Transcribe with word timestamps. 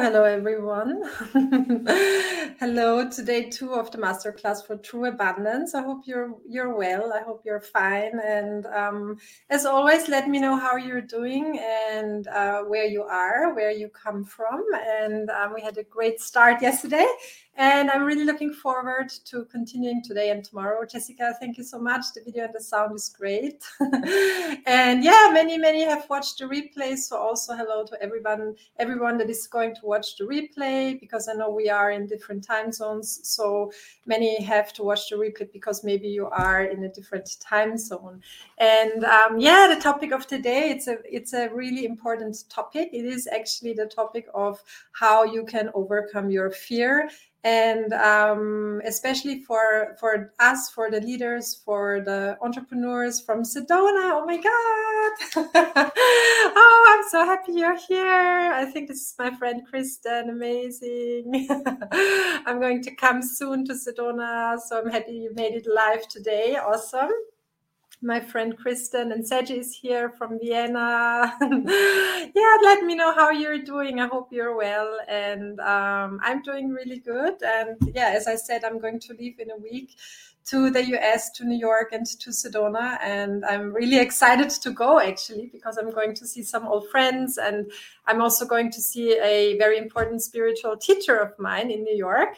Hello, 0.00 0.22
everyone. 0.22 1.02
hello 2.60 3.10
to 3.10 3.22
day 3.24 3.50
two 3.50 3.72
of 3.72 3.90
the 3.90 3.98
masterclass 3.98 4.64
for 4.64 4.76
True 4.76 5.06
Abundance. 5.06 5.74
I 5.74 5.82
hope 5.82 6.02
you're 6.06 6.36
you're 6.48 6.76
well. 6.76 7.12
I 7.12 7.22
hope 7.22 7.42
you're 7.44 7.60
fine. 7.60 8.20
And 8.24 8.64
um, 8.66 9.16
as 9.50 9.66
always, 9.66 10.06
let 10.08 10.28
me 10.28 10.38
know 10.38 10.56
how 10.56 10.76
you're 10.76 11.00
doing 11.00 11.58
and 11.90 12.28
uh, 12.28 12.62
where 12.62 12.84
you 12.84 13.02
are, 13.02 13.52
where 13.54 13.72
you 13.72 13.88
come 13.88 14.24
from. 14.24 14.64
And 14.86 15.30
um, 15.30 15.52
we 15.52 15.62
had 15.62 15.76
a 15.78 15.82
great 15.82 16.20
start 16.20 16.62
yesterday, 16.62 17.08
and 17.58 17.90
I'm 17.90 18.04
really 18.04 18.24
looking 18.24 18.52
forward 18.52 19.08
to 19.24 19.44
continuing 19.46 20.00
today 20.00 20.30
and 20.30 20.44
tomorrow. 20.44 20.86
Jessica, 20.86 21.34
thank 21.40 21.58
you 21.58 21.64
so 21.64 21.76
much. 21.76 22.04
The 22.14 22.22
video 22.22 22.44
and 22.44 22.54
the 22.54 22.60
sound 22.60 22.94
is 22.94 23.08
great. 23.08 23.64
and 24.64 25.02
yeah, 25.02 25.30
many, 25.32 25.58
many 25.58 25.82
have 25.82 26.08
watched 26.08 26.38
the 26.38 26.44
replay. 26.44 26.96
So 26.96 27.16
also 27.16 27.56
hello 27.56 27.84
to 27.86 28.00
everyone, 28.00 28.54
everyone 28.78 29.18
that 29.18 29.28
is 29.28 29.48
going 29.48 29.74
to 29.74 29.80
watch 29.82 30.16
the 30.16 30.24
replay 30.24 31.00
because 31.00 31.28
I 31.28 31.32
know 31.32 31.50
we 31.50 31.68
are 31.68 31.90
in 31.90 32.06
different 32.06 32.44
time 32.44 32.70
zones. 32.70 33.18
So 33.24 33.72
many 34.06 34.40
have 34.44 34.72
to 34.74 34.84
watch 34.84 35.10
the 35.10 35.16
replay 35.16 35.52
because 35.52 35.82
maybe 35.82 36.06
you 36.06 36.28
are 36.28 36.62
in 36.62 36.84
a 36.84 36.88
different 36.88 37.40
time 37.40 37.76
zone. 37.76 38.22
And 38.58 39.04
um, 39.04 39.40
yeah, 39.40 39.72
the 39.74 39.80
topic 39.80 40.12
of 40.12 40.28
today, 40.28 40.70
it's 40.70 40.86
a 40.86 40.98
it's 41.04 41.32
a 41.32 41.48
really 41.48 41.86
important 41.86 42.44
topic. 42.48 42.90
It 42.92 43.04
is 43.04 43.26
actually 43.26 43.72
the 43.72 43.86
topic 43.86 44.26
of 44.32 44.62
how 44.92 45.24
you 45.24 45.44
can 45.44 45.70
overcome 45.74 46.30
your 46.30 46.50
fear 46.50 47.08
and 47.44 47.92
um, 47.92 48.80
especially 48.84 49.42
for 49.42 49.96
for 50.00 50.32
us 50.40 50.70
for 50.70 50.90
the 50.90 51.00
leaders 51.00 51.54
for 51.64 52.00
the 52.00 52.36
entrepreneurs 52.42 53.20
from 53.20 53.42
sedona. 53.42 54.12
Oh 54.18 54.24
my 54.26 54.36
god. 54.36 55.92
Oh 56.40 56.84
i'm 56.90 57.08
so 57.10 57.24
happy 57.24 57.52
you're 57.52 57.76
here. 57.76 58.52
I 58.52 58.64
think 58.64 58.88
this 58.88 58.98
is 58.98 59.14
my 59.18 59.30
friend 59.36 59.62
kristen. 59.68 60.30
Amazing. 60.30 61.48
I'm 61.92 62.60
going 62.60 62.82
to 62.82 62.94
come 62.94 63.22
soon 63.22 63.64
to 63.66 63.74
sedona. 63.74 64.58
So 64.58 64.80
i'm 64.80 64.90
happy 64.90 65.12
you 65.12 65.32
made 65.34 65.54
it 65.54 65.66
live 65.66 66.08
today. 66.08 66.56
Awesome 66.56 67.10
my 68.00 68.20
friend 68.20 68.56
Kristen 68.56 69.10
and 69.12 69.24
Seji 69.24 69.58
is 69.58 69.74
here 69.74 70.10
from 70.10 70.38
Vienna. 70.38 71.34
yeah, 71.40 72.56
let 72.62 72.84
me 72.84 72.94
know 72.94 73.12
how 73.12 73.30
you're 73.30 73.58
doing. 73.58 74.00
I 74.00 74.06
hope 74.06 74.28
you're 74.30 74.56
well. 74.56 74.98
And 75.08 75.58
um, 75.60 76.20
I'm 76.22 76.42
doing 76.42 76.70
really 76.70 76.98
good. 76.98 77.42
And 77.42 77.76
yeah, 77.94 78.10
as 78.14 78.28
I 78.28 78.36
said, 78.36 78.64
I'm 78.64 78.78
going 78.78 79.00
to 79.00 79.14
leave 79.14 79.40
in 79.40 79.50
a 79.50 79.56
week 79.56 79.96
to 80.46 80.70
the 80.70 80.84
US, 80.96 81.30
to 81.32 81.44
New 81.44 81.58
York, 81.58 81.92
and 81.92 82.06
to 82.06 82.30
Sedona. 82.30 82.98
And 83.02 83.44
I'm 83.44 83.72
really 83.72 83.98
excited 83.98 84.50
to 84.50 84.70
go 84.70 85.00
actually 85.00 85.50
because 85.52 85.76
I'm 85.76 85.90
going 85.90 86.14
to 86.14 86.26
see 86.26 86.42
some 86.42 86.66
old 86.66 86.88
friends. 86.90 87.36
And 87.36 87.70
I'm 88.06 88.22
also 88.22 88.46
going 88.46 88.70
to 88.72 88.80
see 88.80 89.18
a 89.18 89.58
very 89.58 89.76
important 89.76 90.22
spiritual 90.22 90.76
teacher 90.76 91.16
of 91.16 91.36
mine 91.38 91.70
in 91.72 91.82
New 91.82 91.96
York. 91.96 92.36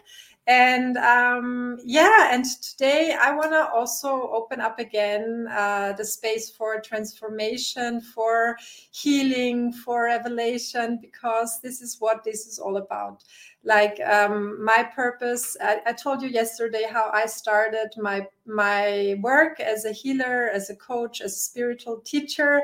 And 0.50 0.96
um, 0.96 1.78
yeah, 1.84 2.34
and 2.34 2.44
today 2.44 3.16
I 3.16 3.32
want 3.32 3.52
to 3.52 3.70
also 3.72 4.28
open 4.32 4.60
up 4.60 4.80
again 4.80 5.46
uh, 5.48 5.92
the 5.92 6.04
space 6.04 6.50
for 6.50 6.80
transformation, 6.80 8.00
for 8.00 8.56
healing, 8.90 9.72
for 9.72 10.06
revelation, 10.06 10.98
because 11.00 11.60
this 11.60 11.80
is 11.80 11.98
what 12.00 12.24
this 12.24 12.48
is 12.48 12.58
all 12.58 12.78
about. 12.78 13.22
Like 13.62 14.00
um, 14.00 14.64
my 14.64 14.82
purpose, 14.92 15.56
I, 15.60 15.82
I 15.86 15.92
told 15.92 16.20
you 16.20 16.28
yesterday 16.28 16.84
how 16.90 17.10
I 17.12 17.26
started 17.26 17.90
my 17.96 18.26
my 18.44 19.20
work 19.22 19.60
as 19.60 19.84
a 19.84 19.92
healer, 19.92 20.50
as 20.52 20.68
a 20.68 20.74
coach, 20.74 21.20
as 21.20 21.32
a 21.32 21.38
spiritual 21.38 22.00
teacher, 22.00 22.62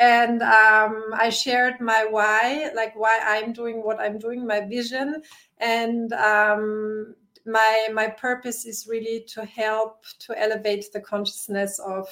and 0.00 0.42
um, 0.42 1.04
I 1.14 1.28
shared 1.30 1.80
my 1.80 2.04
why, 2.10 2.70
like 2.74 2.96
why 2.96 3.20
I'm 3.22 3.52
doing 3.52 3.84
what 3.84 4.00
I'm 4.00 4.18
doing, 4.18 4.44
my 4.44 4.62
vision, 4.62 5.22
and 5.58 6.12
um, 6.14 7.14
my 7.46 7.88
my 7.92 8.08
purpose 8.08 8.66
is 8.66 8.86
really 8.88 9.24
to 9.28 9.44
help 9.44 10.04
to 10.20 10.38
elevate 10.40 10.92
the 10.92 11.00
consciousness 11.00 11.78
of 11.78 12.08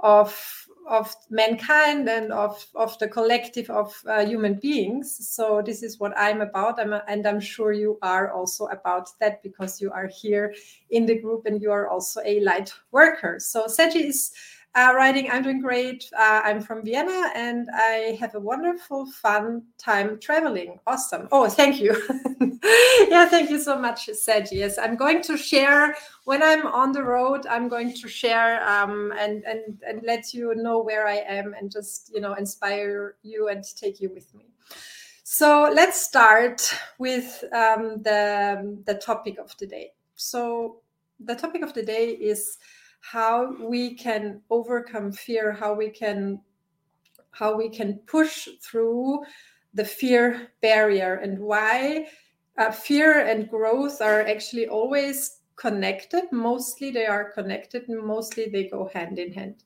of 0.00 0.66
of 0.86 1.14
mankind 1.30 2.08
and 2.08 2.30
of 2.30 2.66
of 2.74 2.98
the 2.98 3.08
collective 3.08 3.70
of 3.70 3.94
uh, 4.06 4.24
human 4.24 4.54
beings. 4.54 5.28
So 5.28 5.62
this 5.64 5.82
is 5.82 5.98
what 5.98 6.12
i'm 6.16 6.42
about 6.42 6.78
I'm, 6.78 6.92
and 7.08 7.26
i'm 7.26 7.40
sure 7.40 7.72
you 7.72 7.98
are 8.02 8.30
also 8.30 8.66
about 8.66 9.08
that 9.20 9.42
because 9.42 9.80
you 9.80 9.90
are 9.90 10.06
here 10.06 10.54
in 10.90 11.06
the 11.06 11.18
group 11.18 11.46
and 11.46 11.62
you 11.62 11.70
are 11.70 11.88
also 11.88 12.20
a 12.24 12.40
light 12.40 12.72
worker. 12.92 13.38
So 13.40 13.66
seji 13.66 14.08
is 14.08 14.32
uh, 14.76 14.92
writing, 14.96 15.30
I'm 15.30 15.42
doing 15.42 15.60
great. 15.60 16.10
Uh, 16.18 16.40
I'm 16.44 16.60
from 16.60 16.84
Vienna 16.84 17.30
and 17.34 17.68
I 17.72 18.16
have 18.18 18.34
a 18.34 18.40
wonderful, 18.40 19.06
fun 19.06 19.62
time 19.78 20.18
traveling. 20.18 20.80
Awesome. 20.86 21.28
Oh, 21.30 21.48
thank 21.48 21.80
you. 21.80 21.94
yeah, 23.08 23.28
thank 23.28 23.50
you 23.50 23.60
so 23.60 23.78
much, 23.78 24.06
Sedge. 24.06 24.50
Yes, 24.50 24.76
I'm 24.76 24.96
going 24.96 25.22
to 25.22 25.36
share 25.36 25.94
when 26.24 26.42
I'm 26.42 26.66
on 26.66 26.90
the 26.90 27.04
road. 27.04 27.46
I'm 27.46 27.68
going 27.68 27.94
to 27.94 28.08
share 28.08 28.68
um, 28.68 29.12
and 29.16 29.44
and 29.44 29.78
and 29.86 30.02
let 30.02 30.34
you 30.34 30.54
know 30.56 30.80
where 30.82 31.06
I 31.06 31.18
am 31.18 31.54
and 31.54 31.70
just 31.70 32.10
you 32.12 32.20
know 32.20 32.34
inspire 32.34 33.14
you 33.22 33.48
and 33.48 33.62
take 33.76 34.00
you 34.00 34.10
with 34.10 34.34
me. 34.34 34.46
So 35.22 35.70
let's 35.72 36.00
start 36.00 36.62
with 36.98 37.44
um, 37.52 38.02
the 38.02 38.76
the 38.86 38.94
topic 38.94 39.38
of 39.38 39.56
the 39.58 39.66
day. 39.66 39.92
So 40.16 40.80
the 41.20 41.36
topic 41.36 41.62
of 41.62 41.74
the 41.74 41.82
day 41.82 42.10
is 42.10 42.58
how 43.10 43.54
we 43.60 43.94
can 43.94 44.40
overcome 44.50 45.12
fear 45.12 45.52
how 45.52 45.74
we 45.74 45.90
can 45.90 46.40
how 47.32 47.56
we 47.56 47.68
can 47.68 47.98
push 48.06 48.48
through 48.62 49.20
the 49.74 49.84
fear 49.84 50.48
barrier 50.62 51.16
and 51.16 51.38
why 51.38 52.06
uh, 52.58 52.70
fear 52.70 53.26
and 53.26 53.50
growth 53.50 54.00
are 54.00 54.22
actually 54.22 54.68
always 54.68 55.40
connected. 55.56 56.24
Mostly 56.32 56.90
they 56.90 57.06
are 57.06 57.32
connected 57.32 57.88
and 57.88 58.04
mostly 58.04 58.48
they 58.48 58.68
go 58.68 58.88
hand 58.94 59.18
in 59.18 59.32
hand. 59.32 59.64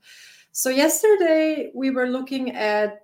So 0.52 0.70
yesterday 0.70 1.70
we 1.74 1.90
were 1.90 2.08
looking 2.08 2.56
at 2.56 3.02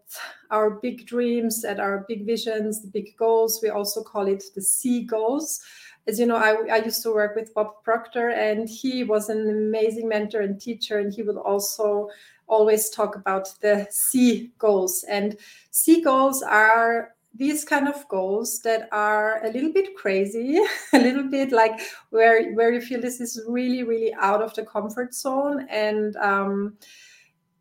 our 0.51 0.71
big 0.71 1.07
dreams 1.07 1.65
at 1.65 1.79
our 1.79 2.05
big 2.09 2.27
visions 2.27 2.83
the 2.83 2.89
big 2.89 3.17
goals. 3.19 3.61
We 3.63 3.69
also 3.69 4.03
call 4.03 4.27
it 4.27 4.43
the 4.55 4.63
c 4.63 5.05
goals 5.05 5.61
as 6.07 6.19
you 6.19 6.27
know, 6.27 6.37
I, 6.37 6.57
I 6.71 6.85
used 6.85 7.03
to 7.03 7.15
work 7.15 7.35
with 7.35 7.55
Bob 7.55 7.83
Proctor, 7.83 8.31
and 8.31 8.69
he 8.69 9.05
was 9.05 9.29
an 9.29 9.49
amazing 9.49 10.09
mentor 10.09 10.41
and 10.41 10.61
teacher, 10.61 10.99
and 10.99 11.13
he 11.13 11.23
would 11.23 11.37
also 11.37 12.09
always 12.47 12.91
talk 12.91 13.17
about 13.17 13.49
the 13.61 13.87
C 13.91 14.53
goals. 14.59 15.05
And 15.09 15.37
C 15.71 16.03
goals 16.03 16.43
are 16.43 17.15
these 17.35 17.65
kind 17.65 17.89
of 17.89 18.07
goals 18.09 18.61
that 18.61 18.89
are 18.93 19.45
a 19.45 19.51
little 19.51 19.73
bit 19.73 19.97
crazy, 19.97 20.59
a 20.93 20.99
little 20.99 21.29
bit 21.29 21.53
like 21.53 21.81
where 22.11 22.53
where 22.53 22.73
you 22.73 22.81
feel 22.81 23.01
this 23.01 23.21
is 23.21 23.43
really 23.49 23.83
really 23.83 24.15
out 24.15 24.43
of 24.43 24.55
the 24.55 24.65
comfort 24.65 25.15
zone, 25.15 25.67
and 25.71 26.17
um, 26.17 26.77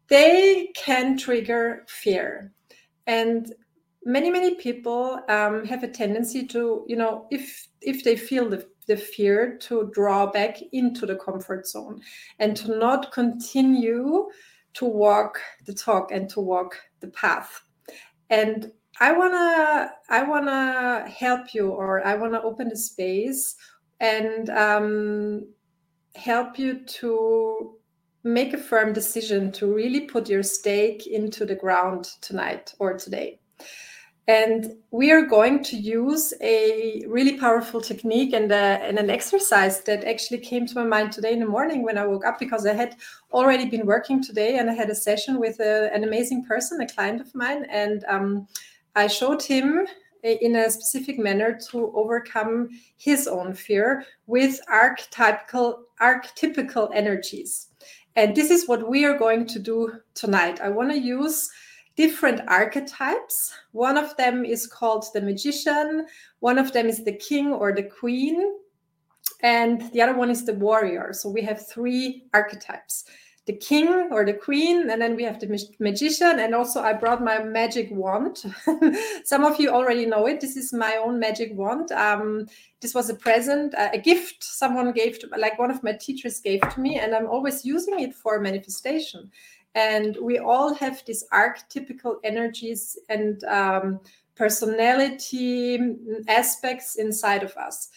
they 0.07 0.69
can 0.75 1.17
trigger 1.17 1.85
fear. 1.87 2.51
And 3.07 3.53
many 4.05 4.29
many 4.29 4.55
people 4.55 5.19
um, 5.29 5.65
have 5.65 5.83
a 5.83 5.87
tendency 5.87 6.45
to 6.47 6.85
you 6.87 6.95
know 6.95 7.27
if 7.31 7.67
if 7.81 8.03
they 8.03 8.15
feel 8.15 8.49
the, 8.49 8.67
the 8.87 8.97
fear 8.97 9.57
to 9.57 9.89
draw 9.93 10.25
back 10.25 10.57
into 10.71 11.05
the 11.05 11.15
comfort 11.15 11.67
zone 11.67 12.01
and 12.39 12.55
to 12.57 12.77
not 12.77 13.11
continue 13.11 14.29
to 14.73 14.85
walk 14.85 15.39
the 15.65 15.73
talk 15.73 16.11
and 16.11 16.29
to 16.29 16.39
walk 16.39 16.79
the 16.99 17.07
path. 17.09 17.61
And 18.29 18.71
i 18.99 19.11
want 19.11 19.33
to 19.33 19.91
i 20.09 20.21
want 20.21 20.45
to 20.45 21.11
help 21.11 21.53
you 21.53 21.69
or 21.71 22.05
i 22.05 22.13
want 22.13 22.31
to 22.31 22.41
open 22.43 22.69
the 22.69 22.77
space 22.77 23.55
and 23.99 24.49
um, 24.49 25.47
help 26.15 26.59
you 26.59 26.83
to 26.85 27.77
make 28.23 28.53
a 28.53 28.57
firm 28.57 28.93
decision 28.93 29.51
to 29.51 29.73
really 29.73 30.01
put 30.01 30.29
your 30.29 30.43
stake 30.43 31.07
into 31.07 31.45
the 31.45 31.55
ground 31.55 32.05
tonight 32.21 32.73
or 32.79 32.93
today 32.97 33.39
and 34.27 34.77
we 34.91 35.11
are 35.11 35.25
going 35.25 35.61
to 35.63 35.75
use 35.75 36.33
a 36.39 37.03
really 37.07 37.37
powerful 37.37 37.81
technique 37.81 38.33
and, 38.33 38.51
a, 38.53 38.79
and, 38.81 38.97
an 38.97 39.09
exercise 39.09 39.81
that 39.81 40.05
actually 40.05 40.37
came 40.37 40.65
to 40.65 40.75
my 40.75 40.85
mind 40.85 41.11
today 41.11 41.33
in 41.33 41.39
the 41.39 41.45
morning 41.45 41.83
when 41.83 41.97
I 41.97 42.05
woke 42.05 42.25
up 42.25 42.39
because 42.39 42.65
I 42.65 42.73
had 42.73 42.95
already 43.33 43.65
been 43.65 43.85
working 43.85 44.23
today 44.23 44.59
and 44.59 44.69
I 44.69 44.73
had 44.75 44.89
a 44.89 44.95
session 44.95 45.41
with 45.41 45.59
a, 45.59 45.93
an 45.93 46.05
amazing 46.05 46.45
person, 46.45 46.79
a 46.79 46.87
client 46.87 47.19
of 47.19 47.35
mine. 47.35 47.65
And 47.69 48.05
um, 48.07 48.47
I 48.95 49.07
showed 49.07 49.43
him 49.43 49.85
uh, 50.23 50.29
in 50.29 50.55
a 50.55 50.69
specific 50.69 51.19
manner 51.19 51.59
to 51.71 51.91
overcome 51.93 52.69
his 52.95 53.27
own 53.27 53.53
fear 53.53 54.05
with 54.27 54.57
archetypical, 54.71 55.79
archetypical 56.01 56.89
energies. 56.93 57.67
And 58.15 58.37
this 58.37 58.51
is 58.51 58.69
what 58.69 58.87
we 58.87 59.03
are 59.03 59.17
going 59.17 59.47
to 59.47 59.59
do 59.59 59.91
tonight. 60.13 60.61
I 60.61 60.69
want 60.69 60.91
to 60.91 60.97
use 60.97 61.49
different 61.95 62.41
archetypes. 62.47 63.53
One 63.71 63.97
of 63.97 64.15
them 64.17 64.45
is 64.45 64.67
called 64.67 65.05
the 65.13 65.21
magician, 65.21 66.07
one 66.39 66.57
of 66.57 66.73
them 66.73 66.87
is 66.87 67.03
the 67.03 67.13
king 67.13 67.53
or 67.53 67.73
the 67.73 67.83
queen, 67.83 68.57
and 69.41 69.91
the 69.93 70.01
other 70.01 70.15
one 70.15 70.29
is 70.29 70.45
the 70.45 70.53
warrior. 70.53 71.13
So 71.13 71.29
we 71.29 71.41
have 71.41 71.67
three 71.67 72.25
archetypes. 72.33 73.05
the 73.45 73.53
king 73.53 73.89
or 74.11 74.23
the 74.25 74.33
queen 74.33 74.89
and 74.89 75.01
then 75.01 75.15
we 75.17 75.23
have 75.23 75.39
the 75.39 75.67
magician 75.79 76.39
and 76.39 76.55
also 76.55 76.81
i 76.81 76.93
brought 76.93 77.21
my 77.21 77.43
magic 77.43 77.89
wand 77.91 78.41
some 79.25 79.43
of 79.43 79.59
you 79.59 79.69
already 79.69 80.05
know 80.05 80.25
it 80.27 80.39
this 80.39 80.55
is 80.55 80.71
my 80.71 80.95
own 80.95 81.19
magic 81.19 81.51
wand 81.53 81.91
um, 81.91 82.47
this 82.79 82.93
was 82.93 83.09
a 83.09 83.15
present 83.15 83.73
a 83.77 83.97
gift 83.97 84.43
someone 84.43 84.93
gave 84.93 85.19
to 85.19 85.27
like 85.37 85.59
one 85.59 85.69
of 85.69 85.83
my 85.83 85.91
teachers 85.91 86.39
gave 86.39 86.61
to 86.69 86.79
me 86.79 86.99
and 86.99 87.13
i'm 87.13 87.27
always 87.27 87.65
using 87.65 87.99
it 87.99 88.15
for 88.15 88.39
manifestation 88.39 89.29
and 89.75 90.17
we 90.21 90.37
all 90.37 90.73
have 90.73 91.03
these 91.05 91.25
archetypical 91.33 92.17
energies 92.23 92.97
and 93.09 93.43
um, 93.45 93.99
personality 94.35 95.79
aspects 96.27 96.95
inside 96.95 97.43
of 97.43 97.55
us 97.57 97.89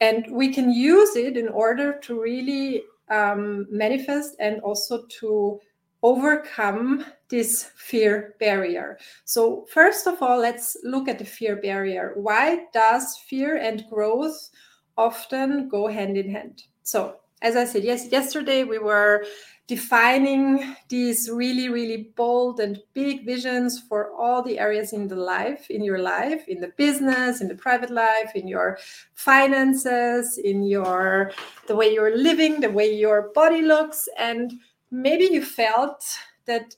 and 0.00 0.26
we 0.30 0.52
can 0.52 0.70
use 0.70 1.16
it 1.16 1.36
in 1.36 1.48
order 1.48 1.98
to 2.00 2.20
really 2.20 2.82
um, 3.10 3.66
manifest 3.70 4.36
and 4.38 4.60
also 4.60 5.04
to 5.20 5.60
overcome 6.02 7.04
this 7.28 7.70
fear 7.76 8.34
barrier. 8.38 8.98
So, 9.24 9.64
first 9.72 10.06
of 10.06 10.22
all, 10.22 10.38
let's 10.38 10.76
look 10.84 11.08
at 11.08 11.18
the 11.18 11.24
fear 11.24 11.56
barrier. 11.56 12.12
Why 12.16 12.66
does 12.72 13.16
fear 13.16 13.56
and 13.56 13.84
growth 13.88 14.50
often 14.98 15.68
go 15.68 15.86
hand 15.86 16.16
in 16.16 16.30
hand? 16.30 16.64
So, 16.82 17.16
as 17.40 17.56
I 17.56 17.64
said, 17.64 17.84
yes, 17.84 18.08
yesterday 18.12 18.64
we 18.64 18.78
were 18.78 19.24
defining 19.66 20.76
these 20.88 21.30
really 21.30 21.70
really 21.70 22.12
bold 22.16 22.60
and 22.60 22.78
big 22.92 23.24
visions 23.24 23.80
for 23.80 24.12
all 24.12 24.42
the 24.42 24.58
areas 24.58 24.92
in 24.92 25.08
the 25.08 25.16
life 25.16 25.70
in 25.70 25.82
your 25.82 25.98
life 25.98 26.46
in 26.48 26.60
the 26.60 26.72
business 26.76 27.40
in 27.40 27.48
the 27.48 27.54
private 27.54 27.90
life 27.90 28.32
in 28.34 28.46
your 28.46 28.76
finances 29.14 30.36
in 30.36 30.62
your 30.62 31.32
the 31.66 31.74
way 31.74 31.90
you're 31.92 32.16
living 32.16 32.60
the 32.60 32.70
way 32.70 32.92
your 32.92 33.30
body 33.34 33.62
looks. 33.62 34.08
And 34.18 34.52
maybe 34.90 35.24
you 35.24 35.44
felt 35.44 36.04
that 36.46 36.76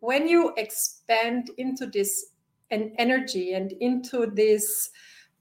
when 0.00 0.26
you 0.28 0.52
expand 0.56 1.50
into 1.58 1.86
this 1.86 2.26
an 2.70 2.92
energy 2.98 3.52
and 3.54 3.72
into 3.72 4.26
this 4.26 4.90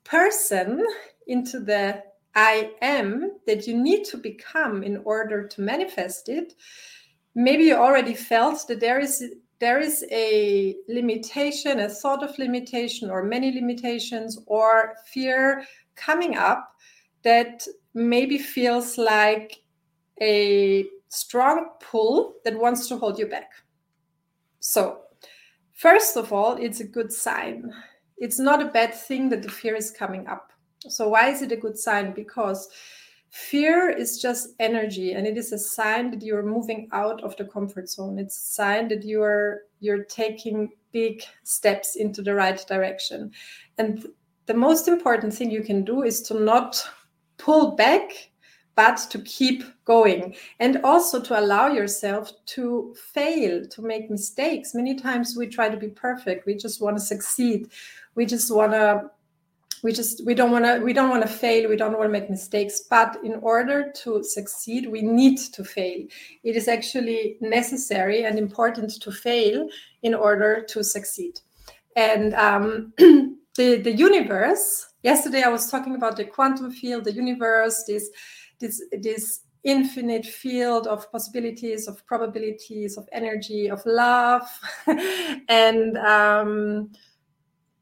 person 0.03 0.85
into 1.27 1.59
the 1.59 2.03
I 2.35 2.71
am 2.81 3.31
that 3.45 3.67
you 3.67 3.77
need 3.77 4.05
to 4.05 4.17
become 4.17 4.83
in 4.83 4.97
order 5.03 5.47
to 5.47 5.61
manifest 5.61 6.29
it, 6.29 6.53
maybe 7.35 7.63
you 7.65 7.75
already 7.75 8.13
felt 8.13 8.67
that 8.67 8.79
there 8.79 8.99
is 8.99 9.23
there 9.59 9.79
is 9.79 10.03
a 10.11 10.75
limitation, 10.89 11.81
a 11.81 11.87
thought 11.87 12.23
of 12.23 12.37
limitation, 12.39 13.11
or 13.11 13.23
many 13.23 13.51
limitations, 13.51 14.39
or 14.47 14.95
fear 15.05 15.63
coming 15.95 16.35
up 16.35 16.73
that 17.21 17.67
maybe 17.93 18.39
feels 18.39 18.97
like 18.97 19.61
a 20.19 20.85
strong 21.09 21.69
pull 21.79 22.33
that 22.43 22.57
wants 22.57 22.87
to 22.87 22.97
hold 22.97 23.19
you 23.19 23.27
back. 23.27 23.51
So, 24.61 25.01
first 25.73 26.17
of 26.17 26.33
all, 26.33 26.53
it's 26.53 26.79
a 26.79 26.87
good 26.87 27.13
sign. 27.13 27.71
It's 28.17 28.39
not 28.39 28.63
a 28.63 28.71
bad 28.71 28.95
thing 28.95 29.29
that 29.29 29.43
the 29.43 29.49
fear 29.49 29.75
is 29.75 29.91
coming 29.91 30.25
up. 30.25 30.50
So, 30.87 31.09
why 31.09 31.29
is 31.29 31.41
it 31.41 31.51
a 31.51 31.57
good 31.57 31.77
sign? 31.77 32.13
Because 32.13 32.69
fear 33.29 33.89
is 33.89 34.21
just 34.21 34.49
energy 34.59 35.13
and 35.13 35.25
it 35.25 35.37
is 35.37 35.53
a 35.53 35.57
sign 35.57 36.11
that 36.11 36.21
you're 36.21 36.43
moving 36.43 36.89
out 36.91 37.23
of 37.23 37.35
the 37.37 37.45
comfort 37.45 37.89
zone. 37.89 38.19
It's 38.19 38.37
a 38.37 38.53
sign 38.53 38.87
that 38.89 39.03
you're 39.03 39.61
you're 39.79 40.03
taking 40.03 40.69
big 40.91 41.23
steps 41.43 41.95
into 41.95 42.21
the 42.21 42.35
right 42.35 42.63
direction. 42.67 43.31
And 43.77 44.07
the 44.47 44.53
most 44.53 44.87
important 44.87 45.33
thing 45.33 45.49
you 45.49 45.63
can 45.63 45.85
do 45.85 46.03
is 46.03 46.21
to 46.23 46.33
not 46.33 46.83
pull 47.37 47.75
back 47.75 48.31
but 48.75 48.97
to 49.11 49.19
keep 49.19 49.63
going. 49.85 50.35
And 50.59 50.77
also 50.83 51.21
to 51.21 51.39
allow 51.39 51.67
yourself 51.67 52.31
to 52.47 52.95
fail 53.13 53.65
to 53.65 53.81
make 53.81 54.09
mistakes. 54.09 54.73
Many 54.73 54.95
times 54.95 55.35
we 55.37 55.47
try 55.47 55.69
to 55.69 55.77
be 55.77 55.89
perfect. 55.89 56.45
We 56.45 56.55
just 56.55 56.81
want 56.81 56.97
to 56.97 57.03
succeed. 57.03 57.69
We 58.15 58.25
just 58.25 58.53
want 58.53 58.71
to 58.71 59.11
we 59.83 59.91
just 59.91 60.25
we 60.25 60.33
don't 60.33 60.51
want 60.51 60.65
to 60.65 60.79
we 60.79 60.93
don't 60.93 61.09
want 61.09 61.23
to 61.23 61.27
fail 61.27 61.69
we 61.69 61.75
don't 61.75 61.97
want 61.97 62.05
to 62.05 62.19
make 62.19 62.29
mistakes 62.29 62.81
but 62.89 63.17
in 63.23 63.35
order 63.41 63.91
to 64.03 64.23
succeed 64.23 64.87
we 64.87 65.01
need 65.01 65.37
to 65.37 65.63
fail. 65.63 66.05
It 66.43 66.55
is 66.55 66.67
actually 66.67 67.37
necessary 67.41 68.25
and 68.25 68.37
important 68.37 69.01
to 69.01 69.11
fail 69.11 69.67
in 70.03 70.13
order 70.13 70.63
to 70.69 70.83
succeed. 70.83 71.39
And 71.95 72.33
um, 72.35 72.93
the 72.97 73.77
the 73.77 73.91
universe 73.91 74.87
yesterday 75.03 75.41
i 75.41 75.49
was 75.49 75.69
talking 75.69 75.95
about 75.95 76.15
the 76.15 76.23
quantum 76.23 76.71
field 76.71 77.03
the 77.03 77.11
universe 77.11 77.83
this 77.85 78.09
this 78.61 78.81
this 79.01 79.41
infinite 79.63 80.25
field 80.25 80.87
of 80.87 81.11
possibilities 81.11 81.87
of 81.87 82.05
probabilities 82.05 82.97
of 82.97 83.07
energy 83.11 83.69
of 83.69 83.81
love. 83.85 84.47
And 85.49 85.97
um, 85.97 86.91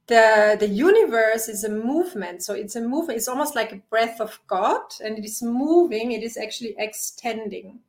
the 0.10 0.58
the 0.60 0.68
universe 0.68 1.48
is 1.48 1.64
a 1.64 1.70
movement. 1.70 2.44
So 2.44 2.54
it's 2.54 2.76
a 2.76 2.82
movement 2.82 3.18
it's 3.18 3.28
almost 3.28 3.56
like 3.56 3.72
a 3.72 3.82
breath 3.90 4.20
of 4.20 4.38
god 4.48 4.82
and 5.04 5.18
it 5.18 5.24
is 5.24 5.42
moving 5.42 6.12
it 6.12 6.24
is 6.24 6.36
actually 6.36 6.76
extending. 6.78 7.80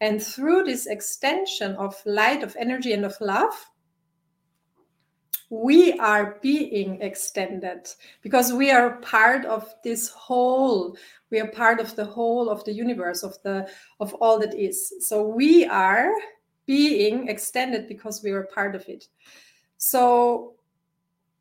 And 0.00 0.22
through 0.22 0.64
this 0.64 0.86
extension 0.86 1.76
of 1.76 1.94
light 2.06 2.42
of 2.42 2.56
energy 2.58 2.92
and 2.92 3.04
of 3.04 3.20
love 3.20 3.54
we 5.50 5.98
are 5.98 6.38
being 6.42 7.00
extended. 7.00 7.88
Because 8.22 8.52
we 8.52 8.70
are 8.70 8.96
part 9.00 9.44
of 9.44 9.72
this 9.84 10.08
whole 10.08 10.96
we 11.30 11.38
are 11.40 11.48
part 11.48 11.80
of 11.80 11.94
the 11.94 12.04
whole 12.06 12.48
of 12.48 12.64
the 12.64 12.72
universe 12.72 13.22
of 13.22 13.36
the 13.42 13.68
of 14.00 14.14
all 14.14 14.38
that 14.40 14.54
is. 14.54 14.94
So 15.00 15.22
we 15.22 15.66
are 15.66 16.10
being 16.64 17.28
extended 17.28 17.88
because 17.88 18.22
we 18.22 18.30
are 18.30 18.44
part 18.44 18.74
of 18.74 18.88
it. 18.88 19.08
So 19.76 20.54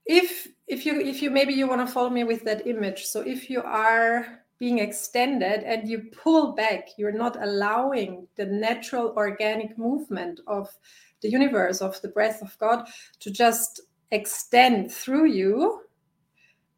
if 0.07 0.47
if 0.67 0.85
you 0.85 0.99
if 0.99 1.21
you 1.21 1.29
maybe 1.29 1.53
you 1.53 1.67
want 1.67 1.85
to 1.85 1.91
follow 1.91 2.09
me 2.09 2.23
with 2.23 2.43
that 2.45 2.67
image. 2.67 3.05
So 3.05 3.21
if 3.21 3.49
you 3.49 3.61
are 3.61 4.39
being 4.59 4.79
extended 4.79 5.63
and 5.63 5.87
you 5.87 6.09
pull 6.11 6.53
back 6.53 6.89
you're 6.97 7.11
not 7.11 7.41
allowing 7.43 8.27
the 8.37 8.45
natural 8.45 9.13
organic 9.15 9.77
movement 9.77 10.39
of 10.47 10.67
the 11.21 11.29
universe 11.29 11.79
of 11.79 12.01
the 12.01 12.07
breath 12.07 12.41
of 12.41 12.57
god 12.57 12.87
to 13.19 13.29
just 13.29 13.81
extend 14.09 14.91
through 14.91 15.25
you 15.25 15.81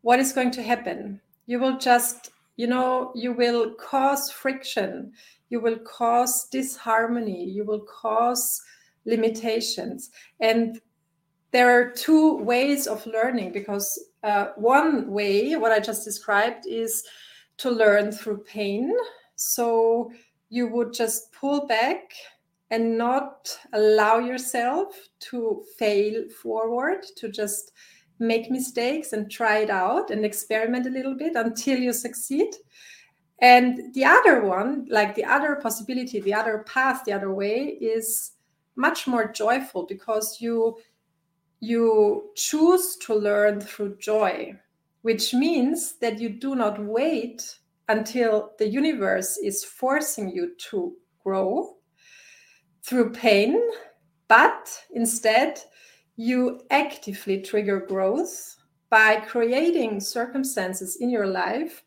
what 0.02 0.20
is 0.20 0.34
going 0.34 0.52
to 0.52 0.64
happen? 0.64 1.22
You 1.46 1.60
will 1.60 1.78
just 1.78 2.32
you 2.56 2.68
know 2.68 3.12
you 3.16 3.34
will 3.34 3.74
cause 3.76 4.32
friction. 4.32 5.14
You 5.50 5.60
will 5.60 5.80
cause 5.80 6.48
disharmony. 6.52 7.44
You 7.46 7.66
will 7.66 7.82
cause 7.82 8.62
limitations. 9.06 10.12
And 10.40 10.80
there 11.52 11.70
are 11.72 11.92
two 11.92 12.38
ways 12.38 12.88
of 12.88 13.06
learning 13.06 13.52
because 13.52 14.00
uh, 14.24 14.48
one 14.56 15.10
way, 15.10 15.56
what 15.56 15.72
I 15.72 15.80
just 15.80 16.06
described, 16.06 16.66
is 16.68 17.04
to 17.58 17.72
learn 17.72 18.12
through 18.12 18.40
pain. 18.40 18.94
So 19.36 20.12
you 20.50 20.68
would 20.68 20.94
just 20.94 21.32
pull 21.32 21.68
back 21.68 22.12
and 22.72 22.98
not 22.98 23.58
allow 23.74 24.20
yourself 24.20 24.96
to 25.20 25.64
fail 25.78 26.30
forward, 26.30 27.04
to 27.18 27.30
just 27.30 27.72
make 28.20 28.52
mistakes 28.52 29.14
and 29.14 29.32
try 29.32 29.60
it 29.60 29.70
out 29.70 30.12
and 30.12 30.26
experiment 30.26 30.86
a 30.86 30.92
little 30.92 31.16
bit 31.16 31.36
until 31.36 31.80
you 31.80 31.94
succeed. 31.94 32.54
And 33.42 33.94
the 33.94 34.06
other 34.06 34.44
one, 34.44 34.86
like 34.90 35.16
the 35.16 35.24
other 35.24 35.56
possibility, 35.56 36.20
the 36.20 36.34
other 36.34 36.66
path, 36.68 37.04
the 37.06 37.14
other 37.14 37.34
way 37.34 37.78
is 37.80 38.34
much 38.76 39.08
more 39.08 39.32
joyful 39.32 39.86
because 39.86 40.42
you 40.42 40.78
you 41.60 42.30
choose 42.36 42.96
to 42.98 43.14
learn 43.14 43.62
through 43.62 43.98
joy, 43.98 44.54
which 45.02 45.34
means 45.34 45.98
that 46.00 46.20
you 46.20 46.30
do 46.30 46.56
not 46.56 46.84
wait 46.84 47.60
until 47.88 48.52
the 48.60 48.68
universe 48.68 49.38
is 49.38 49.64
forcing 49.64 50.30
you 50.30 50.56
to 50.70 50.94
grow 51.24 51.76
through 52.84 53.12
pain, 53.12 53.62
but 54.28 54.84
instead 54.94 55.60
you 56.16 56.60
actively 56.70 57.42
trigger 57.42 57.80
growth 57.80 58.56
by 58.90 59.18
creating 59.18 60.00
circumstances 60.00 60.98
in 61.00 61.10
your 61.10 61.28
life 61.28 61.84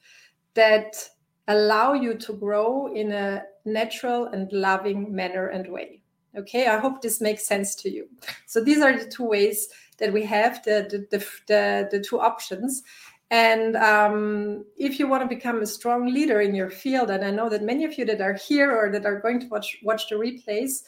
that 0.55 1.09
allow 1.49 1.93
you 1.93 2.15
to 2.15 2.33
grow 2.35 2.93
in 2.95 3.13
a 3.13 3.43
natural 3.65 4.27
and 4.27 4.53
loving 4.53 5.15
manner 5.15 5.49
and 5.49 5.71
way. 5.71 6.02
Okay, 6.37 6.67
I 6.67 6.79
hope 6.79 7.03
this 7.03 7.21
makes 7.21 7.47
sense 7.47 7.75
to 7.77 7.91
you. 7.91 8.09
So 8.47 8.63
these 8.63 8.81
are 8.81 8.97
the 8.97 9.09
two 9.09 9.25
ways 9.25 9.69
that 9.99 10.13
we 10.13 10.25
have, 10.25 10.63
the 10.65 10.87
the 10.91 11.19
the, 11.19 11.27
the, 11.47 11.89
the 11.91 12.01
two 12.01 12.21
options. 12.21 12.83
And 13.31 13.77
um, 13.77 14.65
if 14.77 14.99
you 14.99 15.09
want 15.09 15.23
to 15.23 15.35
become 15.35 15.63
a 15.63 15.67
strong 15.67 16.07
leader 16.13 16.43
in 16.43 16.55
your 16.55 16.69
field, 16.69 17.09
and 17.11 17.25
I 17.25 17.31
know 17.31 17.49
that 17.49 17.63
many 17.63 17.85
of 17.85 17.97
you 17.97 18.05
that 18.05 18.21
are 18.21 18.35
here 18.35 18.71
or 18.77 18.91
that 18.91 19.07
are 19.07 19.21
going 19.21 19.41
to 19.41 19.47
watch 19.47 19.79
watch 19.83 20.09
the 20.09 20.17
replays 20.17 20.83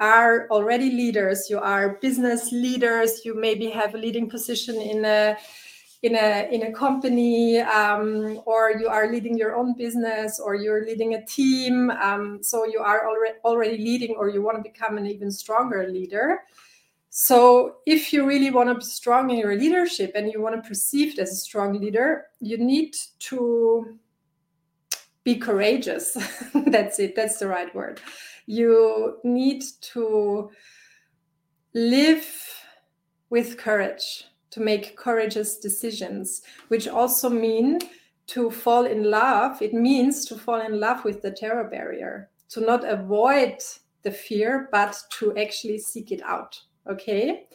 are 0.00 0.48
already 0.50 0.90
leaders. 0.90 1.48
You 1.50 1.58
are 1.58 1.98
business 2.00 2.50
leaders. 2.50 3.24
You 3.24 3.34
maybe 3.34 3.70
have 3.70 3.94
a 3.94 3.98
leading 3.98 4.28
position 4.28 4.80
in 4.80 5.04
a 5.04 5.36
in 6.02 6.16
a 6.16 6.48
in 6.50 6.64
a 6.64 6.72
company 6.72 7.60
um, 7.60 8.40
or 8.44 8.72
you 8.72 8.88
are 8.88 9.10
leading 9.10 9.38
your 9.38 9.54
own 9.54 9.74
business 9.74 10.40
or 10.40 10.56
you're 10.56 10.84
leading 10.84 11.14
a 11.14 11.24
team 11.26 11.90
um, 11.90 12.42
so 12.42 12.66
you 12.66 12.80
are 12.80 13.08
already 13.08 13.34
already 13.44 13.78
leading 13.78 14.16
or 14.16 14.28
you 14.28 14.42
want 14.42 14.56
to 14.56 14.62
become 14.62 14.98
an 14.98 15.06
even 15.06 15.30
stronger 15.30 15.88
leader. 15.88 16.40
So 17.10 17.76
if 17.86 18.12
you 18.12 18.26
really 18.26 18.50
want 18.50 18.70
to 18.70 18.74
be 18.74 18.84
strong 18.84 19.30
in 19.30 19.36
your 19.36 19.54
leadership 19.56 20.12
and 20.14 20.32
you 20.32 20.40
want 20.40 20.56
to 20.56 20.68
perceived 20.68 21.18
as 21.18 21.30
a 21.30 21.36
strong 21.36 21.78
leader 21.78 22.26
you 22.40 22.58
need 22.58 22.96
to 23.20 23.98
be 25.24 25.36
courageous. 25.36 26.16
That's 26.66 26.98
it 26.98 27.14
that's 27.14 27.38
the 27.38 27.46
right 27.46 27.72
word. 27.74 28.00
You 28.46 29.18
need 29.22 29.62
to 29.92 30.50
live 31.74 32.26
with 33.30 33.56
courage 33.56 34.24
to 34.52 34.60
make 34.60 34.96
courageous 34.96 35.58
decisions, 35.58 36.42
which 36.68 36.86
also 36.86 37.28
mean 37.28 37.80
to 38.28 38.50
fall 38.50 38.86
in 38.86 39.10
love. 39.10 39.60
It 39.60 39.74
means 39.74 40.24
to 40.26 40.36
fall 40.36 40.60
in 40.60 40.78
love 40.78 41.04
with 41.04 41.22
the 41.22 41.32
terror 41.32 41.64
barrier, 41.64 42.30
to 42.50 42.60
not 42.60 42.84
avoid 42.84 43.58
the 44.02 44.12
fear, 44.12 44.68
but 44.70 44.96
to 45.18 45.36
actually 45.36 45.78
seek 45.78 46.12
it 46.12 46.22
out. 46.22 46.60
Okay. 46.88 47.46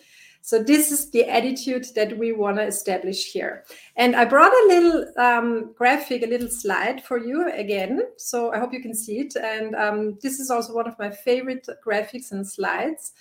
So 0.41 0.63
this 0.63 0.93
is 0.93 1.11
the 1.11 1.25
attitude 1.25 1.87
that 1.95 2.17
we 2.17 2.31
want 2.31 2.55
to 2.55 2.63
establish 2.63 3.33
here. 3.33 3.65
And 3.97 4.15
I 4.15 4.23
brought 4.23 4.53
a 4.53 4.67
little 4.67 5.05
um, 5.17 5.73
graphic, 5.77 6.23
a 6.23 6.27
little 6.27 6.47
slide 6.47 7.03
for 7.03 7.19
you 7.19 7.51
again. 7.51 8.03
So 8.17 8.53
I 8.53 8.59
hope 8.59 8.71
you 8.71 8.81
can 8.81 8.95
see 8.95 9.19
it. 9.19 9.35
And 9.35 9.75
um, 9.75 10.17
this 10.21 10.39
is 10.39 10.49
also 10.49 10.73
one 10.73 10.87
of 10.87 10.97
my 10.97 11.09
favorite 11.09 11.67
graphics 11.85 12.31
and 12.31 12.47
slides. 12.47 13.11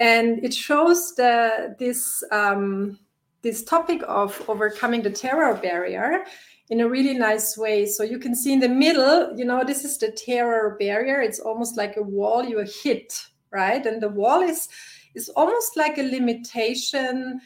And 0.00 0.44
it 0.44 0.52
shows 0.52 1.14
the 1.14 1.76
this 1.78 2.24
um, 2.32 2.98
this 3.42 3.64
topic 3.64 4.02
of 4.08 4.42
overcoming 4.48 5.02
the 5.02 5.10
terror 5.10 5.54
barrier 5.54 6.24
in 6.70 6.80
a 6.80 6.88
really 6.88 7.14
nice 7.14 7.56
way. 7.56 7.86
So 7.86 8.02
you 8.02 8.18
can 8.18 8.34
see 8.34 8.52
in 8.52 8.60
the 8.60 8.68
middle, 8.68 9.32
you 9.36 9.44
know, 9.44 9.62
this 9.64 9.84
is 9.84 9.98
the 9.98 10.10
terror 10.10 10.76
barrier. 10.80 11.20
It's 11.20 11.38
almost 11.38 11.76
like 11.76 11.96
a 11.96 12.02
wall 12.02 12.44
you 12.44 12.64
hit, 12.82 13.26
right? 13.50 13.84
And 13.84 14.02
the 14.02 14.08
wall 14.08 14.42
is 14.42 14.68
is 15.14 15.30
almost 15.30 15.76
like 15.76 15.96
a 15.96 16.02
limitation, 16.02 17.40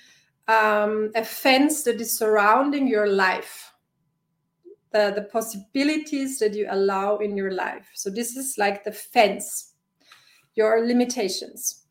um, 0.49 1.13
a 1.15 1.25
fence 1.25 1.85
that 1.85 2.01
is 2.01 2.17
surrounding 2.17 2.89
your 2.89 3.07
life. 3.07 3.73
The, 4.93 5.13
the 5.15 5.23
possibilities 5.23 6.41
that 6.41 6.55
you 6.55 6.67
allow 6.69 7.19
in 7.19 7.37
your 7.37 7.53
life. 7.53 7.89
So 7.95 8.11
this 8.11 8.37
is 8.37 8.59
like 8.59 8.83
the 8.83 8.91
fence, 8.91 9.75
your 10.57 10.85
limitations. 10.85 11.85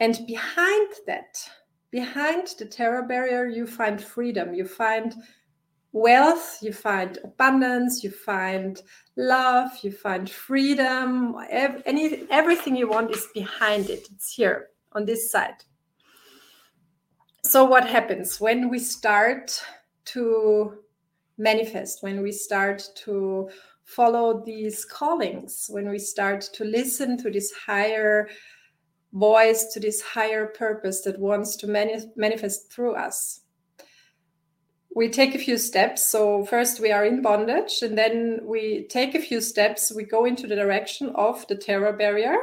And 0.00 0.18
behind 0.26 0.88
that, 1.06 1.46
behind 1.90 2.48
the 2.58 2.64
terror 2.64 3.02
barrier, 3.02 3.46
you 3.46 3.66
find 3.66 4.00
freedom, 4.00 4.54
you 4.54 4.64
find 4.66 5.14
wealth, 5.92 6.58
you 6.62 6.72
find 6.72 7.18
abundance, 7.24 8.04
you 8.04 8.10
find 8.10 8.82
love, 9.16 9.70
you 9.82 9.90
find 9.90 10.28
freedom. 10.28 11.36
Any, 11.50 12.26
everything 12.30 12.76
you 12.76 12.88
want 12.88 13.10
is 13.10 13.26
behind 13.34 13.90
it. 13.90 14.06
It's 14.12 14.34
here 14.34 14.68
on 14.92 15.04
this 15.04 15.30
side. 15.30 15.64
So, 17.44 17.64
what 17.64 17.88
happens 17.88 18.40
when 18.40 18.68
we 18.68 18.78
start 18.78 19.62
to 20.06 20.78
manifest, 21.38 22.02
when 22.02 22.20
we 22.20 22.32
start 22.32 22.86
to 23.04 23.48
follow 23.84 24.42
these 24.44 24.84
callings, 24.84 25.66
when 25.70 25.88
we 25.88 25.98
start 25.98 26.42
to 26.52 26.64
listen 26.64 27.16
to 27.16 27.30
this 27.30 27.52
higher 27.52 28.28
voice 29.12 29.72
to 29.72 29.80
this 29.80 30.00
higher 30.02 30.46
purpose 30.46 31.02
that 31.02 31.18
wants 31.18 31.56
to 31.56 31.66
mani- 31.66 32.10
manifest 32.16 32.70
through 32.70 32.94
us. 32.94 33.40
We 34.94 35.08
take 35.08 35.34
a 35.34 35.38
few 35.38 35.58
steps. 35.58 36.10
So, 36.10 36.44
first, 36.44 36.80
we 36.80 36.90
are 36.90 37.04
in 37.04 37.22
bondage, 37.22 37.82
and 37.82 37.96
then 37.96 38.40
we 38.42 38.86
take 38.88 39.14
a 39.14 39.20
few 39.20 39.40
steps. 39.40 39.92
We 39.94 40.04
go 40.04 40.24
into 40.24 40.46
the 40.46 40.56
direction 40.56 41.10
of 41.14 41.46
the 41.46 41.54
terror 41.56 41.92
barrier, 41.92 42.36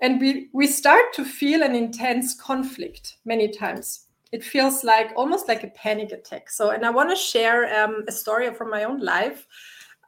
and 0.00 0.20
we, 0.20 0.48
we 0.52 0.66
start 0.66 1.12
to 1.14 1.24
feel 1.24 1.62
an 1.62 1.74
intense 1.74 2.34
conflict 2.34 3.18
many 3.24 3.48
times. 3.48 4.06
It 4.32 4.42
feels 4.42 4.82
like 4.82 5.12
almost 5.14 5.46
like 5.46 5.62
a 5.62 5.68
panic 5.68 6.10
attack. 6.10 6.50
So, 6.50 6.70
and 6.70 6.84
I 6.84 6.90
want 6.90 7.10
to 7.10 7.16
share 7.16 7.84
um, 7.84 8.02
a 8.08 8.12
story 8.12 8.52
from 8.52 8.70
my 8.70 8.84
own 8.84 8.98
life. 8.98 9.46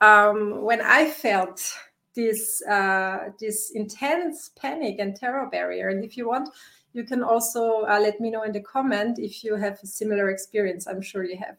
Um, 0.01 0.63
when 0.63 0.81
I 0.81 1.09
felt 1.09 1.63
this 2.17 2.63
uh, 2.63 3.31
this 3.39 3.71
intense 3.71 4.51
panic 4.57 4.97
and 4.99 5.15
terror 5.15 5.49
barrier. 5.49 5.91
And 5.91 6.05
if 6.05 6.17
you 6.17 6.27
want, 6.27 6.49
you 6.93 7.05
can 7.05 7.23
also 7.23 7.83
uh, 7.83 8.01
let 8.01 8.21
me 8.21 8.31
know 8.31 8.43
in 8.43 8.53
the 8.53 8.61
comment 8.61 9.19
if 9.19 9.45
you 9.45 9.55
have 9.55 9.79
a 9.83 9.87
similar 9.87 10.31
experience. 10.31 10.89
I'm 10.89 11.03
sure 11.03 11.23
you 11.23 11.37
have. 11.37 11.57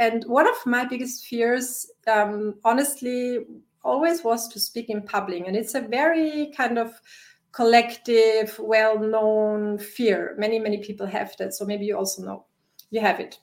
And 0.00 0.24
one 0.24 0.48
of 0.48 0.54
my 0.64 0.84
biggest 0.84 1.26
fears, 1.26 1.90
um, 2.06 2.54
honestly, 2.64 3.40
always 3.82 4.24
was 4.24 4.48
to 4.48 4.58
speak 4.58 4.88
in 4.88 5.02
public, 5.02 5.46
and 5.46 5.56
it's 5.56 5.74
a 5.74 5.80
very 5.80 6.52
kind 6.56 6.78
of 6.78 7.00
collective, 7.52 8.58
well-known 8.58 9.78
fear. 9.78 10.34
Many 10.38 10.58
many 10.58 10.78
people 10.78 11.06
have 11.06 11.36
that, 11.38 11.54
so 11.54 11.64
maybe 11.64 11.84
you 11.84 11.96
also 11.96 12.22
know 12.22 12.46
you 12.90 13.00
have 13.00 13.20
it. 13.20 13.38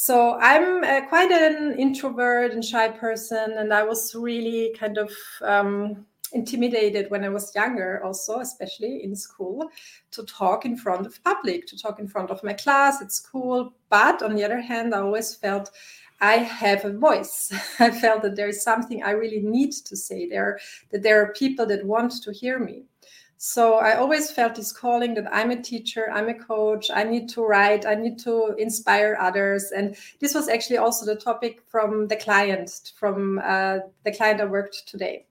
So 0.00 0.38
I'm 0.38 0.84
uh, 0.84 1.00
quite 1.08 1.32
an 1.32 1.76
introvert 1.76 2.52
and 2.52 2.64
shy 2.64 2.86
person, 2.86 3.54
and 3.58 3.74
I 3.74 3.82
was 3.82 4.14
really 4.14 4.72
kind 4.78 4.96
of 4.96 5.12
um, 5.42 6.06
intimidated 6.32 7.10
when 7.10 7.24
I 7.24 7.30
was 7.30 7.52
younger, 7.52 8.00
also, 8.04 8.38
especially 8.38 9.02
in 9.02 9.16
school, 9.16 9.68
to 10.12 10.22
talk 10.22 10.64
in 10.64 10.76
front 10.76 11.04
of 11.04 11.20
public, 11.24 11.66
to 11.66 11.76
talk 11.76 11.98
in 11.98 12.06
front 12.06 12.30
of 12.30 12.44
my 12.44 12.52
class 12.52 13.02
at 13.02 13.10
school. 13.10 13.72
But 13.90 14.22
on 14.22 14.36
the 14.36 14.44
other 14.44 14.60
hand, 14.60 14.94
I 14.94 15.00
always 15.00 15.34
felt 15.34 15.72
I 16.20 16.36
have 16.36 16.84
a 16.84 16.92
voice. 16.92 17.52
I 17.80 17.90
felt 17.90 18.22
that 18.22 18.36
there 18.36 18.48
is 18.48 18.62
something 18.62 19.02
I 19.02 19.10
really 19.10 19.40
need 19.40 19.72
to 19.72 19.96
say 19.96 20.28
there, 20.28 20.60
that 20.92 21.02
there 21.02 21.20
are 21.20 21.32
people 21.32 21.66
that 21.66 21.84
want 21.84 22.22
to 22.22 22.32
hear 22.32 22.60
me. 22.60 22.84
So 23.40 23.74
I 23.74 23.94
always 23.94 24.32
felt 24.32 24.56
this 24.56 24.72
calling 24.72 25.14
that 25.14 25.32
I'm 25.32 25.52
a 25.52 25.62
teacher, 25.62 26.10
I'm 26.10 26.28
a 26.28 26.34
coach, 26.34 26.90
I 26.92 27.04
need 27.04 27.28
to 27.30 27.42
write, 27.42 27.86
I 27.86 27.94
need 27.94 28.18
to 28.20 28.56
inspire 28.58 29.16
others. 29.18 29.70
And 29.70 29.96
this 30.18 30.34
was 30.34 30.48
actually 30.48 30.78
also 30.78 31.06
the 31.06 31.14
topic 31.14 31.60
from 31.68 32.08
the 32.08 32.16
client, 32.16 32.90
from 32.96 33.40
uh, 33.44 33.78
the 34.04 34.10
client 34.10 34.40
I 34.40 34.46
worked 34.46 34.88
today. 34.88 35.26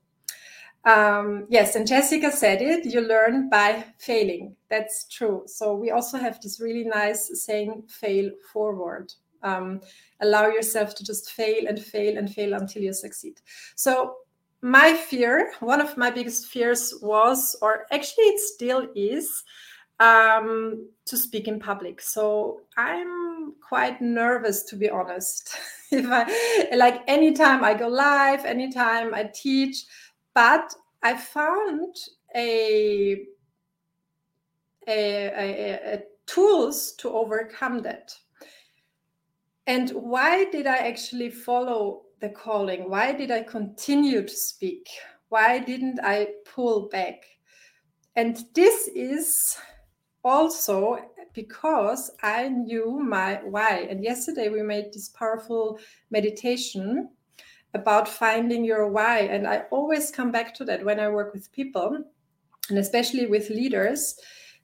Um, 0.86 1.48
yes, 1.50 1.76
and 1.76 1.86
Jessica 1.86 2.32
said 2.32 2.62
it, 2.62 2.86
you 2.86 3.02
learn 3.02 3.50
by 3.50 3.84
failing. 3.98 4.56
That's 4.70 5.06
true. 5.10 5.44
So 5.46 5.76
we 5.76 5.92
also 5.92 6.18
have 6.18 6.40
this 6.40 6.62
really 6.62 6.86
nice 6.86 7.30
saying, 7.46 7.84
fail 7.90 8.32
forward. 8.54 9.12
Um, 9.44 9.82
allow 10.22 10.48
yourself 10.48 10.96
to 10.96 11.04
just 11.04 11.32
fail 11.32 11.68
and 11.68 11.78
fail 11.78 12.18
and 12.18 12.34
fail 12.34 12.54
until 12.54 12.84
you 12.84 12.94
succeed. 12.94 13.42
So 13.76 14.16
my 14.62 14.94
fear, 14.94 15.54
one 15.60 15.82
of 15.82 15.98
my 15.98 16.10
biggest 16.10 16.48
fears 16.48 16.94
was, 17.02 17.56
or 17.62 17.86
actually 17.92 18.26
it 18.26 18.40
still 18.40 18.88
is, 18.96 19.44
um, 20.00 20.90
to 21.06 21.18
speak 21.18 21.48
in 21.48 21.60
public. 21.60 22.02
So 22.02 22.62
I'm 22.76 23.54
quite 23.68 24.02
nervous, 24.02 24.64
to 24.64 24.76
be 24.76 24.90
honest. 24.90 25.56
if 25.92 26.06
I 26.10 26.76
like 26.76 27.02
anytime 27.08 27.64
I 27.64 27.74
go 27.74 27.88
live, 27.88 28.46
anytime 28.46 29.14
I 29.14 29.30
teach, 29.34 29.86
but 30.34 30.74
I 31.04 31.16
found 31.16 31.96
a, 32.36 33.24
a, 34.88 35.28
a, 35.28 35.94
a 35.94 36.04
tools 36.26 36.94
to 36.94 37.10
overcome 37.10 37.82
that. 37.84 38.14
And 39.66 39.90
why 39.92 40.46
did 40.46 40.66
I 40.66 40.78
actually 40.78 41.30
follow 41.30 42.04
the 42.20 42.30
calling? 42.30 42.90
Why 42.90 43.14
did 43.14 43.32
I 43.32 43.44
continue 43.44 44.22
to 44.24 44.34
speak? 44.34 44.88
Why 45.30 45.60
didn't 45.60 46.00
I 46.04 46.28
pull 46.46 46.88
back? 46.90 47.24
And 48.16 48.44
this 48.54 48.90
is 48.96 49.58
also 50.24 50.98
because 51.34 52.12
I 52.24 52.50
knew 52.50 53.00
my 53.00 53.36
why. 53.44 53.88
And 53.90 54.04
yesterday 54.04 54.50
we 54.50 54.64
made 54.64 54.92
this 54.92 55.10
powerful 55.10 55.80
meditation 56.10 57.10
about 57.74 58.08
finding 58.08 58.66
your 58.66 58.90
why. 58.90 59.20
And 59.20 59.46
I 59.46 59.66
always 59.70 60.10
come 60.10 60.32
back 60.32 60.54
to 60.56 60.66
that 60.66 60.84
when 60.84 61.00
I 61.00 61.10
work 61.10 61.34
with 61.34 61.52
people, 61.52 62.04
and 62.70 62.78
especially 62.80 63.28
with 63.28 63.50
leaders, 63.50 64.20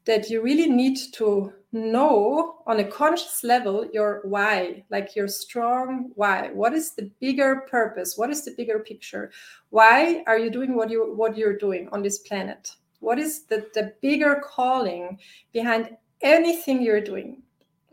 that 0.06 0.30
you 0.30 0.42
really 0.42 0.68
need 0.68 0.98
to 1.14 1.54
know 1.72 2.43
on 2.66 2.80
a 2.80 2.84
conscious 2.84 3.44
level 3.44 3.86
your 3.94 4.22
why, 4.24 4.84
like 4.90 5.16
your 5.16 5.28
strong 5.28 6.12
why. 6.16 6.50
What 6.54 6.74
is 6.74 6.96
the 6.96 7.12
bigger 7.20 7.62
purpose? 7.70 8.18
What 8.18 8.30
is 8.30 8.46
the 8.46 8.52
bigger 8.52 8.80
picture? 8.80 9.32
Why 9.70 10.24
are 10.28 10.38
you 10.38 10.50
doing 10.50 10.76
what 10.76 10.90
you 10.90 11.14
what 11.14 11.38
you're 11.38 11.58
doing 11.58 11.90
on 11.92 12.02
this 12.02 12.20
planet? 12.20 12.76
What 13.00 13.20
is 13.20 13.44
the, 13.44 13.68
the 13.74 13.94
bigger 14.02 14.42
calling 14.44 15.20
behind 15.52 15.98
anything 16.22 16.82
you're 16.82 17.02
doing? 17.02 17.44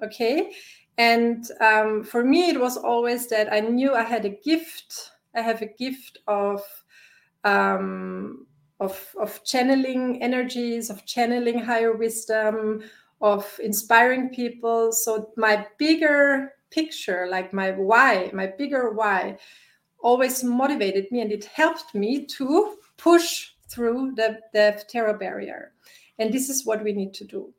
Okay. 0.03 0.53
And 0.99 1.50
um, 1.61 2.05
for 2.05 2.25
me, 2.25 2.50
it 2.50 2.61
was 2.61 2.77
always 2.77 3.27
that 3.29 3.53
I 3.53 3.61
knew 3.61 3.95
I 3.95 4.03
had 4.03 4.25
a 4.25 4.29
gift. 4.29 5.12
I 5.35 5.41
have 5.41 5.62
a 5.62 5.67
gift 5.67 6.19
of 6.27 6.62
um, 7.45 8.47
of, 8.81 9.15
of 9.21 9.45
channeling 9.45 10.23
energies, 10.23 10.91
of 10.91 11.05
channeling 11.05 11.59
higher 11.59 11.93
wisdom, 11.93 12.83
of 13.21 13.59
inspiring 13.62 14.31
people. 14.31 14.93
So 14.93 15.31
my 15.37 15.67
bigger 15.79 16.53
picture, 16.71 17.27
like 17.31 17.53
my 17.53 17.73
why, 17.73 18.31
my 18.33 18.47
bigger 18.47 18.93
why, 18.93 19.39
always 20.03 20.43
motivated 20.43 21.11
me 21.11 21.21
and 21.21 21.33
it 21.33 21.45
helped 21.45 21.95
me 21.95 22.25
to 22.25 22.77
push 22.97 23.50
through 23.69 24.15
the, 24.17 24.39
the 24.53 24.83
terror 24.89 25.17
barrier. 25.17 25.73
And 26.19 26.33
this 26.33 26.49
is 26.49 26.67
what 26.67 26.83
we 26.83 26.93
need 26.93 27.15
to 27.15 27.25
do. 27.25 27.53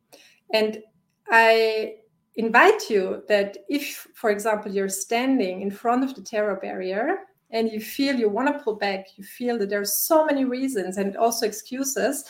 And 0.53 0.81
I 1.29 1.95
invite 2.35 2.89
you 2.89 3.23
that 3.27 3.57
if, 3.69 4.07
for 4.15 4.29
example, 4.29 4.71
you're 4.71 4.89
standing 4.89 5.61
in 5.61 5.71
front 5.71 6.03
of 6.03 6.15
the 6.15 6.21
terror 6.21 6.57
barrier 6.61 7.19
and 7.51 7.71
you 7.71 7.79
feel 7.79 8.15
you 8.15 8.29
want 8.29 8.47
to 8.47 8.63
pull 8.63 8.75
back, 8.75 9.07
you 9.17 9.23
feel 9.23 9.57
that 9.59 9.69
there 9.69 9.81
are 9.81 9.85
so 9.85 10.25
many 10.25 10.45
reasons 10.45 10.97
and 10.97 11.17
also 11.17 11.45
excuses 11.45 12.23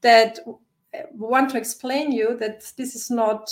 that 0.00 0.38
want 1.12 1.50
to 1.50 1.58
explain 1.58 2.12
you 2.12 2.36
that 2.38 2.64
this 2.76 2.94
is 2.94 3.10
not 3.10 3.50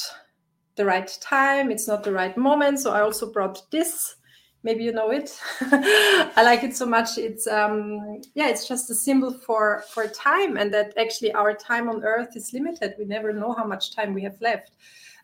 the 0.77 0.85
right 0.85 1.11
time, 1.21 1.71
it's 1.71 1.89
not 1.89 2.05
the 2.05 2.13
right 2.13 2.37
moment. 2.37 2.81
So 2.81 2.93
I 2.93 3.01
also 3.01 3.31
brought 3.31 3.71
this. 3.71 4.17
Maybe 4.63 4.85
you 4.85 4.93
know 4.93 5.11
it. 5.11 5.39
I 5.63 6.43
like 6.43 6.63
it 6.65 6.77
so 6.77 6.85
much. 6.85 7.17
It's 7.17 7.47
um 7.47 8.21
yeah, 8.35 8.49
it's 8.49 8.69
just 8.69 8.91
a 8.91 8.95
symbol 8.95 9.33
for 9.33 9.85
for 9.91 10.07
time 10.07 10.59
and 10.59 10.73
that 10.75 10.93
actually 10.99 11.33
our 11.33 11.55
time 11.55 11.89
on 11.89 12.05
earth 12.05 12.37
is 12.37 12.53
limited. 12.53 12.95
We 12.99 13.07
never 13.07 13.33
know 13.33 13.53
how 13.53 13.65
much 13.65 13.95
time 13.97 14.13
we 14.13 14.23
have 14.23 14.39
left. 14.41 14.73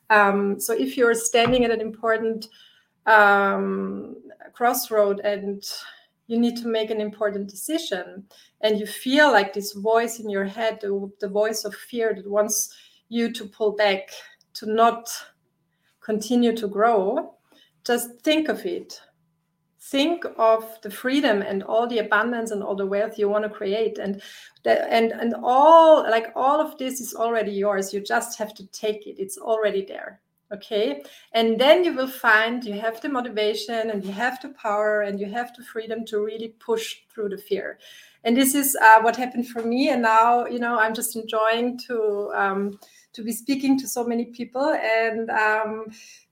Um, 0.08 0.60
so 0.60 0.72
if 0.72 0.96
you're 0.96 1.14
standing 1.14 1.64
at 1.64 1.70
an 1.70 1.80
important 1.80 2.48
um, 3.06 4.16
crossroad 4.52 5.20
and 5.20 5.62
you 6.26 6.38
need 6.38 6.56
to 6.56 6.68
make 6.68 6.90
an 6.90 7.00
important 7.00 7.48
decision. 7.48 8.24
And 8.60 8.80
you 8.80 8.86
feel 8.86 9.30
like 9.30 9.52
this 9.52 9.72
voice 9.72 10.18
in 10.18 10.28
your 10.28 10.44
head 10.44 10.78
the, 10.80 11.10
the 11.20 11.28
voice 11.28 11.64
of 11.64 11.74
fear 11.74 12.14
that 12.14 12.28
wants 12.28 12.74
you 13.08 13.32
to 13.32 13.46
pull 13.46 13.72
back 13.72 14.10
to 14.54 14.66
not 14.66 15.08
continue 16.00 16.56
to 16.56 16.68
grow 16.68 17.36
just 17.86 18.20
think 18.22 18.48
of 18.48 18.66
it. 18.66 19.00
Think 19.80 20.24
of 20.36 20.80
the 20.82 20.90
freedom 20.90 21.42
and 21.42 21.62
all 21.62 21.86
the 21.86 22.00
abundance 22.00 22.50
and 22.50 22.60
all 22.60 22.74
the 22.74 22.84
wealth 22.84 23.16
you 23.16 23.28
want 23.28 23.44
to 23.44 23.48
create. 23.48 23.98
And 23.98 24.20
and 24.64 25.12
and 25.12 25.34
all 25.40 26.02
like 26.02 26.32
all 26.34 26.60
of 26.60 26.76
this 26.78 27.00
is 27.00 27.14
already 27.14 27.52
yours. 27.52 27.94
You 27.94 28.00
just 28.00 28.36
have 28.38 28.52
to 28.54 28.66
take 28.72 29.06
it. 29.06 29.20
It's 29.20 29.38
already 29.38 29.84
there 29.84 30.20
okay? 30.52 31.02
And 31.32 31.60
then 31.60 31.84
you 31.84 31.92
will 31.92 32.08
find 32.08 32.64
you 32.64 32.80
have 32.80 33.00
the 33.00 33.08
motivation 33.08 33.90
and 33.90 34.04
you 34.04 34.12
have 34.12 34.40
the 34.40 34.50
power 34.50 35.02
and 35.02 35.18
you 35.20 35.26
have 35.26 35.54
the 35.56 35.64
freedom 35.64 36.04
to 36.06 36.20
really 36.20 36.54
push 36.58 36.96
through 37.12 37.30
the 37.30 37.38
fear. 37.38 37.78
And 38.24 38.36
this 38.36 38.54
is 38.54 38.76
uh, 38.80 39.00
what 39.00 39.16
happened 39.16 39.48
for 39.48 39.62
me. 39.62 39.90
And 39.90 40.02
now 40.02 40.46
you 40.46 40.58
know 40.58 40.78
i'm 40.78 40.94
just 40.94 41.16
enjoying 41.16 41.78
to 41.86 42.30
um, 42.34 42.78
to 43.12 43.22
be 43.22 43.32
speaking 43.32 43.78
to 43.78 43.88
so 43.88 44.04
many 44.04 44.26
people. 44.26 44.74
And 44.74 45.30
um, 45.30 45.86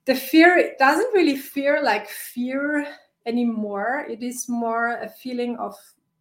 the 0.05 0.15
fear 0.15 0.57
it 0.57 0.79
doesn't 0.79 1.15
really 1.15 1.37
fear 1.37 1.83
like 1.83 2.09
fear 2.09 2.87
anymore. 3.27 4.07
It 4.09 4.23
is 4.23 4.49
more 4.49 4.97
a 4.97 5.09
feeling 5.09 5.57
of 5.57 5.75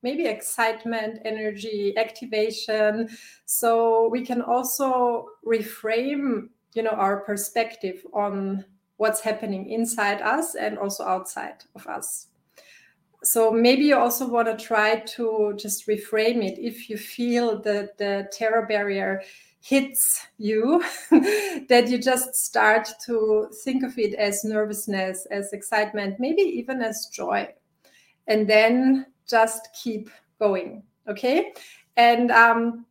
maybe 0.04 0.26
excitement 0.26 1.20
energy 1.26 1.94
activation. 1.98 3.10
So 3.46 4.10
we 4.10 4.26
can 4.26 4.42
also 4.42 5.30
reframe 5.46 6.50
you 6.76 6.84
know 6.84 6.92
our 6.92 7.22
perspective 7.22 8.06
on 8.14 8.66
what's 8.98 9.22
happening 9.22 9.70
inside 9.70 10.22
us 10.22 10.56
and 10.56 10.78
also 10.78 11.04
outside 11.04 11.64
of 11.76 11.88
us. 11.88 12.28
So 13.24 13.52
maybe 13.52 13.84
you 13.86 13.98
also 13.98 14.28
want 14.28 14.48
to 14.48 14.66
try 14.66 15.00
to 15.16 15.54
just 15.58 15.88
reframe 15.88 16.44
it. 16.44 16.60
If 16.60 16.90
you 16.90 16.98
feel 16.98 17.62
that 17.62 17.98
the 17.98 18.28
terror 18.32 18.66
barrier 18.66 19.22
hits 19.62 20.28
you 20.38 20.84
that 21.70 21.88
you 21.88 21.98
just 21.98 22.36
start 22.36 22.90
to 23.06 23.50
think 23.64 23.82
of 23.84 23.98
it 23.98 24.14
as 24.16 24.44
nervousness 24.44 25.26
as 25.32 25.54
excitement 25.54 26.20
maybe 26.20 26.42
even 26.42 26.82
as 26.82 27.08
joy. 27.14 27.48
And 28.28 28.48
then 28.48 29.06
just 29.28 29.70
keep 29.82 30.10
going 30.40 30.84
okay? 31.08 31.54
And 31.98 32.32
um, 32.32 32.86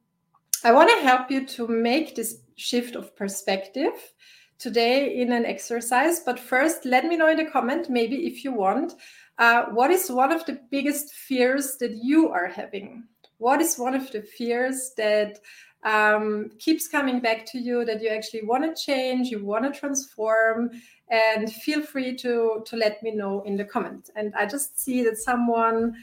i 0.65 0.73
want 0.73 0.89
to 0.91 1.05
help 1.05 1.31
you 1.31 1.45
to 1.45 1.67
make 1.67 2.15
this 2.15 2.42
shift 2.57 2.97
of 2.97 3.15
perspective 3.17 4.13
today 4.59 5.21
in 5.21 5.33
an 5.33 5.45
exercise. 5.45 6.21
But 6.21 6.39
first, 6.39 6.85
let 6.85 7.05
me 7.05 7.17
know 7.17 7.29
in 7.29 7.37
the 7.37 7.45
comment, 7.45 7.91
maybe 7.91 8.27
if 8.27 8.45
you 8.45 8.53
want, 8.53 8.95
uh, 9.39 9.65
what 9.67 9.91
is 9.91 10.11
one 10.11 10.31
of 10.31 10.47
the 10.47 10.61
biggest 10.71 11.13
fears 11.13 11.77
that 11.79 11.93
you 12.03 12.29
are 12.29 12.47
having? 12.47 13.05
What 13.39 13.61
is 13.61 13.77
one 13.77 13.95
of 13.95 14.11
the 14.13 14.23
fears 14.23 14.93
that 14.97 15.41
um, 15.83 16.51
keeps 16.61 16.87
coming 16.87 17.19
back 17.19 17.45
to 17.47 17.59
you 17.59 17.85
that 17.85 18.01
you 18.01 18.09
actually 18.09 18.45
want 18.45 18.65
to 18.65 18.81
change, 18.81 19.29
you 19.29 19.45
want 19.45 19.65
to 19.65 19.79
transform? 19.79 20.71
And 21.11 21.53
feel 21.53 21.83
free 21.83 22.17
to, 22.19 22.63
to 22.65 22.77
let 22.77 23.03
me 23.03 23.11
know 23.11 23.43
in 23.43 23.57
the 23.57 23.65
comment. 23.65 24.11
And 24.15 24.33
I 24.35 24.47
just 24.47 24.79
see 24.79 25.03
that 25.03 25.19
someone 25.19 25.97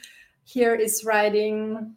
here 0.44 0.76
is 0.76 1.06
writing, 1.06 1.96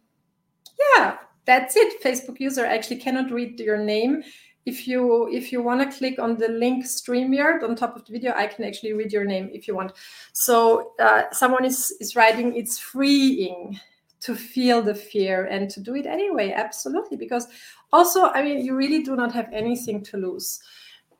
yeah, 0.95 1.17
that's 1.45 1.75
it. 1.75 2.01
Facebook 2.01 2.39
user 2.39 2.65
I 2.65 2.75
actually 2.75 3.01
cannot 3.01 3.31
read 3.31 3.59
your 3.59 3.77
name 3.77 4.23
if 4.65 4.87
you 4.87 5.27
if 5.31 5.51
you 5.51 5.61
want 5.61 5.81
to 5.81 5.97
click 5.97 6.19
on 6.19 6.37
the 6.37 6.47
link 6.47 6.85
StreamYard 6.85 7.63
on 7.63 7.75
top 7.75 7.95
of 7.95 8.05
the 8.05 8.13
video, 8.13 8.33
I 8.33 8.47
can 8.47 8.63
actually 8.63 8.93
read 8.93 9.11
your 9.11 9.25
name 9.25 9.49
if 9.53 9.67
you 9.67 9.75
want. 9.75 9.91
So 10.31 10.93
uh, 10.99 11.23
someone 11.31 11.65
is 11.65 11.93
is 11.99 12.15
writing, 12.15 12.55
it's 12.55 12.79
freeing 12.79 13.79
to 14.21 14.35
feel 14.35 14.81
the 14.81 14.95
fear 14.95 15.45
and 15.45 15.69
to 15.69 15.81
do 15.81 15.95
it 15.95 16.05
anyway. 16.05 16.53
Absolutely, 16.53 17.17
because 17.17 17.47
also, 17.91 18.27
I 18.27 18.41
mean, 18.41 18.65
you 18.65 18.73
really 18.73 19.03
do 19.03 19.15
not 19.17 19.33
have 19.33 19.49
anything 19.51 20.01
to 20.05 20.17
lose. 20.17 20.61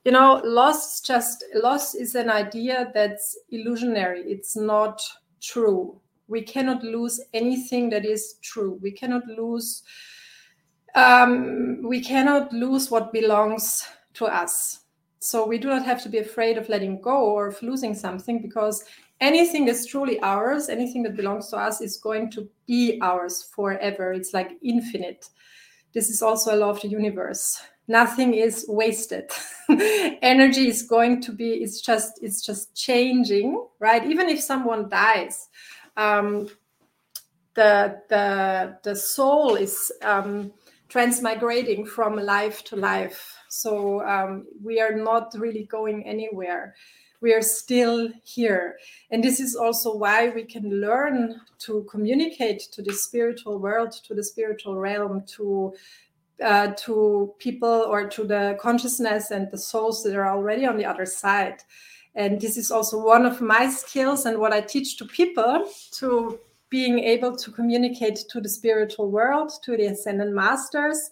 You 0.06 0.14
know, 0.14 0.42
loss 0.46 1.02
just 1.02 1.44
loss 1.54 1.96
is 1.96 2.16
an 2.16 2.30
idea 2.30 2.92
that's 2.94 3.38
illusionary. 3.52 4.22
It's 4.22 4.56
not 4.56 5.02
true. 5.42 6.00
We 6.30 6.42
cannot 6.42 6.82
lose 6.84 7.20
anything 7.34 7.90
that 7.90 8.06
is 8.06 8.36
true. 8.42 8.80
We 8.82 8.92
cannot 8.92 9.26
lose 9.28 9.84
um, 10.96 11.82
we 11.84 12.02
cannot 12.02 12.54
lose 12.54 12.92
what 12.92 13.14
belongs 13.14 13.88
to 14.16 14.26
us. 14.26 14.82
So 15.20 15.48
we 15.48 15.58
do 15.58 15.70
not 15.70 15.86
have 15.86 16.04
to 16.04 16.10
be 16.10 16.18
afraid 16.18 16.58
of 16.58 16.70
letting 16.70 17.02
go 17.02 17.32
or 17.32 17.48
of 17.48 17.62
losing 17.62 17.96
something 17.96 18.42
because 18.42 18.84
anything 19.22 19.66
that's 19.66 19.86
truly 19.86 20.20
ours, 20.20 20.70
anything 20.70 21.02
that 21.04 21.16
belongs 21.16 21.50
to 21.50 21.58
us, 21.58 21.82
is 21.82 21.98
going 21.98 22.30
to 22.32 22.50
be 22.68 23.00
ours 23.02 23.44
forever. 23.56 24.12
It's 24.12 24.34
like 24.34 24.58
infinite. 24.62 25.30
This 25.94 26.10
is 26.10 26.22
also 26.22 26.54
a 26.54 26.58
law 26.58 26.72
of 26.72 26.82
the 26.82 26.90
universe. 26.90 27.62
Nothing 27.88 28.34
is 28.34 28.66
wasted. 28.68 29.32
Energy 29.70 30.68
is 30.68 30.84
going 30.84 31.22
to 31.22 31.32
be. 31.32 31.52
It's 31.56 31.82
just. 31.82 32.20
It's 32.22 32.42
just 32.42 32.76
changing, 32.76 33.66
right? 33.80 34.06
Even 34.06 34.30
if 34.30 34.42
someone 34.42 34.90
dies, 34.90 35.50
um, 35.98 36.48
the 37.56 38.02
the 38.10 38.78
the 38.84 38.96
soul 38.96 39.56
is. 39.56 39.92
Um, 40.02 40.54
transmigrating 40.94 41.88
from 41.88 42.16
life 42.16 42.64
to 42.66 42.76
life. 42.76 43.36
So 43.50 44.06
um, 44.06 44.46
we 44.64 44.80
are 44.80 44.96
not 44.96 45.34
really 45.36 45.64
going 45.64 46.06
anywhere. 46.06 46.76
We 47.22 47.34
are 47.34 47.42
still 47.42 48.10
here. 48.24 48.78
And 49.10 49.24
this 49.24 49.40
is 49.40 49.56
also 49.56 49.96
why 49.96 50.30
we 50.30 50.44
can 50.44 50.82
learn 50.82 51.40
to 51.60 51.88
communicate 51.90 52.60
to 52.74 52.82
the 52.82 52.94
spiritual 52.94 53.60
world, 53.60 53.92
to 54.08 54.14
the 54.14 54.24
spiritual 54.24 54.76
realm, 54.76 55.24
to 55.38 55.74
uh, 56.44 56.74
to 56.76 57.34
people 57.38 57.86
or 57.88 58.08
to 58.10 58.24
the 58.26 58.58
consciousness 58.60 59.32
and 59.32 59.50
the 59.52 59.58
souls 59.58 60.04
that 60.04 60.16
are 60.16 60.30
already 60.30 60.66
on 60.66 60.78
the 60.78 60.86
other 60.86 61.06
side. 61.06 61.62
And 62.16 62.42
this 62.42 62.58
is 62.58 62.72
also 62.72 63.04
one 63.04 63.26
of 63.26 63.40
my 63.40 63.70
skills 63.70 64.26
and 64.26 64.40
what 64.40 64.52
I 64.52 64.62
teach 64.62 64.98
to 64.98 65.06
people 65.06 65.70
to 65.94 66.40
being 66.74 66.98
able 66.98 67.36
to 67.36 67.52
communicate 67.52 68.16
to 68.28 68.42
the 68.42 68.50
spiritual 68.50 69.12
world, 69.12 69.52
to 69.62 69.78
the 69.78 69.86
ascended 69.86 70.34
masters. 70.34 71.12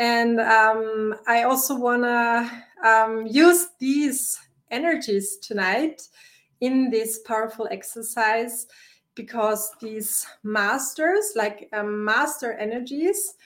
And 0.00 0.40
um, 0.40 1.14
I 1.28 1.44
also 1.44 1.78
want 1.78 2.02
to 2.02 2.50
um, 2.84 3.24
use 3.24 3.68
these 3.78 4.36
energies 4.72 5.36
tonight 5.36 6.02
in 6.60 6.90
this 6.90 7.20
powerful 7.20 7.68
exercise 7.70 8.66
because 9.14 9.70
these 9.80 10.26
masters, 10.42 11.34
like 11.36 11.68
um, 11.72 12.04
master 12.04 12.54
energies, 12.54 13.36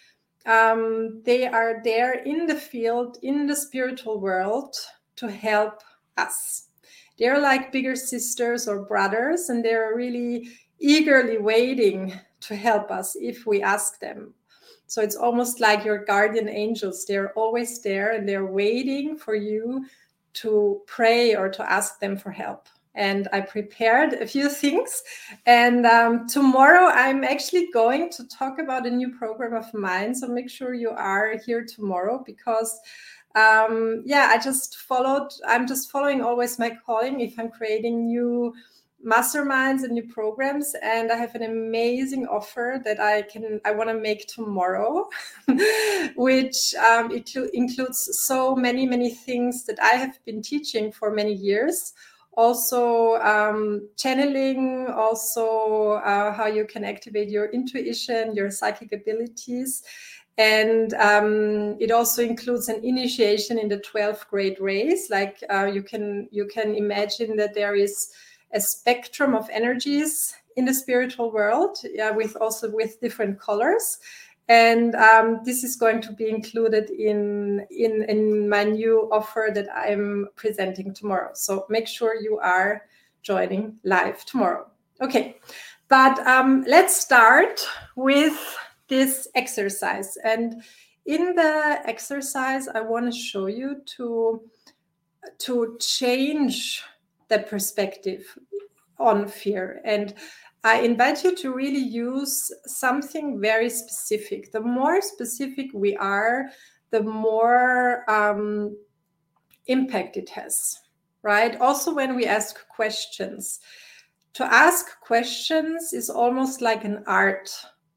um, 0.46 1.20
they 1.26 1.46
are 1.46 1.82
there 1.84 2.20
in 2.24 2.46
the 2.46 2.54
field, 2.54 3.18
in 3.22 3.46
the 3.46 3.54
spiritual 3.54 4.18
world 4.18 4.74
to 5.16 5.30
help 5.30 5.82
us. 6.16 6.68
They're 7.18 7.38
like 7.38 7.70
bigger 7.70 7.96
sisters 7.96 8.66
or 8.66 8.86
brothers, 8.86 9.50
and 9.50 9.62
they're 9.62 9.92
really 9.94 10.48
eagerly 10.80 11.38
waiting 11.38 12.18
to 12.40 12.56
help 12.56 12.90
us 12.90 13.16
if 13.16 13.46
we 13.46 13.62
ask 13.62 14.00
them. 14.00 14.34
So 14.86 15.02
it's 15.02 15.16
almost 15.16 15.60
like 15.60 15.84
your 15.84 16.04
guardian 16.04 16.48
angels. 16.48 17.04
They're 17.06 17.32
always 17.34 17.80
there 17.80 18.12
and 18.12 18.28
they're 18.28 18.46
waiting 18.46 19.16
for 19.16 19.34
you 19.36 19.86
to 20.32 20.80
pray 20.86 21.36
or 21.36 21.48
to 21.48 21.70
ask 21.70 22.00
them 22.00 22.16
for 22.16 22.30
help. 22.30 22.68
And 22.96 23.28
I 23.32 23.40
prepared 23.40 24.14
a 24.14 24.26
few 24.26 24.48
things. 24.62 25.02
And 25.46 25.86
um, 25.86 26.26
tomorrow 26.26 26.86
I'm 26.86 27.22
actually 27.22 27.70
going 27.72 28.10
to 28.10 28.26
talk 28.26 28.58
about 28.58 28.86
a 28.86 28.90
new 28.90 29.16
program 29.16 29.54
of 29.54 29.72
mine. 29.74 30.14
So 30.14 30.26
make 30.26 30.50
sure 30.50 30.74
you 30.74 30.90
are 30.90 31.36
here 31.46 31.64
tomorrow 31.64 32.22
because 32.26 32.80
um, 33.36 34.02
yeah, 34.04 34.28
I 34.32 34.38
just 34.38 34.76
followed, 34.76 35.28
I'm 35.46 35.68
just 35.68 35.90
following 35.90 36.20
always 36.20 36.58
my 36.58 36.76
calling 36.84 37.20
if 37.20 37.38
I'm 37.38 37.50
creating 37.50 38.06
new 38.06 38.52
masterminds 39.06 39.82
and 39.82 39.92
new 39.92 40.06
programs 40.06 40.74
and 40.82 41.10
i 41.10 41.16
have 41.16 41.34
an 41.34 41.42
amazing 41.42 42.26
offer 42.26 42.80
that 42.84 43.00
i 43.00 43.22
can 43.22 43.58
i 43.64 43.70
want 43.70 43.88
to 43.88 43.94
make 43.94 44.26
tomorrow 44.26 45.08
which 46.16 46.74
um, 46.74 47.10
it 47.10 47.34
includes 47.54 48.20
so 48.20 48.54
many 48.54 48.86
many 48.86 49.10
things 49.10 49.64
that 49.64 49.80
i 49.82 49.96
have 49.96 50.22
been 50.24 50.42
teaching 50.42 50.92
for 50.92 51.10
many 51.10 51.32
years. 51.32 51.92
Also 52.32 53.16
um, 53.16 53.88
channeling 53.96 54.86
also 54.86 55.92
uh, 56.04 56.32
how 56.32 56.46
you 56.46 56.64
can 56.64 56.84
activate 56.84 57.28
your 57.28 57.46
intuition 57.46 58.34
your 58.34 58.50
psychic 58.50 58.92
abilities. 58.92 59.82
And 60.38 60.94
um, 60.94 61.76
it 61.80 61.90
also 61.90 62.22
includes 62.22 62.68
an 62.68 62.82
initiation 62.82 63.58
in 63.58 63.68
the 63.68 63.78
12th 63.78 64.28
grade 64.28 64.58
race 64.60 65.10
like 65.10 65.42
uh, 65.52 65.66
you 65.66 65.82
can 65.82 66.28
you 66.30 66.46
can 66.46 66.74
imagine 66.74 67.36
that 67.36 67.54
there 67.54 67.74
is 67.74 68.10
a 68.52 68.60
spectrum 68.60 69.34
of 69.34 69.48
energies 69.50 70.34
in 70.56 70.64
the 70.64 70.74
spiritual 70.74 71.30
world, 71.32 71.78
yeah, 71.84 72.10
with 72.10 72.36
also 72.36 72.70
with 72.70 73.00
different 73.00 73.38
colors. 73.40 73.98
And 74.48 74.96
um, 74.96 75.40
this 75.44 75.62
is 75.62 75.76
going 75.76 76.00
to 76.02 76.12
be 76.12 76.28
included 76.28 76.90
in, 76.90 77.64
in 77.70 78.02
in 78.08 78.48
my 78.48 78.64
new 78.64 79.08
offer 79.12 79.50
that 79.54 79.68
I'm 79.72 80.28
presenting 80.34 80.92
tomorrow. 80.92 81.30
So 81.34 81.66
make 81.68 81.86
sure 81.86 82.20
you 82.20 82.38
are 82.38 82.82
joining 83.22 83.78
live 83.84 84.24
tomorrow. 84.24 84.66
Okay, 85.00 85.36
but 85.88 86.18
um, 86.26 86.64
let's 86.66 86.96
start 86.96 87.64
with 87.94 88.58
this 88.88 89.28
exercise. 89.36 90.18
And 90.24 90.62
in 91.06 91.34
the 91.36 91.80
exercise, 91.84 92.66
I 92.66 92.80
want 92.80 93.12
to 93.12 93.18
show 93.18 93.46
you 93.46 93.82
to 93.96 94.42
to 95.38 95.76
change 95.80 96.82
the 97.30 97.38
perspective 97.38 98.26
on 98.98 99.26
fear. 99.26 99.80
And 99.84 100.14
I 100.62 100.80
invite 100.80 101.24
you 101.24 101.34
to 101.36 101.54
really 101.54 101.80
use 101.80 102.52
something 102.66 103.40
very 103.40 103.70
specific. 103.70 104.52
The 104.52 104.60
more 104.60 105.00
specific 105.00 105.68
we 105.72 105.96
are, 105.96 106.50
the 106.90 107.02
more 107.02 108.04
um, 108.10 108.76
impact 109.66 110.18
it 110.18 110.28
has, 110.30 110.78
right? 111.22 111.58
Also, 111.60 111.94
when 111.94 112.14
we 112.14 112.26
ask 112.26 112.68
questions, 112.68 113.60
to 114.34 114.44
ask 114.44 115.00
questions 115.00 115.92
is 115.92 116.10
almost 116.10 116.60
like 116.60 116.84
an 116.84 117.02
art. 117.06 117.50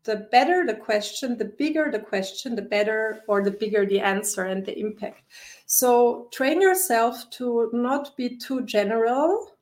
The 0.03 0.27
better 0.31 0.65
the 0.65 0.75
question, 0.75 1.37
the 1.37 1.53
bigger 1.57 1.89
the 1.91 1.99
question, 1.99 2.55
the 2.55 2.61
better 2.61 3.21
or 3.27 3.43
the 3.43 3.51
bigger 3.51 3.85
the 3.85 3.99
answer 3.99 4.43
and 4.43 4.65
the 4.65 4.77
impact. 4.77 5.23
So 5.75 6.27
train 6.31 6.61
yourself 6.61 7.31
to 7.31 7.71
not 7.73 8.15
be 8.15 8.37
too 8.37 8.61
general, 8.61 9.53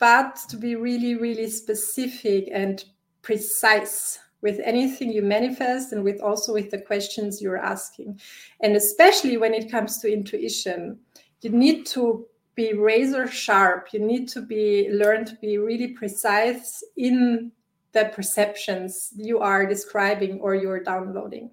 but 0.00 0.40
to 0.48 0.56
be 0.56 0.74
really, 0.74 1.14
really 1.14 1.48
specific 1.50 2.48
and 2.50 2.84
precise 3.22 4.18
with 4.42 4.58
anything 4.64 5.12
you 5.12 5.22
manifest 5.22 5.92
and 5.92 6.02
with 6.02 6.20
also 6.20 6.52
with 6.52 6.72
the 6.72 6.80
questions 6.80 7.40
you're 7.40 7.64
asking. 7.64 8.20
And 8.60 8.74
especially 8.74 9.36
when 9.36 9.54
it 9.54 9.70
comes 9.70 9.98
to 9.98 10.12
intuition, 10.12 10.98
you 11.42 11.50
need 11.50 11.86
to 11.94 12.26
be 12.56 12.72
razor 12.72 13.28
sharp. 13.28 13.92
You 13.92 14.00
need 14.00 14.26
to 14.30 14.42
be 14.42 14.90
learn 14.90 15.26
to 15.26 15.36
be 15.36 15.58
really 15.58 15.92
precise 15.92 16.82
in 16.96 17.52
the 17.92 18.10
perceptions 18.12 19.12
you 19.14 19.38
are 19.38 19.64
describing 19.64 20.40
or 20.40 20.56
you're 20.56 20.82
downloading. 20.82 21.52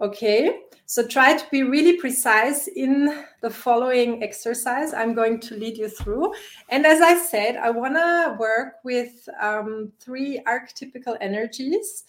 Okay, 0.00 0.58
so 0.86 1.06
try 1.06 1.36
to 1.36 1.46
be 1.52 1.62
really 1.62 1.98
precise 1.98 2.66
in 2.66 3.24
the 3.42 3.50
following 3.50 4.24
exercise 4.24 4.92
I'm 4.92 5.14
going 5.14 5.38
to 5.40 5.54
lead 5.54 5.78
you 5.78 5.88
through. 5.88 6.34
And 6.68 6.84
as 6.84 7.00
I 7.00 7.16
said, 7.16 7.56
I 7.56 7.70
want 7.70 7.94
to 7.94 8.36
work 8.38 8.74
with 8.82 9.28
um, 9.40 9.92
three 10.00 10.42
archetypical 10.46 11.16
energies 11.20 12.04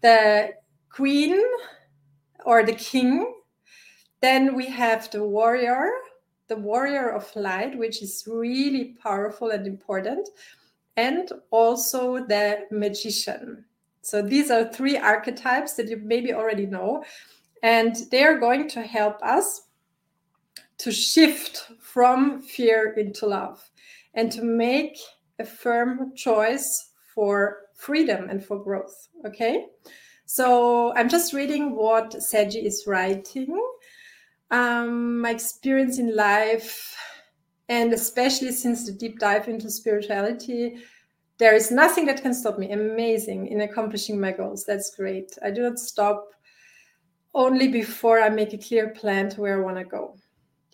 the 0.00 0.50
queen 0.90 1.42
or 2.44 2.62
the 2.62 2.74
king. 2.74 3.34
Then 4.20 4.54
we 4.54 4.66
have 4.66 5.10
the 5.10 5.24
warrior, 5.24 5.90
the 6.46 6.56
warrior 6.56 7.10
of 7.10 7.34
light, 7.34 7.76
which 7.76 8.00
is 8.00 8.24
really 8.28 8.96
powerful 9.02 9.50
and 9.50 9.66
important. 9.66 10.28
And 10.96 11.32
also 11.50 12.24
the 12.24 12.66
magician. 12.70 13.64
So 14.04 14.20
these 14.20 14.50
are 14.50 14.70
three 14.70 14.98
archetypes 14.98 15.74
that 15.74 15.88
you 15.88 15.96
maybe 15.96 16.34
already 16.34 16.66
know. 16.66 17.04
And 17.62 17.96
they 18.10 18.22
are 18.22 18.38
going 18.38 18.68
to 18.68 18.82
help 18.82 19.22
us 19.22 19.62
to 20.78 20.92
shift 20.92 21.70
from 21.80 22.42
fear 22.42 22.92
into 22.92 23.26
love 23.26 23.70
and 24.12 24.30
to 24.32 24.42
make 24.42 24.98
a 25.38 25.44
firm 25.44 26.14
choice 26.14 26.90
for 27.14 27.60
freedom 27.74 28.28
and 28.28 28.44
for 28.44 28.62
growth. 28.62 29.08
Okay. 29.24 29.66
So 30.26 30.94
I'm 30.94 31.08
just 31.08 31.32
reading 31.32 31.74
what 31.74 32.10
Seji 32.10 32.62
is 32.62 32.84
writing. 32.86 33.58
Um, 34.50 35.20
my 35.20 35.30
experience 35.30 35.98
in 35.98 36.14
life, 36.14 36.94
and 37.70 37.94
especially 37.94 38.52
since 38.52 38.84
the 38.84 38.92
deep 38.92 39.18
dive 39.18 39.48
into 39.48 39.70
spirituality, 39.70 40.76
there 41.38 41.54
is 41.54 41.70
nothing 41.70 42.06
that 42.06 42.22
can 42.22 42.34
stop 42.34 42.58
me. 42.58 42.72
Amazing 42.72 43.48
in 43.48 43.62
accomplishing 43.62 44.20
my 44.20 44.32
goals. 44.32 44.64
That's 44.64 44.94
great. 44.94 45.36
I 45.42 45.50
do 45.50 45.62
not 45.62 45.78
stop 45.78 46.28
only 47.34 47.68
before 47.68 48.20
I 48.20 48.28
make 48.28 48.52
a 48.52 48.58
clear 48.58 48.90
plan 48.90 49.28
to 49.30 49.40
where 49.40 49.58
I 49.58 49.64
want 49.64 49.78
to 49.78 49.84
go. 49.84 50.16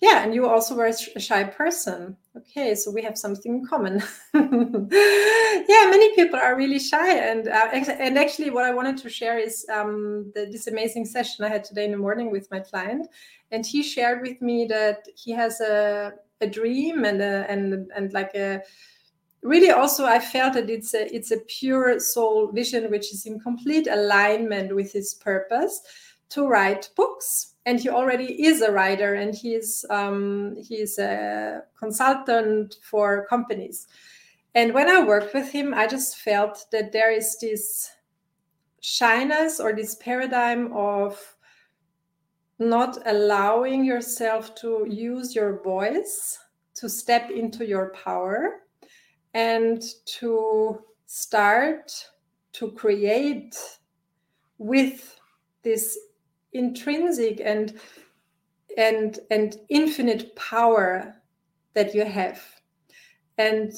Yeah, 0.00 0.24
and 0.24 0.34
you 0.34 0.48
also 0.48 0.74
were 0.74 0.86
a 0.86 1.20
shy 1.20 1.44
person. 1.44 2.16
Okay, 2.34 2.74
so 2.74 2.90
we 2.90 3.02
have 3.02 3.18
something 3.18 3.56
in 3.56 3.66
common. 3.66 4.02
yeah, 4.34 5.90
many 5.90 6.14
people 6.14 6.40
are 6.40 6.56
really 6.56 6.78
shy, 6.78 7.18
and 7.18 7.48
uh, 7.48 7.68
and 7.72 8.18
actually, 8.18 8.48
what 8.48 8.64
I 8.64 8.72
wanted 8.72 8.96
to 8.96 9.10
share 9.10 9.38
is 9.38 9.66
um, 9.70 10.32
the, 10.34 10.46
this 10.50 10.68
amazing 10.68 11.04
session 11.04 11.44
I 11.44 11.50
had 11.50 11.64
today 11.64 11.84
in 11.84 11.90
the 11.90 11.98
morning 11.98 12.30
with 12.30 12.50
my 12.50 12.60
client, 12.60 13.08
and 13.50 13.66
he 13.66 13.82
shared 13.82 14.22
with 14.22 14.40
me 14.40 14.64
that 14.66 15.06
he 15.16 15.32
has 15.32 15.60
a 15.60 16.12
a 16.40 16.46
dream 16.46 17.04
and 17.04 17.20
a, 17.20 17.44
and 17.50 17.90
and 17.94 18.10
like 18.14 18.34
a 18.34 18.62
really 19.42 19.70
also 19.70 20.04
i 20.04 20.18
felt 20.18 20.52
that 20.52 20.68
it's 20.68 20.92
a 20.92 21.14
it's 21.14 21.30
a 21.30 21.40
pure 21.48 21.98
soul 21.98 22.52
vision 22.52 22.90
which 22.90 23.12
is 23.12 23.24
in 23.24 23.40
complete 23.40 23.86
alignment 23.86 24.74
with 24.74 24.92
his 24.92 25.14
purpose 25.14 25.80
to 26.30 26.46
write 26.46 26.90
books. 26.96 27.54
And 27.66 27.78
he 27.78 27.88
already 27.88 28.46
is 28.46 28.62
a 28.62 28.72
writer 28.72 29.14
and 29.14 29.34
he's 29.34 29.84
um, 29.90 30.56
he's 30.56 30.98
a 30.98 31.62
consultant 31.78 32.76
for 32.82 33.26
companies. 33.26 33.86
And 34.54 34.74
when 34.74 34.88
i 34.88 35.00
worked 35.00 35.32
with 35.32 35.48
him 35.52 35.72
i 35.74 35.86
just 35.86 36.18
felt 36.18 36.66
that 36.72 36.90
there 36.90 37.12
is 37.12 37.38
this 37.40 37.88
shyness 38.80 39.60
or 39.60 39.72
this 39.72 39.94
paradigm 39.94 40.72
of 40.72 41.36
not 42.58 42.98
allowing 43.06 43.84
yourself 43.84 44.56
to 44.56 44.86
use 44.90 45.36
your 45.36 45.62
voice 45.62 46.36
to 46.74 46.88
step 46.88 47.30
into 47.30 47.64
your 47.64 47.90
power 47.90 48.62
and 49.34 49.82
to 50.06 50.82
start 51.06 51.92
to 52.52 52.70
create 52.72 53.56
with 54.58 55.18
this 55.62 55.98
intrinsic 56.52 57.40
and 57.44 57.78
and 58.76 59.20
and 59.30 59.56
infinite 59.68 60.34
power 60.36 61.16
that 61.74 61.94
you 61.94 62.04
have. 62.04 62.40
And 63.38 63.72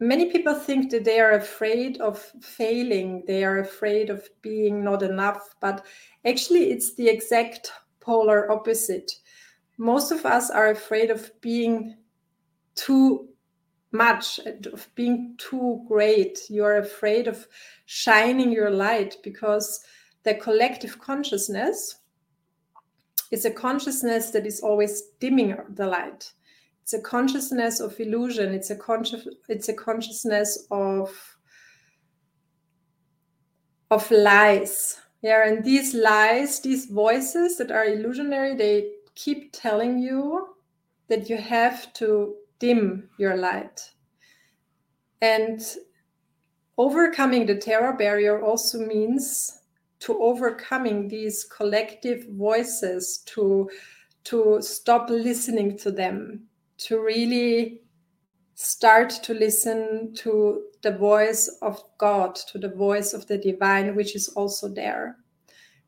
many 0.00 0.30
people 0.30 0.54
think 0.54 0.90
that 0.90 1.04
they 1.04 1.20
are 1.20 1.32
afraid 1.32 2.00
of 2.00 2.18
failing 2.40 3.22
they 3.26 3.44
are 3.44 3.58
afraid 3.58 4.10
of 4.10 4.28
being 4.42 4.84
not 4.84 5.02
enough 5.02 5.54
but 5.60 5.86
actually 6.26 6.70
it's 6.70 6.94
the 6.94 7.08
exact 7.08 7.70
polar 8.00 8.50
opposite. 8.50 9.10
Most 9.78 10.12
of 10.12 10.24
us 10.26 10.50
are 10.50 10.70
afraid 10.70 11.10
of 11.10 11.30
being 11.40 11.96
too 12.74 13.28
much 13.94 14.38
of 14.72 14.88
being 14.94 15.34
too 15.38 15.84
great 15.88 16.40
you're 16.50 16.78
afraid 16.78 17.28
of 17.28 17.46
shining 17.86 18.50
your 18.50 18.70
light 18.70 19.16
because 19.22 19.84
the 20.24 20.34
collective 20.34 20.98
consciousness 20.98 22.00
is 23.30 23.44
a 23.44 23.50
consciousness 23.50 24.30
that 24.30 24.46
is 24.46 24.60
always 24.60 25.02
dimming 25.20 25.56
the 25.74 25.86
light. 25.86 26.32
It's 26.82 26.94
a 26.94 27.00
consciousness 27.00 27.80
of 27.80 27.98
illusion. 27.98 28.52
It's 28.54 28.70
a 28.70 28.76
conscious. 28.76 29.26
It's 29.48 29.68
a 29.68 29.74
consciousness 29.74 30.66
of 30.70 31.10
of 33.90 34.10
lies. 34.10 35.00
Yeah, 35.22 35.48
and 35.48 35.64
these 35.64 35.94
lies, 35.94 36.60
these 36.60 36.86
voices 36.86 37.56
that 37.58 37.70
are 37.70 37.86
illusionary, 37.86 38.54
they 38.54 38.90
keep 39.14 39.52
telling 39.52 39.98
you 39.98 40.48
that 41.08 41.30
you 41.30 41.36
have 41.36 41.92
to 41.94 42.34
dim 42.58 43.08
your 43.18 43.36
light. 43.36 43.80
And 45.20 45.60
overcoming 46.76 47.46
the 47.46 47.56
terror 47.56 47.92
barrier 47.92 48.42
also 48.42 48.78
means 48.78 49.60
to 50.00 50.22
overcoming 50.22 51.08
these 51.08 51.44
collective 51.44 52.26
voices 52.30 53.18
to 53.26 53.70
to 54.24 54.58
stop 54.62 55.10
listening 55.10 55.76
to 55.76 55.90
them, 55.90 56.44
to 56.78 56.98
really 56.98 57.82
start 58.54 59.10
to 59.10 59.34
listen 59.34 60.14
to 60.14 60.62
the 60.82 60.96
voice 60.96 61.48
of 61.60 61.82
God, 61.98 62.34
to 62.34 62.58
the 62.58 62.70
voice 62.70 63.12
of 63.12 63.26
the 63.26 63.36
divine, 63.36 63.94
which 63.94 64.16
is 64.16 64.28
also 64.28 64.68
there 64.68 65.18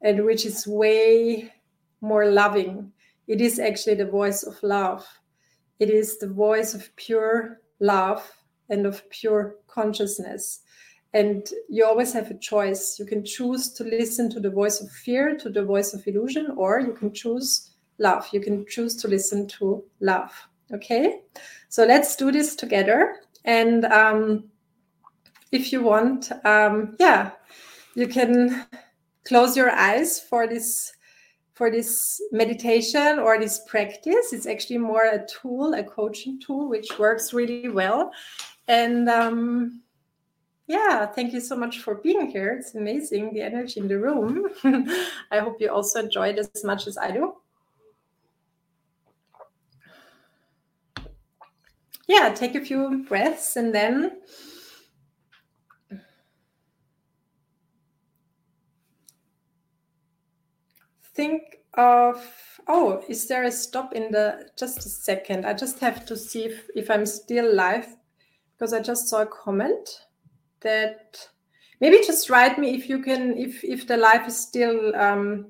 and 0.02 0.24
which 0.24 0.44
is 0.44 0.66
way 0.66 1.52
more 2.00 2.26
loving. 2.30 2.92
It 3.26 3.40
is 3.40 3.58
actually 3.58 3.96
the 3.96 4.06
voice 4.06 4.42
of 4.42 4.62
love. 4.62 5.06
It 5.78 5.90
is 5.90 6.18
the 6.18 6.28
voice 6.28 6.74
of 6.74 6.94
pure 6.96 7.60
love 7.80 8.30
and 8.68 8.86
of 8.86 9.08
pure 9.10 9.56
consciousness. 9.66 10.60
And 11.12 11.48
you 11.68 11.84
always 11.84 12.12
have 12.12 12.30
a 12.30 12.38
choice. 12.38 12.98
You 12.98 13.06
can 13.06 13.24
choose 13.24 13.72
to 13.74 13.84
listen 13.84 14.28
to 14.30 14.40
the 14.40 14.50
voice 14.50 14.80
of 14.80 14.90
fear, 14.90 15.36
to 15.36 15.48
the 15.48 15.64
voice 15.64 15.94
of 15.94 16.06
illusion, 16.06 16.52
or 16.56 16.80
you 16.80 16.92
can 16.92 17.12
choose 17.12 17.70
love. 17.98 18.28
You 18.32 18.40
can 18.40 18.66
choose 18.66 18.96
to 18.96 19.08
listen 19.08 19.46
to 19.48 19.84
love. 20.00 20.32
Okay, 20.72 21.20
so 21.68 21.84
let's 21.84 22.16
do 22.16 22.32
this 22.32 22.56
together. 22.56 23.20
And 23.44 23.84
um, 23.84 24.50
if 25.52 25.72
you 25.72 25.82
want, 25.82 26.32
um, 26.44 26.96
yeah, 26.98 27.30
you 27.94 28.08
can 28.08 28.66
close 29.24 29.56
your 29.56 29.70
eyes 29.70 30.18
for 30.20 30.46
this 30.46 30.92
for 31.56 31.70
this 31.70 32.20
meditation 32.32 33.18
or 33.18 33.38
this 33.40 33.62
practice. 33.66 34.34
It's 34.34 34.46
actually 34.46 34.76
more 34.76 35.06
a 35.06 35.26
tool, 35.26 35.72
a 35.72 35.82
coaching 35.82 36.38
tool, 36.38 36.68
which 36.68 36.98
works 36.98 37.32
really 37.32 37.70
well. 37.70 38.12
And 38.68 39.08
um, 39.08 39.80
yeah, 40.66 41.06
thank 41.06 41.32
you 41.32 41.40
so 41.40 41.56
much 41.56 41.78
for 41.78 41.94
being 41.94 42.30
here. 42.30 42.58
It's 42.60 42.74
amazing 42.74 43.32
the 43.32 43.40
energy 43.40 43.80
in 43.80 43.88
the 43.88 43.98
room. 43.98 44.50
I 45.30 45.38
hope 45.38 45.58
you 45.58 45.72
also 45.72 46.00
enjoyed 46.00 46.38
as 46.38 46.62
much 46.62 46.86
as 46.86 46.98
I 46.98 47.10
do. 47.10 47.36
Yeah, 52.06 52.34
take 52.34 52.54
a 52.54 52.60
few 52.60 53.06
breaths 53.08 53.56
and 53.56 53.74
then 53.74 54.18
think 61.16 61.42
of 61.74 62.22
oh 62.68 63.02
is 63.08 63.26
there 63.26 63.44
a 63.44 63.50
stop 63.50 63.94
in 63.94 64.12
the 64.12 64.48
just 64.56 64.78
a 64.86 64.88
second. 64.88 65.46
I 65.46 65.54
just 65.54 65.80
have 65.80 66.04
to 66.06 66.16
see 66.16 66.44
if, 66.44 66.68
if 66.74 66.90
i'm 66.90 67.06
still 67.06 67.54
live 67.54 67.88
because 68.52 68.72
i 68.72 68.80
just 68.80 69.08
saw 69.08 69.22
a 69.22 69.26
comment 69.26 69.88
that 70.60 71.28
maybe 71.80 71.98
just 72.06 72.30
write 72.30 72.58
me 72.58 72.74
if 72.74 72.88
you 72.88 73.02
can 73.02 73.36
if 73.36 73.64
if 73.64 73.86
the 73.86 73.96
live 73.96 74.26
is 74.26 74.36
still 74.36 74.94
um, 74.96 75.46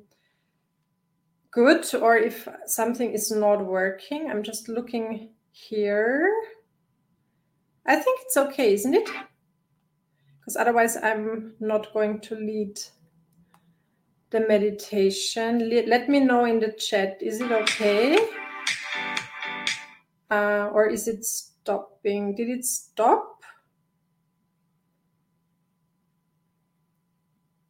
good 1.50 1.86
or 1.94 2.18
if 2.18 2.46
something 2.66 3.12
is 3.12 3.30
not 3.30 3.64
working. 3.64 4.30
I'm 4.30 4.42
just 4.42 4.68
looking 4.68 5.30
here. 5.52 6.30
I 7.86 7.96
think 7.96 8.20
it's 8.22 8.36
okay 8.36 8.74
isn't 8.74 8.94
it? 8.94 9.08
Because 10.38 10.56
otherwise 10.56 10.96
i'm 10.96 11.54
not 11.58 11.92
going 11.92 12.20
to 12.20 12.34
lead 12.36 12.78
the 14.30 14.40
meditation. 14.40 15.70
Let 15.86 16.08
me 16.08 16.20
know 16.20 16.44
in 16.44 16.60
the 16.60 16.72
chat. 16.72 17.18
Is 17.20 17.40
it 17.40 17.52
okay? 17.52 18.18
Uh, 20.30 20.70
or 20.72 20.88
is 20.88 21.06
it 21.06 21.24
stopping? 21.24 22.34
Did 22.34 22.48
it 22.48 22.64
stop? 22.64 23.36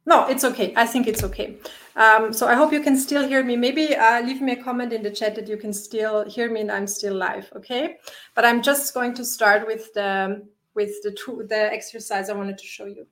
No, 0.07 0.27
it's 0.29 0.45
okay. 0.45 0.73
I 0.77 0.87
think 0.87 1.09
it's 1.09 1.25
okay. 1.25 1.57
Um, 1.97 2.33
so 2.33 2.47
I 2.47 2.55
hope 2.55 2.73
you 2.73 2.81
can 2.81 2.97
still 2.97 3.27
hear 3.27 3.43
me. 3.43 3.57
Maybe 3.57 3.97
uh, 3.97 4.23
leave 4.23 4.41
me 4.41 4.53
a 4.53 4.63
comment 4.63 4.93
in 4.93 5.03
the 5.03 5.11
chat 5.11 5.35
that 5.35 5.49
you 5.49 5.57
can 5.57 5.73
still 5.73 6.25
hear 6.29 6.51
me 6.51 6.61
and 6.61 6.71
I'm 6.71 6.87
still 6.87 7.15
live. 7.15 7.51
Okay, 7.57 7.97
but 8.35 8.45
I'm 8.45 8.63
just 8.63 8.95
going 8.95 9.15
to 9.15 9.25
start 9.25 9.67
with 9.67 9.93
the 9.95 10.47
with 10.75 10.93
the 11.03 11.11
two, 11.11 11.45
the 11.49 11.73
exercise 11.73 12.31
I 12.31 12.35
wanted 12.35 12.59
to 12.59 12.67
show 12.67 12.85
you. 12.85 13.07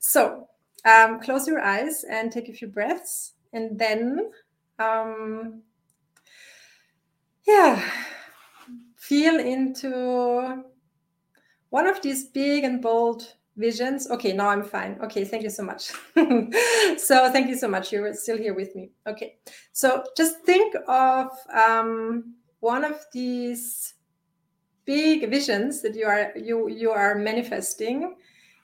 So 0.00 0.48
um, 0.84 1.20
close 1.20 1.46
your 1.46 1.60
eyes 1.60 2.04
and 2.04 2.30
take 2.30 2.48
a 2.48 2.52
few 2.52 2.68
breaths, 2.68 3.34
and 3.52 3.78
then, 3.78 4.30
um, 4.78 5.62
yeah, 7.46 7.82
feel 8.96 9.38
into 9.38 10.62
one 11.70 11.86
of 11.86 12.00
these 12.02 12.28
big 12.28 12.64
and 12.64 12.80
bold 12.80 13.34
visions. 13.56 14.10
Okay, 14.10 14.32
now 14.32 14.48
I'm 14.48 14.62
fine. 14.62 14.98
Okay, 15.02 15.24
thank 15.24 15.42
you 15.42 15.50
so 15.50 15.62
much. 15.62 15.90
so, 16.98 17.30
thank 17.32 17.48
you 17.48 17.56
so 17.56 17.68
much. 17.68 17.92
You're 17.92 18.14
still 18.14 18.38
here 18.38 18.54
with 18.54 18.74
me. 18.74 18.90
Okay, 19.06 19.36
so 19.72 20.04
just 20.16 20.40
think 20.44 20.74
of 20.86 21.28
um, 21.52 22.34
one 22.60 22.84
of 22.84 23.04
these 23.12 23.94
big 24.84 25.28
visions 25.28 25.82
that 25.82 25.94
you 25.94 26.06
are 26.06 26.32
you 26.34 26.68
you 26.68 26.90
are 26.90 27.14
manifesting 27.14 28.14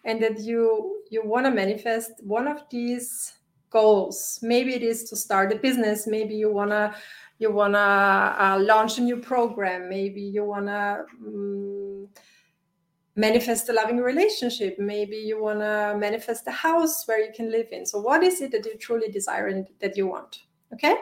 and 0.04 0.22
that 0.22 0.40
you 0.40 1.02
you 1.10 1.22
want 1.24 1.46
to 1.46 1.50
manifest 1.50 2.12
one 2.22 2.46
of 2.48 2.62
these 2.70 3.34
goals. 3.70 4.38
Maybe 4.42 4.74
it 4.74 4.82
is 4.82 5.04
to 5.10 5.16
start 5.16 5.52
a 5.52 5.56
business. 5.56 6.06
Maybe 6.06 6.34
you 6.34 6.52
want 6.52 6.70
to 6.70 6.94
you 7.38 7.50
want 7.50 7.74
to 7.74 7.78
uh, 7.78 8.58
launch 8.60 8.98
a 8.98 9.00
new 9.00 9.16
program. 9.16 9.88
Maybe 9.88 10.22
you 10.22 10.44
want 10.44 10.66
to 10.66 11.04
um, 11.20 12.08
manifest 13.16 13.68
a 13.68 13.72
loving 13.72 13.98
relationship. 13.98 14.78
Maybe 14.78 15.16
you 15.16 15.42
want 15.42 15.60
to 15.60 15.96
manifest 15.98 16.46
a 16.46 16.52
house 16.52 17.06
where 17.06 17.20
you 17.20 17.32
can 17.34 17.50
live 17.50 17.66
in. 17.72 17.86
So 17.86 18.00
what 18.00 18.22
is 18.22 18.40
it 18.40 18.52
that 18.52 18.64
you 18.64 18.76
truly 18.78 19.08
desire 19.08 19.48
and 19.48 19.66
that 19.80 19.96
you 19.96 20.06
want? 20.06 20.42
Okay? 20.72 20.96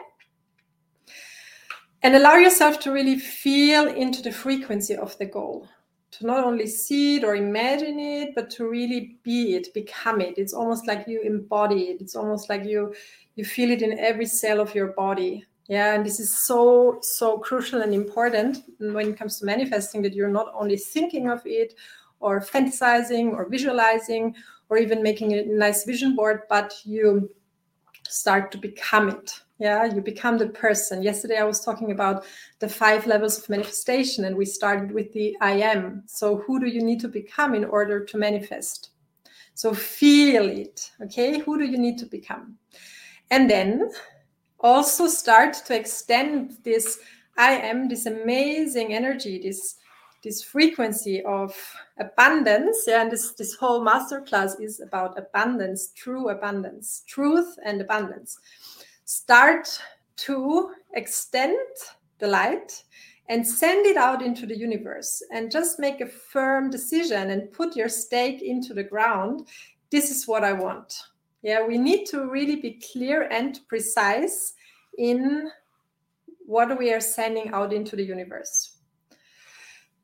And 2.01 2.15
allow 2.15 2.35
yourself 2.35 2.79
to 2.81 2.91
really 2.91 3.17
feel 3.17 3.87
into 3.87 4.21
the 4.21 4.31
frequency 4.31 4.95
of 4.95 5.17
the 5.19 5.25
goal 5.25 5.67
to 6.17 6.25
not 6.25 6.43
only 6.43 6.67
see 6.67 7.17
it 7.17 7.23
or 7.23 7.35
imagine 7.35 7.99
it 7.99 8.35
but 8.35 8.49
to 8.51 8.67
really 8.67 9.17
be 9.23 9.55
it 9.55 9.73
become 9.73 10.21
it. 10.21 10.37
It's 10.37 10.53
almost 10.53 10.87
like 10.87 11.07
you 11.07 11.21
embody 11.21 11.89
it. 11.89 12.01
It's 12.01 12.15
almost 12.15 12.49
like 12.49 12.65
you 12.65 12.93
you 13.35 13.45
feel 13.45 13.71
it 13.71 13.81
in 13.81 13.97
every 13.99 14.25
cell 14.25 14.59
of 14.59 14.75
your 14.75 14.87
body. 14.87 15.45
Yeah 15.67 15.95
and 15.95 16.05
this 16.05 16.19
is 16.19 16.45
so 16.45 16.99
so 17.01 17.37
crucial 17.37 17.81
and 17.81 17.93
important 17.93 18.63
when 18.79 19.09
it 19.09 19.17
comes 19.17 19.39
to 19.39 19.45
manifesting 19.45 20.01
that 20.03 20.13
you're 20.13 20.29
not 20.39 20.51
only 20.53 20.77
thinking 20.77 21.29
of 21.29 21.41
it 21.45 21.73
or 22.19 22.41
fantasizing 22.41 23.33
or 23.33 23.49
visualizing 23.49 24.35
or 24.69 24.77
even 24.77 25.03
making 25.03 25.33
a 25.33 25.45
nice 25.45 25.83
vision 25.85 26.15
board 26.15 26.41
but 26.49 26.73
you 26.83 27.29
start 28.07 28.51
to 28.51 28.57
become 28.57 29.09
it. 29.09 29.31
Yeah 29.59 29.85
you 29.85 30.01
become 30.01 30.37
the 30.37 30.49
person. 30.49 31.03
Yesterday 31.03 31.37
i 31.37 31.43
was 31.43 31.61
talking 31.61 31.91
about 31.91 32.25
the 32.59 32.69
five 32.69 33.07
levels 33.07 33.37
of 33.37 33.49
manifestation 33.49 34.25
and 34.25 34.35
we 34.35 34.45
started 34.45 34.91
with 34.91 35.11
the 35.13 35.35
i 35.41 35.51
am. 35.51 36.03
So 36.05 36.37
who 36.37 36.59
do 36.59 36.67
you 36.67 36.81
need 36.81 36.99
to 37.01 37.07
become 37.07 37.55
in 37.55 37.65
order 37.65 38.03
to 38.05 38.17
manifest? 38.17 38.89
So 39.55 39.73
feel 39.73 40.49
it 40.49 40.91
okay? 41.01 41.39
Who 41.39 41.57
do 41.57 41.65
you 41.65 41.77
need 41.77 41.97
to 41.99 42.05
become? 42.05 42.57
And 43.31 43.49
then 43.49 43.89
also 44.63 45.07
start 45.07 45.53
to 45.53 45.75
extend 45.75 46.57
this 46.63 46.99
i 47.37 47.51
am 47.53 47.89
this 47.89 48.05
amazing 48.05 48.93
energy 48.93 49.39
this 49.43 49.75
this 50.23 50.41
frequency 50.41 51.21
of 51.23 51.53
abundance 51.99 52.85
yeah 52.87 53.01
and 53.01 53.11
this 53.11 53.33
this 53.33 53.53
whole 53.55 53.85
masterclass 53.85 54.59
is 54.59 54.79
about 54.79 55.17
abundance 55.17 55.91
true 55.95 56.29
abundance 56.29 57.03
truth 57.07 57.57
and 57.65 57.81
abundance. 57.81 58.39
Start 59.05 59.67
to 60.15 60.71
extend 60.93 61.57
the 62.19 62.27
light 62.27 62.83
and 63.29 63.45
send 63.45 63.85
it 63.85 63.97
out 63.97 64.21
into 64.21 64.45
the 64.45 64.57
universe 64.57 65.21
and 65.31 65.51
just 65.51 65.79
make 65.79 66.01
a 66.01 66.07
firm 66.07 66.69
decision 66.69 67.31
and 67.31 67.51
put 67.51 67.75
your 67.75 67.89
stake 67.89 68.41
into 68.41 68.73
the 68.73 68.83
ground. 68.83 69.47
This 69.91 70.09
is 70.09 70.27
what 70.27 70.43
i 70.43 70.53
want. 70.53 70.93
Yeah 71.41 71.65
we 71.67 71.77
need 71.77 72.05
to 72.07 72.29
really 72.29 72.55
be 72.55 72.81
clear 72.93 73.23
and 73.23 73.59
precise 73.67 74.53
in 74.97 75.51
what 76.45 76.77
we 76.77 76.93
are 76.93 77.01
sending 77.01 77.49
out 77.49 77.73
into 77.73 77.95
the 77.95 78.03
universe 78.03 78.72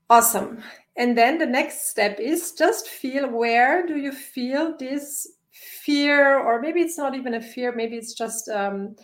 awesome 0.10 0.64
and 1.00 1.18
then 1.18 1.38
the 1.38 1.46
next 1.46 1.90
step 1.90 2.20
is 2.20 2.52
just 2.52 2.90
feel 2.90 3.30
where 3.30 3.88
do 3.88 3.96
you 3.96 4.12
feel 4.12 4.76
this 4.78 5.26
fear, 5.52 6.38
or 6.40 6.60
maybe 6.62 6.82
it's 6.82 6.98
not 6.98 7.16
even 7.16 7.36
a 7.36 7.42
fear, 7.42 7.74
maybe 7.74 7.96
it's 7.96 8.14
just 8.14 8.50
um, 8.50 8.98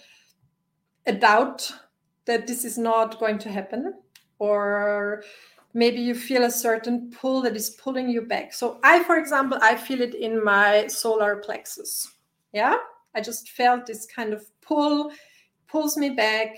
a 1.07 1.13
doubt 1.13 1.71
that 2.25 2.47
this 2.47 2.65
is 2.65 2.77
not 2.77 3.17
going 3.17 3.37
to 3.37 3.49
happen, 3.49 3.93
or 4.39 5.23
maybe 5.73 6.01
you 6.01 6.15
feel 6.15 6.43
a 6.43 6.51
certain 6.51 7.09
pull 7.11 7.41
that 7.43 7.55
is 7.55 7.69
pulling 7.71 8.09
you 8.09 8.23
back. 8.23 8.53
So, 8.53 8.77
I, 8.83 9.01
for 9.03 9.17
example, 9.17 9.57
I 9.61 9.75
feel 9.75 10.01
it 10.01 10.15
in 10.15 10.43
my 10.43 10.87
solar 10.87 11.37
plexus. 11.37 12.11
Yeah, 12.51 12.75
I 13.15 13.21
just 13.21 13.51
felt 13.51 13.85
this 13.85 14.05
kind 14.05 14.33
of 14.33 14.45
pull, 14.61 15.11
pulls 15.67 15.95
me 15.95 16.09
back 16.09 16.49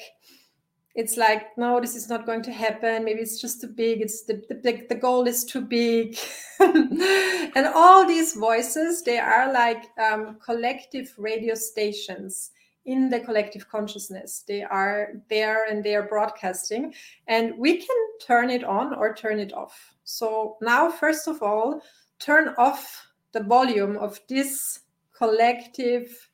it's 0.98 1.16
like 1.16 1.58
no 1.58 1.80
this 1.80 1.96
is 1.96 2.10
not 2.10 2.26
going 2.26 2.42
to 2.42 2.52
happen 2.52 3.06
maybe 3.06 3.22
it's 3.22 3.40
just 3.40 3.62
too 3.62 3.68
big 3.68 4.02
it's 4.02 4.24
the 4.24 4.44
the, 4.50 4.86
the 4.90 4.96
goal 4.96 5.28
is 5.28 5.46
too 5.46 5.62
big 5.62 6.18
and 6.60 7.68
all 7.74 8.06
these 8.06 8.34
voices 8.34 9.04
they 9.04 9.20
are 9.20 9.54
like 9.54 9.86
um, 10.00 10.38
collective 10.44 11.14
radio 11.18 11.54
stations 11.56 12.52
in 12.88 13.10
the 13.10 13.20
collective 13.20 13.70
consciousness. 13.70 14.44
They 14.48 14.64
are 14.64 15.22
there 15.30 15.66
and 15.70 15.84
they 15.84 15.94
are 15.94 16.08
broadcasting, 16.08 16.94
and 17.28 17.56
we 17.58 17.78
can 17.78 17.98
turn 18.26 18.50
it 18.50 18.64
on 18.64 18.96
or 18.96 19.14
turn 19.14 19.40
it 19.40 19.54
off. 19.54 19.94
So, 20.06 20.58
now, 20.62 20.90
first 20.90 21.28
of 21.28 21.44
all, 21.44 21.82
turn 22.18 22.56
off 22.58 23.08
the 23.34 23.44
volume 23.44 23.98
of 23.98 24.20
this 24.30 24.80
collective 25.16 26.27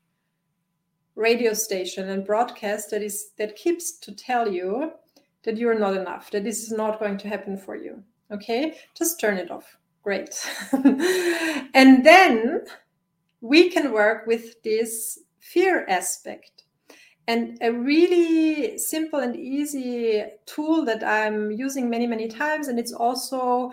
radio 1.16 1.54
station 1.54 2.10
and 2.10 2.26
broadcast 2.26 2.90
that 2.90 3.04
is 3.04 3.32
that 3.38 3.56
keeps 3.56 4.00
to 4.00 4.12
tell 4.14 4.52
you 4.52 4.92
that 5.44 5.58
you're 5.58 5.78
not 5.78 5.96
enough 5.96 6.32
that 6.32 6.44
this 6.44 6.64
is 6.64 6.72
not 6.72 7.00
going 7.00 7.18
to 7.18 7.28
happen 7.28 7.58
for 7.58 7.76
you. 7.76 8.04
Okay? 8.32 8.78
Just 8.96 9.20
turn 9.20 9.38
it 9.38 9.52
off. 9.52 9.78
Great. 10.04 10.36
And 11.76 12.06
then 12.06 12.62
we 13.42 13.70
can 13.70 13.92
work 13.92 14.26
with 14.28 14.62
this 14.64 15.20
fear 15.40 15.86
aspect. 15.88 16.64
And 17.28 17.58
a 17.62 17.72
really 17.72 18.78
simple 18.78 19.20
and 19.20 19.36
easy 19.36 20.24
tool 20.46 20.84
that 20.84 21.04
i'm 21.06 21.52
using 21.52 21.90
many 21.90 22.06
many 22.06 22.28
times 22.28 22.68
and 22.68 22.78
it's 22.78 22.92
also 22.92 23.72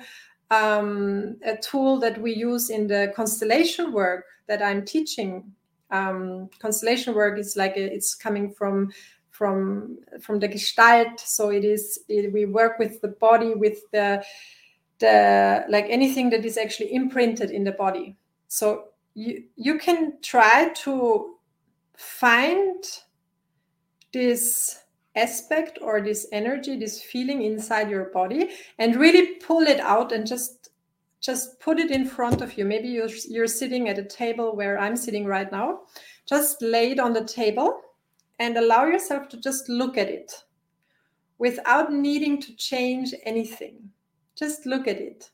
um, 0.53 1.37
a 1.45 1.57
tool 1.57 1.99
that 1.99 2.21
we 2.21 2.33
use 2.33 2.71
in 2.71 2.87
the 2.87 3.13
constellation 3.17 3.93
work 3.93 4.25
that 4.47 4.63
i'm 4.63 4.85
teaching 4.85 5.53
um, 5.91 6.49
constellation 6.59 7.15
work 7.15 7.39
is 7.39 7.57
like 7.57 7.77
a, 7.77 7.95
it's 7.95 8.15
coming 8.15 8.51
from 8.51 8.93
from 9.31 9.99
from 10.21 10.39
the 10.39 10.49
gestalt. 10.49 11.19
So 11.19 11.51
it 11.51 11.65
is 11.65 12.01
it, 12.09 12.33
we 12.33 12.45
work 12.45 12.79
with 12.79 13.01
the 13.01 13.09
body 13.09 13.55
with 13.55 13.79
the 13.91 14.23
the 14.99 15.65
like 15.69 15.87
anything 15.89 16.29
that 16.31 16.45
is 16.45 16.59
actually 16.59 16.95
imprinted 16.95 17.51
in 17.51 17.65
the 17.65 17.73
body. 17.73 18.17
So 18.49 18.89
you 19.15 19.45
you 19.57 19.79
can 19.79 20.19
try 20.23 20.73
to 20.85 21.37
find 21.97 22.85
this 24.13 24.81
aspect 25.17 25.79
or 25.83 26.01
this 26.01 26.27
energy 26.33 26.77
this 26.79 27.03
feeling 27.03 27.43
inside 27.43 27.91
your 27.91 28.11
body 28.11 28.51
and 28.79 28.95
really 28.97 29.37
pull 29.37 29.63
it 29.63 29.81
out 29.81 30.13
and 30.13 30.27
just 30.27 30.60
just 31.21 31.61
put 31.61 31.79
it 31.79 31.91
in 31.91 32.07
front 32.07 32.41
of 32.41 32.57
you. 32.57 32.65
Maybe 32.65 32.89
you're 32.89 33.11
you're 33.29 33.47
sitting 33.47 33.89
at 33.89 33.99
a 33.99 34.05
table 34.05 34.57
where 34.57 34.79
i'm 34.79 34.97
sitting 34.97 35.27
right 35.27 35.51
now. 35.53 35.81
Just 36.27 36.63
lay 36.63 36.93
it 36.93 36.99
on 36.99 37.13
the 37.13 37.25
table 37.25 37.81
and 38.39 38.57
allow 38.57 38.87
yourself 38.87 39.29
to 39.29 39.37
just 39.37 39.69
look 39.69 39.99
at 39.99 40.09
it 40.09 40.33
without 41.39 41.93
needing 41.93 42.41
to 42.41 42.55
change 42.57 43.15
anything. 43.25 43.91
Just 44.37 44.67
look 44.67 44.89
at 44.89 44.99
it. 44.99 45.31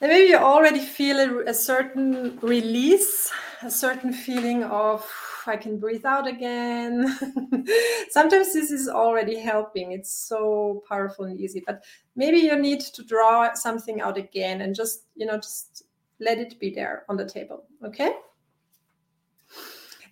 And 0.00 0.10
maybe 0.10 0.28
you 0.28 0.36
already 0.36 0.80
feel 0.80 1.18
a, 1.18 1.50
a 1.50 1.54
certain 1.54 2.38
release, 2.40 3.32
a 3.62 3.70
certain 3.70 4.12
feeling 4.12 4.62
of 4.64 5.08
I 5.46 5.56
can 5.56 5.78
breathe 5.78 6.04
out 6.04 6.26
again. 6.26 7.08
Sometimes 8.10 8.52
this 8.52 8.70
is 8.70 8.88
already 8.88 9.38
helping. 9.38 9.92
It's 9.92 10.12
so 10.12 10.82
powerful 10.88 11.24
and 11.24 11.40
easy. 11.40 11.62
But 11.66 11.84
maybe 12.16 12.38
you 12.38 12.56
need 12.56 12.80
to 12.80 13.04
draw 13.04 13.52
something 13.54 14.00
out 14.00 14.16
again 14.16 14.60
and 14.60 14.74
just, 14.74 15.04
you 15.16 15.26
know, 15.26 15.36
just 15.36 15.84
let 16.20 16.38
it 16.38 16.58
be 16.58 16.70
there 16.70 17.04
on 17.08 17.16
the 17.16 17.26
table. 17.26 17.64
Okay. 17.84 18.12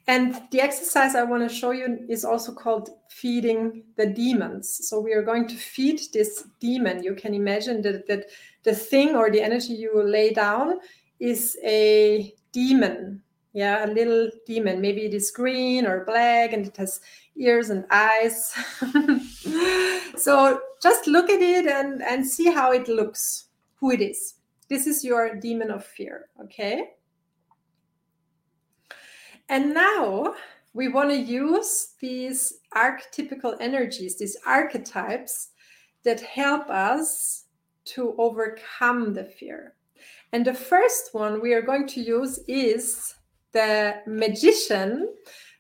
And 0.09 0.41
the 0.51 0.61
exercise 0.61 1.15
I 1.15 1.23
want 1.23 1.49
to 1.49 1.55
show 1.55 1.71
you 1.71 2.05
is 2.09 2.25
also 2.25 2.53
called 2.53 2.91
feeding 3.09 3.85
the 3.97 4.07
demons. 4.07 4.89
So 4.89 4.99
we 4.99 5.13
are 5.13 5.23
going 5.23 5.47
to 5.49 5.55
feed 5.55 6.01
this 6.13 6.45
demon. 6.61 7.05
You 7.05 7.15
can 7.15 7.35
imagine 7.35 7.83
that, 7.83 8.09
that 8.09 8.27
the 8.65 8.75
thing 8.75 9.15
or 9.15 9.31
the 9.31 9.41
energy 9.41 9.75
you 9.75 10.03
lay 10.03 10.33
down 10.33 10.81
is 11.21 11.57
a 11.63 12.35
demon. 12.51 13.23
Yeah, 13.53 13.85
a 13.85 13.89
little 13.89 14.31
demon. 14.47 14.81
Maybe 14.81 15.03
it 15.03 15.15
is 15.15 15.31
green 15.31 15.87
or 15.87 16.05
black 16.05 16.53
and 16.53 16.67
it 16.67 16.77
has 16.79 17.01
ears 17.37 17.71
and 17.71 17.85
eyes. 17.91 18.55
so 20.17 20.61
just 20.83 21.07
look 21.07 21.29
at 21.29 21.43
it 21.43 21.67
and, 21.67 22.03
and 22.03 22.27
see 22.27 22.51
how 22.51 22.73
it 22.73 22.89
looks, 22.89 23.49
who 23.77 23.91
it 23.91 24.01
is. 24.01 24.35
This 24.69 24.87
is 24.87 25.05
your 25.05 25.37
demon 25.37 25.71
of 25.71 25.85
fear. 25.85 26.29
Okay. 26.43 26.93
And 29.49 29.75
now 29.75 30.35
we 30.73 30.89
want 30.89 31.11
to 31.11 31.17
use 31.17 31.95
these 32.01 32.55
archetypical 32.75 33.57
energies, 33.61 34.19
these 34.19 34.37
archetypes 34.47 35.51
that 36.05 36.21
help 36.21 36.71
us 36.71 37.45
to 37.85 38.15
overcome 38.17 39.13
the 39.13 39.25
fear. 39.25 39.75
And 40.33 40.47
the 40.47 40.55
first 40.55 41.13
one 41.13 41.43
we 41.43 41.53
are 41.53 41.63
going 41.63 41.87
to 41.89 42.01
use 42.01 42.41
is 42.49 43.15
the 43.53 43.97
magician. 44.07 45.09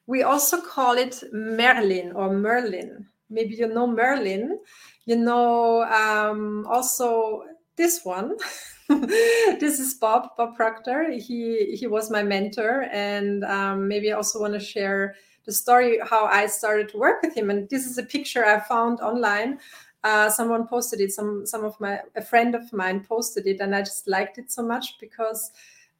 We 0.07 0.23
also 0.23 0.61
call 0.61 0.99
it 0.99 1.23
Merlin 1.33 2.13
or 2.13 2.33
Merlin. 2.33 3.07
Maybe 3.31 3.55
you 3.55 3.69
know 3.69 3.87
Merlin. 3.87 4.59
You 5.07 5.17
know 5.17 5.83
um, 5.85 6.67
also 6.69 7.45
this 7.77 8.01
one. 8.05 8.37
this 8.89 9.79
is 9.81 9.95
Bob, 9.95 10.29
Bob 10.37 10.57
Proctor. 10.57 11.11
He 11.13 11.77
he 11.77 11.87
was 11.87 12.11
my 12.11 12.23
mentor, 12.23 12.87
and 12.93 13.45
um, 13.45 13.89
maybe 13.89 14.13
I 14.13 14.17
also 14.17 14.41
want 14.41 14.55
to 14.55 14.61
share 14.61 15.15
the 15.45 15.53
story 15.53 15.99
how 16.05 16.27
I 16.27 16.47
started 16.47 16.89
to 16.91 16.99
work 16.99 17.23
with 17.23 17.37
him. 17.37 17.51
And 17.51 17.69
this 17.69 17.87
is 17.87 17.99
a 17.99 18.03
picture 18.03 18.45
I 18.45 18.61
found 18.61 19.01
online. 19.01 19.59
Uh, 20.05 20.29
someone 20.29 20.67
posted 20.67 21.01
it. 21.01 21.13
Some 21.13 21.47
some 21.47 21.65
of 21.65 21.79
my 21.81 22.01
a 22.17 22.23
friend 22.23 22.55
of 22.55 22.73
mine 22.73 23.05
posted 23.05 23.47
it, 23.47 23.61
and 23.61 23.75
I 23.75 23.81
just 23.81 24.09
liked 24.09 24.39
it 24.39 24.51
so 24.51 24.63
much 24.63 24.99
because 25.01 25.51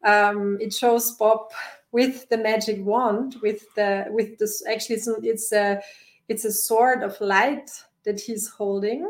um, 0.05 0.59
it 0.61 0.73
shows 0.73 1.13
Bob 1.13 1.51
with 1.93 2.29
the 2.29 2.39
magic 2.39 2.85
wand, 2.85 3.37
with 3.43 3.63
the 3.75 4.07
with 4.11 4.39
this. 4.39 4.63
Actually, 4.67 4.97
it's 4.97 5.09
it's 5.23 5.53
a 5.53 5.81
it's 6.29 6.45
a 6.45 6.53
sword 6.53 7.03
of 7.03 7.21
light 7.21 7.71
that 8.05 8.21
he's 8.21 8.49
holding, 8.49 9.09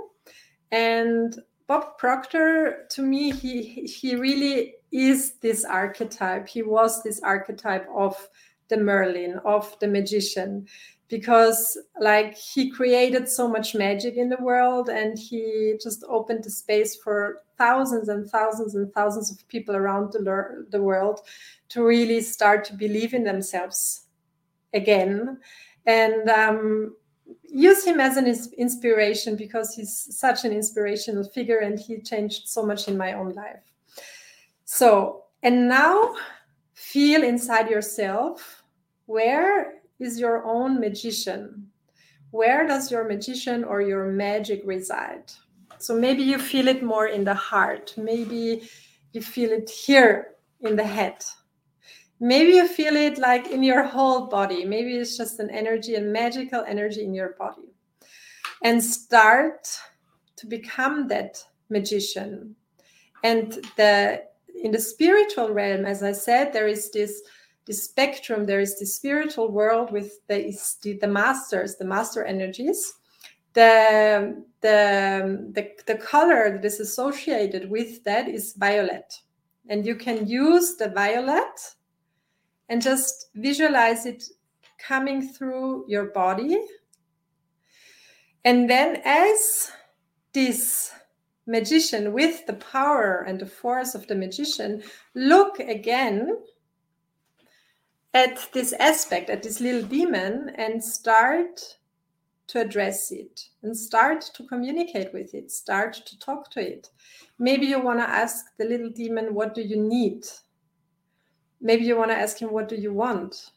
and 0.70 1.40
Bob 1.66 1.96
Proctor, 1.96 2.86
to 2.90 3.02
me, 3.02 3.30
he 3.30 3.62
he 3.86 4.16
really 4.16 4.74
is 4.90 5.34
this 5.40 5.64
archetype. 5.64 6.48
He 6.48 6.62
was 6.62 7.02
this 7.02 7.20
archetype 7.22 7.86
of 7.94 8.28
the 8.68 8.76
Merlin, 8.76 9.38
of 9.44 9.74
the 9.80 9.88
magician, 9.88 10.66
because 11.12 11.76
like 12.00 12.34
he 12.34 12.70
created 12.70 13.28
so 13.28 13.46
much 13.46 13.74
magic 13.74 14.16
in 14.16 14.30
the 14.30 14.40
world, 14.40 14.88
and 14.88 15.18
he 15.18 15.74
just 15.80 16.02
opened 16.08 16.42
the 16.42 16.50
space 16.50 16.96
for 16.96 17.42
thousands 17.58 18.08
and 18.08 18.30
thousands 18.30 18.74
and 18.74 18.90
thousands 18.94 19.30
of 19.30 19.46
people 19.48 19.76
around 19.76 20.10
the, 20.10 20.66
the 20.70 20.82
world 20.82 21.20
to 21.68 21.84
really 21.84 22.22
start 22.22 22.64
to 22.64 22.72
believe 22.72 23.12
in 23.12 23.24
themselves 23.24 24.06
again. 24.72 25.38
And 25.84 26.30
um, 26.30 26.96
use 27.44 27.84
him 27.84 28.00
as 28.00 28.16
an 28.16 28.26
inspiration 28.56 29.36
because 29.36 29.74
he's 29.74 30.16
such 30.16 30.46
an 30.46 30.52
inspirational 30.52 31.24
figure 31.24 31.58
and 31.58 31.78
he 31.78 32.00
changed 32.00 32.48
so 32.48 32.64
much 32.64 32.88
in 32.88 32.96
my 32.96 33.12
own 33.12 33.34
life. 33.34 33.64
So, 34.64 35.24
and 35.42 35.68
now 35.68 36.14
feel 36.72 37.22
inside 37.22 37.68
yourself 37.68 38.62
where 39.04 39.81
is 39.98 40.18
your 40.18 40.44
own 40.44 40.80
magician? 40.80 41.68
Where 42.30 42.66
does 42.66 42.90
your 42.90 43.04
magician 43.04 43.64
or 43.64 43.82
your 43.82 44.06
magic 44.06 44.62
reside? 44.64 45.32
So 45.78 45.94
maybe 45.94 46.22
you 46.22 46.38
feel 46.38 46.68
it 46.68 46.82
more 46.82 47.06
in 47.06 47.24
the 47.24 47.34
heart. 47.34 47.94
Maybe 47.96 48.62
you 49.12 49.20
feel 49.20 49.50
it 49.50 49.68
here 49.68 50.36
in 50.60 50.76
the 50.76 50.84
head 50.86 51.24
maybe 52.22 52.52
you 52.52 52.68
feel 52.68 52.94
it 52.94 53.18
like 53.18 53.48
in 53.48 53.64
your 53.64 53.82
whole 53.82 54.28
body 54.28 54.64
maybe 54.64 54.96
it's 54.96 55.16
just 55.16 55.40
an 55.40 55.50
energy 55.50 55.96
a 55.96 56.00
magical 56.00 56.62
energy 56.68 57.02
in 57.02 57.12
your 57.12 57.34
body 57.36 57.74
and 58.62 58.82
start 58.82 59.68
to 60.36 60.46
become 60.46 61.08
that 61.08 61.44
magician 61.68 62.54
and 63.24 63.58
the 63.76 64.22
in 64.62 64.70
the 64.70 64.78
spiritual 64.78 65.50
realm 65.50 65.84
as 65.84 66.04
i 66.04 66.12
said 66.12 66.52
there 66.52 66.68
is 66.68 66.92
this 66.92 67.22
this 67.66 67.84
spectrum 67.84 68.44
there 68.44 68.60
is 68.60 68.78
the 68.78 68.86
spiritual 68.86 69.50
world 69.50 69.90
with 69.92 70.26
the 70.28 70.56
the 71.00 71.08
masters 71.08 71.76
the 71.76 71.84
master 71.84 72.24
energies 72.24 72.94
the 73.54 74.42
the 74.60 75.50
the, 75.52 75.70
the 75.86 75.98
color 75.98 76.52
that 76.52 76.64
is 76.64 76.80
associated 76.80 77.70
with 77.70 78.02
that 78.04 78.28
is 78.28 78.54
violet 78.54 79.14
and 79.68 79.86
you 79.86 79.94
can 79.94 80.26
use 80.26 80.76
the 80.76 80.88
violet 80.88 81.74
and 82.68 82.82
just 82.82 83.28
visualize 83.34 84.06
it 84.06 84.24
coming 84.78 85.28
through 85.28 85.84
your 85.88 86.06
body. 86.06 86.58
And 88.44 88.68
then, 88.68 89.00
as 89.04 89.70
this 90.32 90.92
magician 91.46 92.12
with 92.12 92.46
the 92.46 92.54
power 92.54 93.24
and 93.26 93.38
the 93.38 93.46
force 93.46 93.94
of 93.94 94.06
the 94.06 94.14
magician, 94.14 94.82
look 95.14 95.60
again 95.60 96.38
at 98.14 98.48
this 98.52 98.72
aspect, 98.74 99.30
at 99.30 99.42
this 99.42 99.60
little 99.60 99.82
demon, 99.82 100.52
and 100.56 100.82
start 100.82 101.78
to 102.48 102.60
address 102.60 103.10
it 103.10 103.48
and 103.62 103.76
start 103.76 104.20
to 104.34 104.44
communicate 104.44 105.12
with 105.14 105.34
it, 105.34 105.50
start 105.50 105.94
to 105.94 106.18
talk 106.18 106.50
to 106.50 106.60
it. 106.60 106.90
Maybe 107.38 107.66
you 107.66 107.80
want 107.80 108.00
to 108.00 108.08
ask 108.08 108.44
the 108.58 108.64
little 108.64 108.90
demon, 108.90 109.34
What 109.34 109.54
do 109.54 109.62
you 109.62 109.76
need? 109.76 110.26
maybe 111.62 111.84
you 111.84 111.96
want 111.96 112.10
to 112.10 112.16
ask 112.16 112.38
him 112.38 112.52
what 112.52 112.68
do 112.68 112.76
you 112.76 112.92
want 112.92 113.52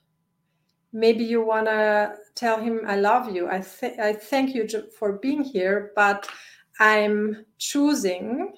maybe 0.94 1.24
you 1.24 1.44
want 1.44 1.66
to 1.66 2.14
tell 2.36 2.62
him 2.62 2.82
i 2.88 2.96
love 2.96 3.36
you 3.36 3.50
i 3.50 3.60
th- 3.60 4.00
i 4.00 4.14
thank 4.14 4.54
you 4.54 4.68
for 4.98 5.14
being 5.14 5.44
here 5.44 5.92
but 5.96 6.30
i'm 6.80 7.46
choosing 7.58 8.54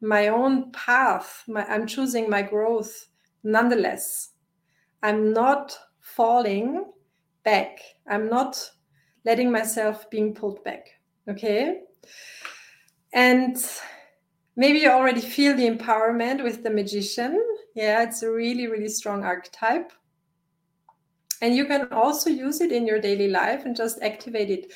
my 0.00 0.28
own 0.28 0.72
path 0.72 1.44
my, 1.46 1.64
i'm 1.66 1.86
choosing 1.86 2.28
my 2.28 2.42
growth 2.42 3.06
nonetheless 3.44 4.30
i'm 5.02 5.32
not 5.32 5.76
falling 6.00 6.84
back. 7.44 7.78
I'm 8.08 8.28
not 8.28 8.70
letting 9.24 9.50
myself 9.50 10.10
being 10.10 10.34
pulled 10.34 10.62
back 10.64 10.86
okay? 11.28 11.80
And 13.12 13.56
maybe 14.56 14.80
you 14.80 14.90
already 14.90 15.20
feel 15.20 15.56
the 15.56 15.68
empowerment 15.68 16.42
with 16.42 16.62
the 16.62 16.70
magician. 16.70 17.42
Yeah 17.74 18.02
it's 18.02 18.22
a 18.22 18.30
really 18.30 18.66
really 18.66 18.88
strong 18.88 19.24
archetype. 19.24 19.92
And 21.42 21.56
you 21.56 21.64
can 21.64 21.88
also 21.92 22.28
use 22.28 22.60
it 22.60 22.70
in 22.70 22.86
your 22.86 23.00
daily 23.00 23.28
life 23.28 23.64
and 23.64 23.74
just 23.74 24.02
activate 24.02 24.50
it. 24.50 24.72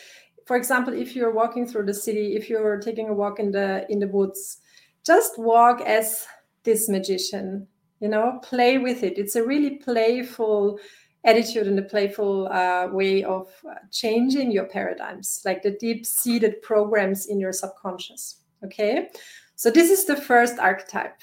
For 0.46 0.56
example 0.56 0.94
if 0.94 1.14
you're 1.14 1.32
walking 1.32 1.66
through 1.66 1.86
the 1.86 1.94
city 1.94 2.36
if 2.36 2.48
you're 2.48 2.80
taking 2.80 3.08
a 3.08 3.14
walk 3.14 3.38
in 3.38 3.50
the 3.50 3.86
in 3.90 3.98
the 3.98 4.08
woods 4.08 4.58
just 5.04 5.38
walk 5.38 5.80
as 5.82 6.26
this 6.62 6.88
magician 6.88 7.66
you 8.04 8.10
know 8.10 8.38
play 8.42 8.78
with 8.78 9.02
it. 9.02 9.18
It's 9.18 9.36
a 9.36 9.46
really 9.52 9.76
playful 9.88 10.78
attitude 11.24 11.66
and 11.66 11.78
a 11.78 11.88
playful 11.94 12.48
uh, 12.48 12.88
way 12.92 13.24
of 13.24 13.48
uh, 13.68 13.74
changing 13.90 14.52
your 14.52 14.66
paradigms 14.66 15.40
like 15.46 15.62
the 15.62 15.70
deep 15.70 16.04
seated 16.04 16.60
programs 16.60 17.26
in 17.26 17.40
your 17.40 17.52
subconscious 17.52 18.44
okay? 18.64 19.08
So 19.56 19.70
this 19.70 19.90
is 19.90 20.06
the 20.06 20.16
first 20.16 20.58
archetype. 20.58 21.20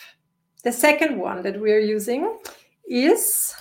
The 0.64 0.72
second 0.72 1.20
one 1.20 1.42
that 1.44 1.60
we're 1.60 1.80
using 1.80 2.40
is 2.88 3.54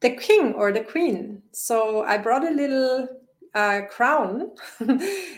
the 0.00 0.10
king 0.10 0.54
or 0.54 0.72
the 0.72 0.84
queen. 0.84 1.42
So 1.52 2.04
I 2.04 2.16
brought 2.16 2.46
a 2.46 2.54
little 2.54 3.08
uh, 3.54 3.82
crown 3.90 4.52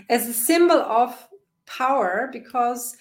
as 0.08 0.28
a 0.28 0.34
symbol 0.34 0.76
of 0.76 1.28
power 1.66 2.28
because 2.32 2.96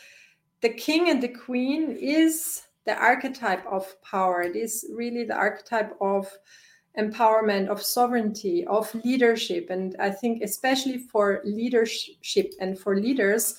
the 0.62 0.70
king 0.70 1.10
and 1.10 1.22
the 1.22 1.28
queen 1.28 1.92
is 2.00 2.64
the 2.86 2.96
archetype 2.96 3.66
of 3.66 4.02
power. 4.02 4.42
It 4.42 4.56
is 4.56 4.86
really 4.94 5.24
the 5.24 5.36
archetype 5.36 5.96
of 6.02 6.32
empowerment, 6.98 7.68
of 7.68 7.82
sovereignty, 7.82 8.66
of 8.66 8.94
leadership. 9.06 9.70
And 9.70 9.96
I 10.00 10.10
think, 10.10 10.42
especially 10.42 10.98
for 10.98 11.42
leadership 11.46 12.54
and 12.60 12.78
for 12.78 13.00
leaders, 13.00 13.56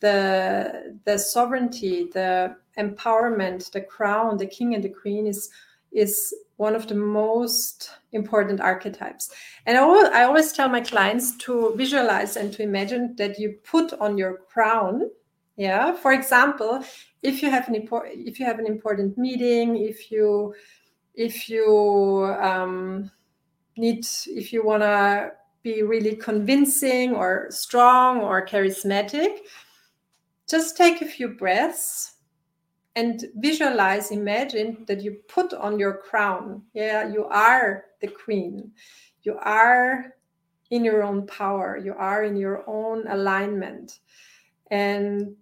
the, 0.00 0.98
the 1.04 1.18
sovereignty, 1.18 2.08
the 2.12 2.56
empowerment, 2.78 3.70
the 3.72 3.80
crown, 3.80 4.36
the 4.36 4.46
king 4.46 4.74
and 4.74 4.84
the 4.84 4.88
queen 4.88 5.26
is, 5.26 5.50
is 5.92 6.32
one 6.56 6.74
of 6.74 6.86
the 6.86 6.94
most 6.94 7.90
important 8.12 8.60
archetypes. 8.60 9.30
And 9.66 9.76
I 9.76 9.80
always, 9.80 10.04
I 10.04 10.22
always 10.24 10.52
tell 10.52 10.68
my 10.68 10.80
clients 10.80 11.36
to 11.38 11.74
visualize 11.74 12.36
and 12.36 12.52
to 12.52 12.62
imagine 12.62 13.16
that 13.16 13.38
you 13.38 13.58
put 13.64 13.92
on 13.94 14.16
your 14.16 14.38
crown. 14.48 15.10
Yeah. 15.60 15.92
For 15.92 16.14
example, 16.14 16.82
if 17.22 17.42
you 17.42 17.50
have 17.50 17.68
an 17.68 17.74
important 17.74 18.26
if 18.26 18.40
you 18.40 18.46
have 18.46 18.58
an 18.58 18.64
important 18.64 19.18
meeting, 19.18 19.76
if 19.76 20.10
you 20.10 20.54
if 21.14 21.50
you 21.50 22.34
um, 22.40 23.10
need 23.76 24.06
if 24.26 24.54
you 24.54 24.64
want 24.64 24.84
to 24.84 25.32
be 25.62 25.82
really 25.82 26.16
convincing 26.16 27.14
or 27.14 27.48
strong 27.50 28.20
or 28.22 28.46
charismatic, 28.46 29.40
just 30.48 30.78
take 30.78 31.02
a 31.02 31.04
few 31.04 31.28
breaths 31.28 32.14
and 32.96 33.26
visualize 33.36 34.10
imagine 34.12 34.86
that 34.88 35.02
you 35.02 35.18
put 35.28 35.52
on 35.52 35.78
your 35.78 35.98
crown. 35.98 36.62
Yeah 36.72 37.06
you 37.06 37.26
are 37.26 37.84
the 38.00 38.08
queen. 38.08 38.72
You 39.24 39.36
are 39.36 40.14
in 40.70 40.86
your 40.86 41.02
own 41.02 41.26
power. 41.26 41.76
You 41.76 41.92
are 41.98 42.24
in 42.24 42.36
your 42.36 42.64
own 42.66 43.06
alignment 43.08 44.00
and 44.70 45.36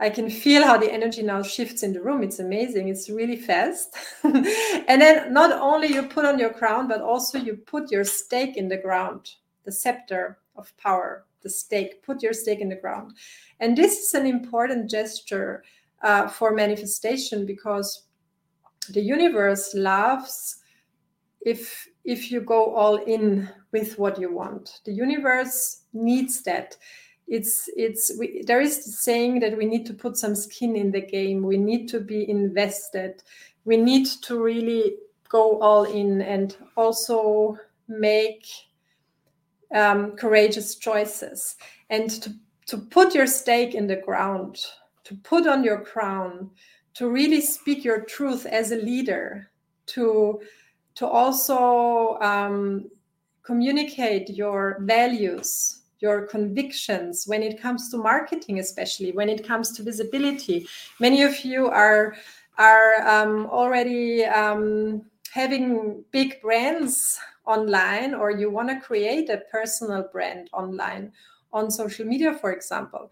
i 0.00 0.08
can 0.10 0.28
feel 0.30 0.62
how 0.64 0.76
the 0.76 0.92
energy 0.92 1.22
now 1.22 1.42
shifts 1.42 1.82
in 1.82 1.92
the 1.92 2.02
room. 2.02 2.22
It's 2.22 2.40
amazing. 2.40 2.88
It's 2.88 3.08
really 3.08 3.36
fast. 3.36 3.96
And 4.24 5.00
then 5.00 5.32
not 5.32 5.52
only 5.52 5.88
you 5.88 6.02
put 6.02 6.24
on 6.24 6.38
your 6.38 6.52
crown 6.52 6.88
but 6.88 7.00
also 7.00 7.38
you 7.38 7.56
put 7.56 7.90
your 7.90 8.04
stake 8.04 8.56
in 8.56 8.68
the 8.68 8.78
ground 8.78 9.30
the 9.64 9.72
scepter 9.72 10.38
of 10.56 10.76
power 10.76 11.24
the 11.42 11.50
stake. 11.50 12.02
Put 12.02 12.22
your 12.22 12.32
stake 12.32 12.60
in 12.60 12.68
the 12.68 12.76
ground. 12.76 13.12
And 13.60 13.76
this 13.76 13.98
is 13.98 14.14
an 14.14 14.26
important 14.26 14.90
gesture 14.90 15.64
uh, 16.02 16.28
for 16.28 16.52
manifestation 16.52 17.46
because 17.46 18.04
the 18.90 19.00
universe 19.00 19.74
loves 19.74 20.58
if 21.44 21.88
if 22.04 22.30
you 22.32 22.40
go 22.40 22.74
all 22.74 22.96
in 22.96 23.48
with 23.72 23.98
what 23.98 24.18
you 24.20 24.32
want. 24.32 24.80
The 24.84 24.92
universe 24.92 25.82
needs 25.92 26.42
that 26.42 26.76
it's 27.32 27.68
it's 27.76 28.12
we, 28.18 28.42
there 28.46 28.60
is 28.60 28.84
the 28.84 28.92
saying 28.92 29.40
that 29.40 29.56
we 29.56 29.64
need 29.64 29.86
to 29.86 29.94
put 29.94 30.16
some 30.16 30.34
skin 30.34 30.76
in 30.76 30.90
the 30.90 31.00
game. 31.00 31.42
We 31.42 31.56
need 31.56 31.88
to 31.88 32.00
be 32.00 32.28
invested. 32.28 33.22
We 33.64 33.76
need 33.76 34.06
to 34.22 34.42
really 34.42 34.96
go 35.28 35.60
all 35.60 35.84
in 35.84 36.20
and 36.20 36.56
also 36.76 37.56
make 37.88 38.46
um, 39.74 40.12
courageous 40.16 40.74
choices. 40.76 41.56
And 41.88 42.10
to, 42.10 42.34
to 42.66 42.76
put 42.76 43.14
your 43.14 43.26
stake 43.26 43.74
in 43.74 43.86
the 43.86 43.96
ground 43.96 44.58
to 45.04 45.14
put 45.16 45.46
on 45.46 45.64
your 45.64 45.80
crown, 45.80 46.50
to 46.94 47.08
really 47.08 47.40
speak 47.40 47.84
your 47.84 48.02
truth 48.02 48.46
as 48.46 48.72
a 48.72 48.76
leader, 48.76 49.50
to 49.86 50.40
to 50.94 51.06
also 51.06 52.18
um, 52.20 52.90
communicate 53.42 54.28
your 54.28 54.78
values, 54.82 55.81
your 56.02 56.26
convictions 56.26 57.24
when 57.26 57.42
it 57.42 57.60
comes 57.60 57.88
to 57.90 57.96
marketing, 57.96 58.58
especially 58.58 59.12
when 59.12 59.28
it 59.28 59.46
comes 59.46 59.72
to 59.72 59.82
visibility. 59.82 60.66
Many 61.00 61.22
of 61.22 61.44
you 61.44 61.68
are 61.68 62.14
are 62.58 63.06
um, 63.08 63.46
already 63.46 64.24
um, 64.24 65.02
having 65.32 66.04
big 66.10 66.42
brands 66.42 67.18
online, 67.46 68.12
or 68.14 68.30
you 68.30 68.50
want 68.50 68.68
to 68.68 68.78
create 68.80 69.30
a 69.30 69.42
personal 69.50 70.08
brand 70.12 70.50
online 70.52 71.12
on 71.52 71.70
social 71.70 72.06
media, 72.06 72.34
for 72.34 72.52
example 72.52 73.10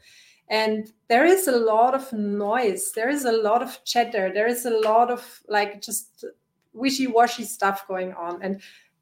and 0.51 0.93
there 1.09 1.25
is 1.25 1.47
a 1.47 1.57
lot 1.57 1.95
of 1.95 2.13
noise 2.13 2.91
there 2.93 3.09
is 3.09 3.25
a 3.25 3.33
lot 3.33 3.63
of 3.63 3.83
chatter 3.85 4.33
there 4.35 4.49
is 4.49 4.67
a 4.67 4.71
lot 4.81 5.11
of 5.11 5.41
like 5.49 5.81
just 5.81 6.25
wishy-washy 6.73 7.45
stuff 7.45 7.87
going 7.87 8.13
on 8.15 8.43
and 8.43 8.61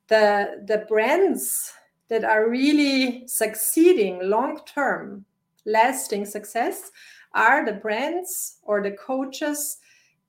the 0.09 0.63
the 0.67 0.85
brands 0.89 1.73
that 2.09 2.25
are 2.25 2.49
really 2.49 3.27
succeeding 3.27 4.21
long 4.23 4.61
term 4.67 5.25
lasting 5.67 6.25
success 6.25 6.91
are 7.35 7.65
the 7.65 7.73
brands 7.73 8.59
or 8.63 8.83
the 8.83 8.93
coaches 8.93 9.79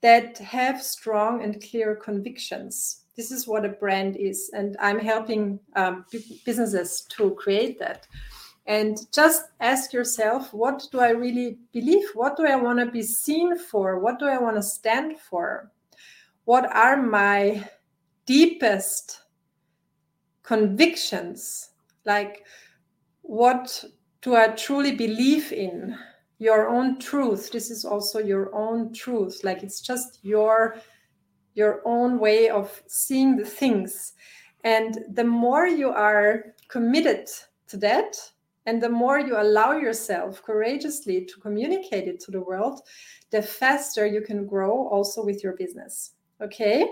that 0.02 0.38
have 0.38 0.82
strong 0.82 1.44
and 1.44 1.64
clear 1.70 1.96
convictions. 1.96 3.06
This 3.16 3.32
is 3.32 3.48
what 3.48 3.66
a 3.66 3.70
brand 3.70 4.16
is 4.16 4.50
and 4.54 4.78
i'm 4.80 5.00
helping 5.00 5.60
um, 5.76 6.06
businesses 6.46 7.06
to 7.10 7.32
create 7.32 7.80
that. 7.80 8.08
And 8.66 8.98
just 9.14 9.44
ask 9.60 9.94
yourself 9.94 10.54
what 10.54 10.88
do 10.92 11.00
i 11.00 11.10
really 11.10 11.58
believe? 11.74 12.08
What 12.14 12.38
do 12.38 12.46
i 12.46 12.56
want 12.56 12.80
to 12.80 12.86
be 12.86 13.04
seen 13.04 13.58
for? 13.58 14.00
What 14.00 14.20
do 14.20 14.26
i 14.26 14.38
want 14.38 14.56
to 14.56 14.64
stand 14.64 15.20
for? 15.20 15.72
What 16.46 16.66
are 16.74 17.02
my 17.02 17.68
deepest 18.26 19.22
convictions 20.50 21.70
like 22.06 22.44
what 23.22 23.84
do 24.24 24.36
i 24.36 24.48
truly 24.48 24.94
believe 24.96 25.54
in 25.54 25.96
your 26.40 26.68
own 26.68 26.98
truth 26.98 27.52
this 27.52 27.70
is 27.70 27.86
also 27.86 28.18
your 28.18 28.46
own 28.56 28.92
truth 28.92 29.42
like 29.44 29.62
it's 29.62 29.80
just 29.80 30.18
your 30.24 30.76
your 31.54 31.82
own 31.86 32.18
way 32.18 32.50
of 32.50 32.82
seeing 32.88 33.36
the 33.36 33.46
things 33.46 34.14
and 34.64 35.00
the 35.14 35.24
more 35.24 35.68
you 35.68 35.90
are 35.90 36.56
committed 36.68 37.28
to 37.68 37.78
that 37.78 38.16
and 38.66 38.82
the 38.82 38.90
more 39.04 39.20
you 39.20 39.40
allow 39.40 39.72
yourself 39.74 40.44
courageously 40.44 41.26
to 41.26 41.40
communicate 41.40 42.08
it 42.08 42.20
to 42.20 42.32
the 42.32 42.42
world, 42.42 42.82
the 43.32 43.42
faster 43.42 44.06
you 44.06 44.22
can 44.22 44.46
grow 44.46 44.88
also 44.90 45.26
with 45.26 45.44
your 45.44 45.54
business. 45.54 46.12
Okay. 46.40 46.88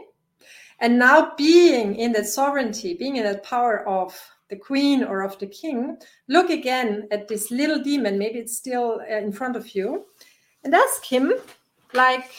And 0.79 0.99
now, 0.99 1.33
being 1.35 1.95
in 1.95 2.11
that 2.13 2.27
sovereignty, 2.27 2.93
being 2.93 3.15
in 3.15 3.23
that 3.23 3.43
power 3.43 3.87
of 3.87 4.15
the 4.49 4.55
queen 4.55 5.03
or 5.03 5.21
of 5.21 5.37
the 5.39 5.47
king, 5.47 5.97
look 6.27 6.49
again 6.49 7.07
at 7.11 7.27
this 7.27 7.51
little 7.51 7.81
demon. 7.81 8.17
Maybe 8.17 8.39
it's 8.39 8.55
still 8.55 9.01
uh, 9.01 9.17
in 9.17 9.31
front 9.31 9.55
of 9.55 9.75
you, 9.75 10.05
and 10.63 10.73
ask 10.73 11.03
him, 11.03 11.33
like, 11.93 12.31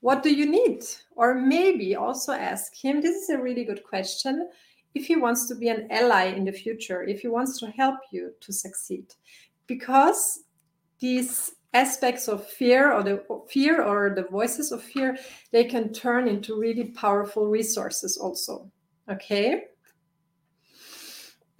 what 0.00 0.22
do 0.22 0.34
you 0.34 0.46
need? 0.46 0.84
Or 1.16 1.34
maybe 1.34 1.96
also 1.96 2.32
ask 2.32 2.74
him, 2.74 3.00
this 3.00 3.16
is 3.16 3.30
a 3.30 3.38
really 3.38 3.64
good 3.64 3.84
question 3.84 4.48
if 4.94 5.06
he 5.06 5.16
wants 5.16 5.46
to 5.46 5.54
be 5.54 5.68
an 5.68 5.86
ally 5.90 6.24
in 6.24 6.44
the 6.44 6.52
future, 6.52 7.02
if 7.02 7.20
he 7.20 7.28
wants 7.28 7.58
to 7.60 7.66
help 7.70 8.00
you 8.10 8.32
to 8.40 8.52
succeed. 8.52 9.14
Because 9.66 10.40
these 10.98 11.54
aspects 11.74 12.28
of 12.28 12.46
fear 12.46 12.92
or 12.92 13.02
the 13.02 13.22
fear 13.48 13.82
or 13.82 14.14
the 14.14 14.22
voices 14.22 14.72
of 14.72 14.82
fear 14.82 15.16
they 15.52 15.64
can 15.64 15.92
turn 15.92 16.26
into 16.26 16.58
really 16.58 16.84
powerful 16.84 17.46
resources 17.46 18.16
also 18.16 18.70
okay? 19.10 19.64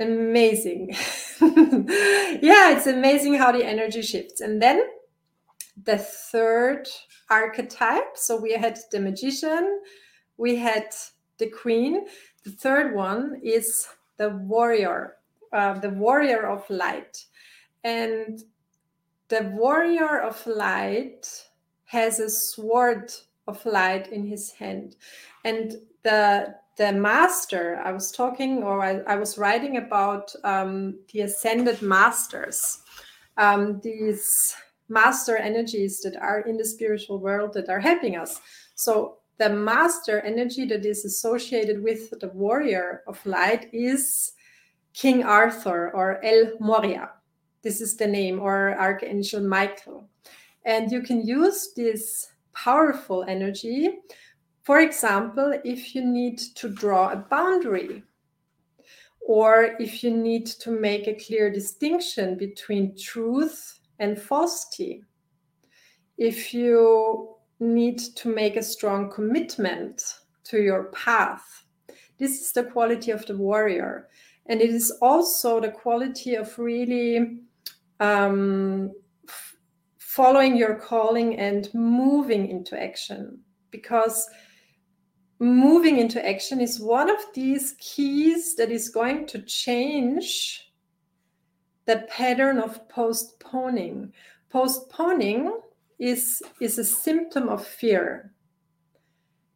Amazing. 0.01 0.95
Yeah 1.41 2.77
it's 2.77 2.87
amazing 2.87 3.35
how 3.35 3.53
the 3.53 3.65
energy 3.65 4.03
shifts. 4.03 4.41
And 4.41 4.61
then 4.61 4.83
the 5.85 5.99
third 5.99 6.89
archetype 7.31 8.17
so 8.17 8.41
we 8.41 8.53
had 8.53 8.79
the 8.91 9.01
magician 9.01 9.81
we 10.39 10.57
had 10.57 10.87
the 11.39 11.51
queen. 11.51 12.07
The 12.45 12.51
third 12.51 12.95
one 12.95 13.41
is 13.43 13.87
the 14.17 14.31
warrior 14.31 15.17
uh, 15.53 15.79
the 15.79 15.91
warrior 15.91 16.47
of 16.47 16.69
light. 16.71 17.25
And 17.85 18.41
the 19.29 19.45
warrior 19.55 20.21
of 20.21 20.47
light 20.47 21.27
has 21.85 22.21
a 22.21 22.31
sword 22.31 23.13
of 23.47 23.65
light 23.65 24.09
in 24.13 24.27
his 24.27 24.53
hand. 24.53 24.97
And 25.45 25.77
the 26.03 26.55
the 26.77 26.93
master 26.93 27.83
i 27.85 27.91
was 27.91 28.13
talking 28.13 28.63
or 28.63 28.85
i, 28.85 28.99
I 29.13 29.17
was 29.17 29.37
writing 29.37 29.79
about 29.79 30.33
um, 30.45 31.01
the 31.13 31.23
ascended 31.23 31.83
masters 31.83 32.83
um, 33.39 33.81
these 33.83 34.55
master 34.89 35.37
energies 35.37 36.01
that 36.01 36.17
are 36.17 36.41
in 36.41 36.57
the 36.57 36.65
spiritual 36.65 37.19
world 37.19 37.53
that 37.55 37.69
are 37.69 37.81
helping 37.81 38.17
us. 38.17 38.41
So 38.75 39.19
the 39.39 39.49
master 39.49 40.21
energy 40.21 40.65
that 40.67 40.85
is 40.85 41.05
associated 41.05 41.83
with 41.83 42.19
the 42.19 42.29
warrior 42.29 43.03
of 43.07 43.25
light 43.25 43.69
is 43.73 44.33
king 44.95 45.23
arthur 45.23 45.91
or 45.95 46.25
el 46.25 46.53
morya 46.59 47.11
this 47.63 47.81
is 47.81 47.97
the 47.97 48.07
name, 48.07 48.41
or 48.41 48.77
Archangel 48.79 49.41
Michael. 49.41 50.09
And 50.65 50.91
you 50.91 51.03
can 51.03 51.27
use 51.27 51.73
this 51.75 52.33
powerful 52.55 53.25
energy, 53.29 53.99
for 54.63 54.81
example, 54.81 55.59
if 55.65 55.95
you 55.95 56.05
need 56.05 56.39
to 56.57 56.69
draw 56.69 57.11
a 57.11 57.17
boundary, 57.17 58.03
or 59.21 59.77
if 59.79 60.03
you 60.05 60.11
need 60.15 60.47
to 60.47 60.71
make 60.71 61.07
a 61.07 61.15
clear 61.15 61.51
distinction 61.51 62.37
between 62.37 62.97
truth 62.97 63.81
and 63.99 64.21
falsity, 64.21 65.05
if 66.19 66.53
you 66.53 67.37
need 67.61 67.99
to 67.99 68.29
make 68.29 68.57
a 68.57 68.63
strong 68.63 69.11
commitment 69.11 70.03
to 70.45 70.61
your 70.63 70.85
path. 70.85 71.65
This 72.19 72.41
is 72.41 72.53
the 72.53 72.65
quality 72.65 73.11
of 73.11 73.27
the 73.27 73.37
warrior. 73.37 74.09
And 74.47 74.61
it 74.61 74.71
is 74.71 74.91
also 75.03 75.61
the 75.61 75.71
quality 75.71 76.35
of 76.35 76.59
really 76.59 77.41
um, 78.01 78.93
f- 79.29 79.57
following 79.99 80.57
your 80.57 80.75
calling 80.75 81.39
and 81.39 81.69
moving 81.75 82.49
into 82.49 82.81
action. 82.81 83.41
Because 83.71 84.29
moving 85.39 85.99
into 85.99 86.27
action 86.27 86.61
is 86.61 86.81
one 86.81 87.11
of 87.11 87.19
these 87.35 87.75
keys 87.79 88.57
that 88.57 88.71
is 88.71 88.89
going 88.89 89.27
to 89.27 89.43
change 89.43 90.73
the 91.87 92.05
pattern 92.09 92.59
of 92.59 92.89
postponing. 92.89 94.13
Postponing 94.51 95.61
is 95.99 96.43
is 96.61 96.79
a 96.79 96.85
symptom 96.85 97.49
of 97.49 97.67
fear 97.67 98.33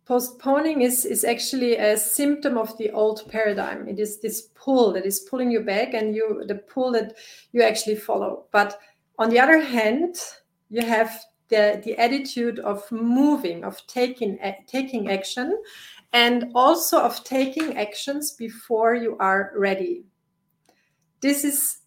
postponing 0.05 0.83
is 0.83 1.05
is 1.05 1.25
actually 1.25 1.77
a 1.77 1.97
symptom 1.97 2.59
of 2.59 2.77
the 2.79 2.91
old 2.91 3.29
paradigm. 3.31 3.89
It 3.89 3.99
is 3.99 4.21
this 4.21 4.49
pull 4.55 4.93
that 4.93 5.07
is 5.07 5.21
pulling 5.21 5.51
you 5.51 5.61
back 5.61 5.95
and 5.95 6.15
you 6.15 6.45
the 6.47 6.57
pull 6.57 6.93
that 6.93 7.15
you 7.53 7.63
actually 7.63 7.97
follow. 7.97 8.47
But 8.53 8.79
on 9.19 9.31
the 9.31 9.39
other 9.39 9.61
hand 9.61 10.17
you 10.71 10.83
have 10.85 11.21
the 11.49 11.81
the 11.85 11.97
attitude 11.99 12.59
of 12.59 12.91
moving 12.91 13.65
of 13.65 13.87
taking 13.87 14.39
taking 14.67 15.11
action 15.11 15.63
and 16.13 16.51
also 16.55 17.01
of 17.01 17.23
taking 17.25 17.77
actions 17.77 18.33
before 18.33 18.95
you 18.95 19.17
are 19.19 19.53
ready. 19.57 20.05
This 21.21 21.45
is 21.45 21.79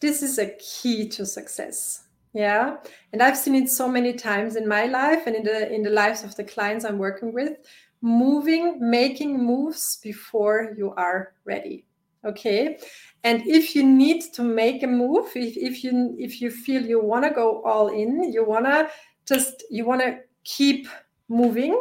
this 0.00 0.22
is 0.22 0.38
a 0.38 0.56
key 0.56 1.08
to 1.10 1.26
success 1.26 2.06
yeah. 2.32 2.76
And 3.12 3.22
i've 3.22 3.36
seen 3.36 3.54
it 3.54 3.70
so 3.70 3.88
many 3.88 4.12
times 4.12 4.56
in 4.56 4.66
my 4.66 4.86
life 4.86 5.26
and 5.26 5.36
in 5.36 5.44
the 5.44 5.72
in 5.72 5.82
the 5.82 5.90
lives 5.90 6.24
of 6.24 6.34
the 6.36 6.44
clients 6.44 6.84
i'm 6.84 6.98
working 6.98 7.32
with 7.32 7.52
moving 8.00 8.78
making 8.80 9.44
moves 9.44 9.98
before 10.02 10.74
you 10.76 10.92
are 10.96 11.34
ready. 11.44 11.86
Okay? 12.24 12.78
And 13.24 13.46
if 13.46 13.74
you 13.74 13.84
need 13.84 14.22
to 14.34 14.42
make 14.42 14.82
a 14.82 14.86
move 14.86 15.30
if, 15.36 15.56
if 15.56 15.84
you 15.84 16.16
if 16.18 16.40
you 16.40 16.50
feel 16.50 16.84
you 16.84 17.00
want 17.00 17.24
to 17.24 17.30
go 17.30 17.62
all 17.62 17.88
in 17.88 18.32
you 18.32 18.44
want 18.44 18.66
to 18.66 18.88
just 19.26 19.64
you 19.70 19.84
want 19.84 20.00
to 20.00 20.18
keep 20.44 20.88
moving 21.28 21.78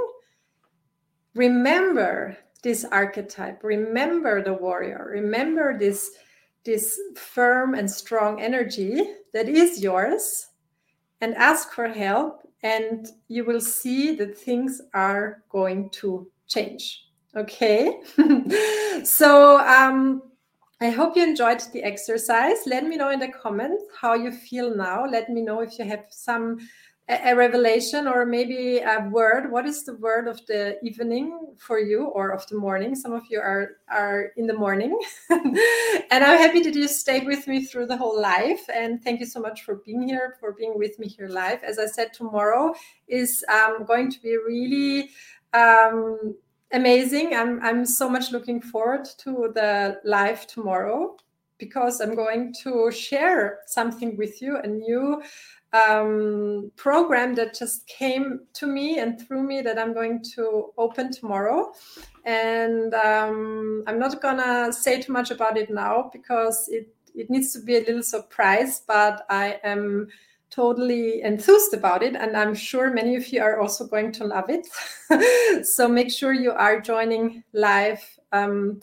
remember 1.33 2.37
this 2.61 2.85
archetype. 2.85 3.63
Remember 3.63 4.43
the 4.43 4.53
warrior. 4.53 5.09
Remember 5.11 5.77
this 5.77 6.11
this 6.63 6.99
firm 7.15 7.73
and 7.73 7.89
strong 7.89 8.41
energy 8.41 9.03
that 9.33 9.49
is 9.49 9.81
yours 9.81 10.49
and 11.21 11.35
ask 11.35 11.71
for 11.71 11.87
help 11.87 12.47
and 12.63 13.07
you 13.27 13.43
will 13.43 13.61
see 13.61 14.15
that 14.15 14.37
things 14.37 14.81
are 14.93 15.43
going 15.49 15.89
to 15.89 16.29
change. 16.47 17.05
Okay? 17.35 18.01
So 19.03 19.57
um, 19.59 20.21
i 20.79 20.89
hope 20.89 21.15
you 21.15 21.23
enjoyed 21.23 21.61
the 21.73 21.83
exercise. 21.83 22.57
Let 22.67 22.85
me 22.85 22.97
know 22.97 23.09
in 23.09 23.19
the 23.19 23.29
comments 23.29 23.83
how 23.99 24.13
you 24.13 24.31
feel 24.31 24.75
now. 24.75 25.05
Let 25.05 25.29
me 25.29 25.41
know 25.41 25.61
if 25.61 25.79
you 25.79 25.85
have 25.85 26.05
some 26.09 26.59
a, 27.11 27.35
revelation 27.35 28.07
or 28.07 28.25
maybe 28.25 28.79
a 28.79 29.07
word. 29.11 29.51
What 29.51 29.65
is 29.65 29.83
the 29.83 29.95
word 29.95 30.27
of 30.27 30.45
the 30.45 30.77
evening 30.83 31.55
for 31.57 31.79
you 31.79 32.05
or 32.05 32.31
of 32.31 32.47
the 32.47 32.57
morning? 32.57 32.95
Some 32.95 33.13
of 33.13 33.23
you 33.29 33.39
are 33.39 33.77
are 33.89 34.31
in 34.37 34.47
the 34.47 34.53
morning. 34.53 34.97
And 36.11 36.23
i'm 36.25 36.37
happy 36.37 36.61
that 36.61 36.75
you 36.75 36.87
stayed 36.87 37.25
with 37.25 37.47
me 37.47 37.65
through 37.65 37.87
the 37.87 37.97
whole 37.97 38.19
life. 38.19 38.63
And 38.73 39.01
thank 39.03 39.19
you 39.19 39.25
so 39.25 39.39
much 39.39 39.63
for 39.63 39.75
being 39.75 40.07
here 40.07 40.37
for 40.39 40.53
being 40.53 40.77
with 40.77 40.97
me 40.99 41.07
here 41.07 41.27
live. 41.27 41.63
As 41.63 41.79
i 41.79 41.85
said 41.85 42.13
tomorrow 42.13 42.73
is 43.07 43.43
um, 43.49 43.85
going 43.85 44.11
to 44.11 44.19
be 44.21 44.37
really 44.37 45.11
um, 45.53 46.35
amazing. 46.71 47.35
I'm, 47.35 47.61
I'm 47.61 47.85
so 47.85 48.09
much 48.09 48.31
looking 48.31 48.61
forward 48.61 49.05
to 49.19 49.51
the 49.53 49.99
live 50.03 50.47
tomorrow 50.47 51.17
because 51.57 52.01
i'm 52.01 52.15
going 52.15 52.51
to 52.63 52.91
share 52.91 53.59
something 53.67 54.17
with 54.17 54.41
you 54.41 54.57
a 54.57 54.67
new 54.67 55.21
um, 55.73 56.71
program 56.75 57.35
that 57.35 57.57
just 57.57 57.87
came 57.87 58.41
to 58.53 58.67
me 58.67 58.99
and 58.99 59.19
through 59.19 59.43
me 59.43 59.61
that 59.61 59.79
I'm 59.79 59.93
going 59.93 60.23
to 60.35 60.71
open 60.77 61.11
tomorrow. 61.11 61.71
And 62.25 62.93
um, 62.93 63.83
I'm 63.87 63.99
not 63.99 64.21
gonna 64.21 64.71
say 64.73 65.01
too 65.01 65.13
much 65.13 65.31
about 65.31 65.57
it 65.57 65.69
now 65.69 66.09
because 66.11 66.67
it 66.69 66.93
it 67.15 67.29
needs 67.29 67.53
to 67.53 67.59
be 67.59 67.77
a 67.77 67.79
little 67.79 68.03
surprise. 68.03 68.83
But 68.87 69.25
I 69.29 69.59
am 69.63 70.07
totally 70.49 71.21
enthused 71.23 71.73
about 71.73 72.03
it, 72.03 72.15
and 72.15 72.35
I'm 72.35 72.53
sure 72.53 72.91
many 72.91 73.15
of 73.15 73.27
you 73.29 73.41
are 73.41 73.59
also 73.59 73.87
going 73.87 74.11
to 74.13 74.25
love 74.25 74.49
it. 74.49 75.65
so 75.65 75.87
make 75.87 76.11
sure 76.11 76.33
you 76.33 76.51
are 76.51 76.81
joining 76.81 77.43
live. 77.53 78.03
Um, 78.33 78.81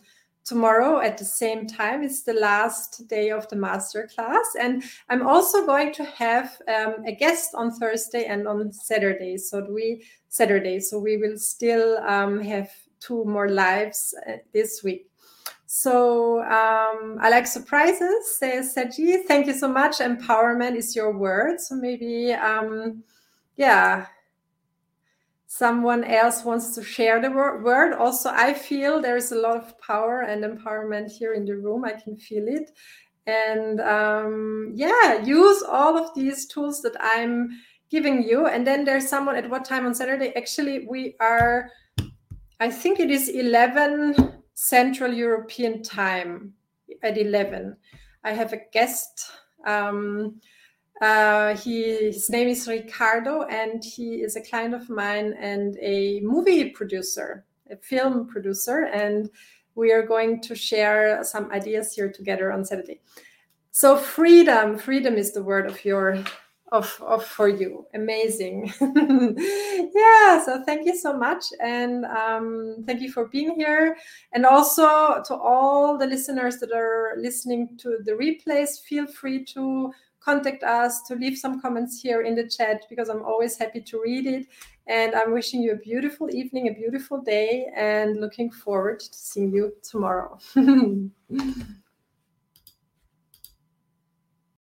tomorrow 0.49 1.01
at 1.01 1.19
the 1.19 1.25
same 1.25 1.67
time. 1.67 2.03
It's 2.03 2.23
the 2.23 2.33
last 2.33 3.07
day 3.07 3.31
of 3.31 3.47
the 3.49 3.57
master 3.57 4.09
class. 4.15 4.47
And 4.59 4.83
I'm 5.11 5.27
also 5.27 5.67
going 5.67 5.93
to 5.93 6.05
have 6.05 6.59
um, 6.75 7.05
a 7.07 7.15
guest 7.15 7.51
on 7.55 7.71
Thursday 7.71 8.25
and 8.25 8.49
on 8.49 8.73
Saturday. 8.73 9.37
So 9.37 9.67
we 9.71 10.03
Saturday. 10.29 10.81
So 10.81 10.99
we 10.99 11.19
will 11.19 11.37
still 11.37 11.99
um, 11.99 12.41
have 12.41 12.71
two 12.99 13.25
more 13.27 13.51
lives 13.51 14.15
uh, 14.27 14.39
this 14.55 14.83
week. 14.83 15.11
So 15.67 16.41
um, 16.45 17.19
I 17.21 17.29
like 17.29 17.47
surprises, 17.47 18.39
says 18.39 18.75
Saji. 18.75 19.25
Thank 19.27 19.47
you 19.47 19.53
so 19.53 19.69
much. 19.69 19.99
Empowerment 19.99 20.77
is 20.77 20.97
your 20.97 21.13
word. 21.13 21.61
So 21.61 21.75
maybe, 21.75 22.33
um, 22.33 23.03
yeah, 23.57 24.07
someone 25.49 26.05
else 26.05 26.45
wants 26.45 26.75
to 26.75 26.85
share 26.85 27.21
the 27.21 27.31
word. 27.31 27.95
Also, 27.95 28.29
I 28.31 28.53
feel 28.53 29.01
there's 29.01 29.33
a 29.33 29.41
lot 29.41 29.57
of 29.57 29.81
power 29.81 30.21
and 30.21 30.45
empowerment 30.45 31.11
here 31.11 31.33
in 31.33 31.47
the 31.47 31.57
room. 31.57 31.87
I 31.87 31.93
can 31.93 32.17
feel 32.17 32.47
it. 32.47 32.71
And 33.27 33.81
um, 33.81 34.73
yeah, 34.75 35.23
use 35.23 35.63
all 35.63 35.97
of 35.97 36.15
these 36.15 36.47
tools 36.47 36.83
that 36.83 36.97
I'm 37.01 37.49
giving 37.91 38.23
you. 38.23 38.47
And 38.47 38.67
then 38.67 38.85
there's 38.85 39.09
someone 39.09 39.37
at 39.37 39.49
what 39.49 39.65
time 39.65 39.87
on 39.87 39.95
Saturday? 39.95 40.35
Actually, 40.37 40.87
we 40.87 41.17
are, 41.19 41.71
I 42.61 42.71
think 42.71 43.01
it 43.01 43.11
is 43.11 43.31
11 43.31 44.35
Central 44.53 45.13
European 45.13 45.83
time 45.83 46.53
at 47.03 47.17
11. 47.17 47.75
I 48.23 48.33
have 48.33 48.53
a 48.53 48.61
guest. 48.71 49.31
Um, 49.67 50.41
uh, 51.01 51.57
he, 51.57 52.07
his 52.07 52.29
name 52.29 52.49
is 52.49 52.67
Ricardo, 52.67 53.43
and 53.43 53.83
he 53.85 54.17
is 54.17 54.37
a 54.37 54.41
client 54.41 54.75
of 54.75 54.89
mine 54.91 55.35
and 55.39 55.77
a 55.81 56.21
movie 56.21 56.71
producer, 56.71 57.45
a 57.71 57.77
film 57.77 58.27
producer, 58.27 58.85
and 58.85 59.31
we 59.75 59.93
are 59.93 60.05
going 60.05 60.41
to 60.41 60.55
share 60.55 61.23
some 61.23 61.51
ideas 61.53 61.95
here 61.95 62.11
together 62.11 62.53
on 62.53 62.65
Saturday. 62.65 63.01
So 63.71 63.97
freedom, 63.97 64.77
freedom 64.77 65.15
is 65.15 65.33
the 65.33 65.43
word 65.43 65.67
of 65.67 65.85
your 65.85 66.25
of, 66.73 67.03
of 67.07 67.25
for 67.25 67.49
you. 67.49 67.87
Amazing. 67.95 68.73
Yeah 69.95 70.43
so 70.45 70.63
thank 70.65 70.87
you 70.87 70.97
so 70.97 71.17
much 71.17 71.45
and 71.61 72.05
um, 72.07 72.85
thank 72.87 73.01
you 73.01 73.11
for 73.11 73.29
being 73.29 73.55
here. 73.55 73.97
And 74.33 74.45
also 74.45 75.23
to 75.23 75.35
all 75.35 75.99
the 75.99 76.07
listeners 76.07 76.59
that 76.59 76.73
are 76.73 77.15
listening 77.17 77.77
to 77.79 77.99
the 78.05 78.13
replays 78.13 78.81
feel 78.81 79.07
free 79.07 79.45
to 79.47 79.93
contact 80.21 80.63
us 80.63 81.03
to 81.03 81.15
leave 81.15 81.39
some 81.39 81.61
comments 81.61 82.01
here 82.01 82.23
in 82.23 82.35
the 82.35 82.49
chat 82.49 82.85
because 82.89 83.09
i'm 83.09 83.25
always 83.25 83.57
happy 83.57 83.81
to 83.81 84.01
read 84.01 84.27
it. 84.27 84.47
And 84.87 85.15
i'm 85.15 85.33
wishing 85.33 85.63
you 85.63 85.73
a 85.73 85.77
beautiful 85.77 86.29
evening 86.35 86.69
a 86.69 86.73
beautiful 86.73 87.21
day 87.21 87.67
and 87.77 88.21
looking 88.21 88.51
forward 88.51 89.01
to 89.01 89.09
seeing 89.13 89.53
you 89.53 89.73
tomorrow 89.83 90.39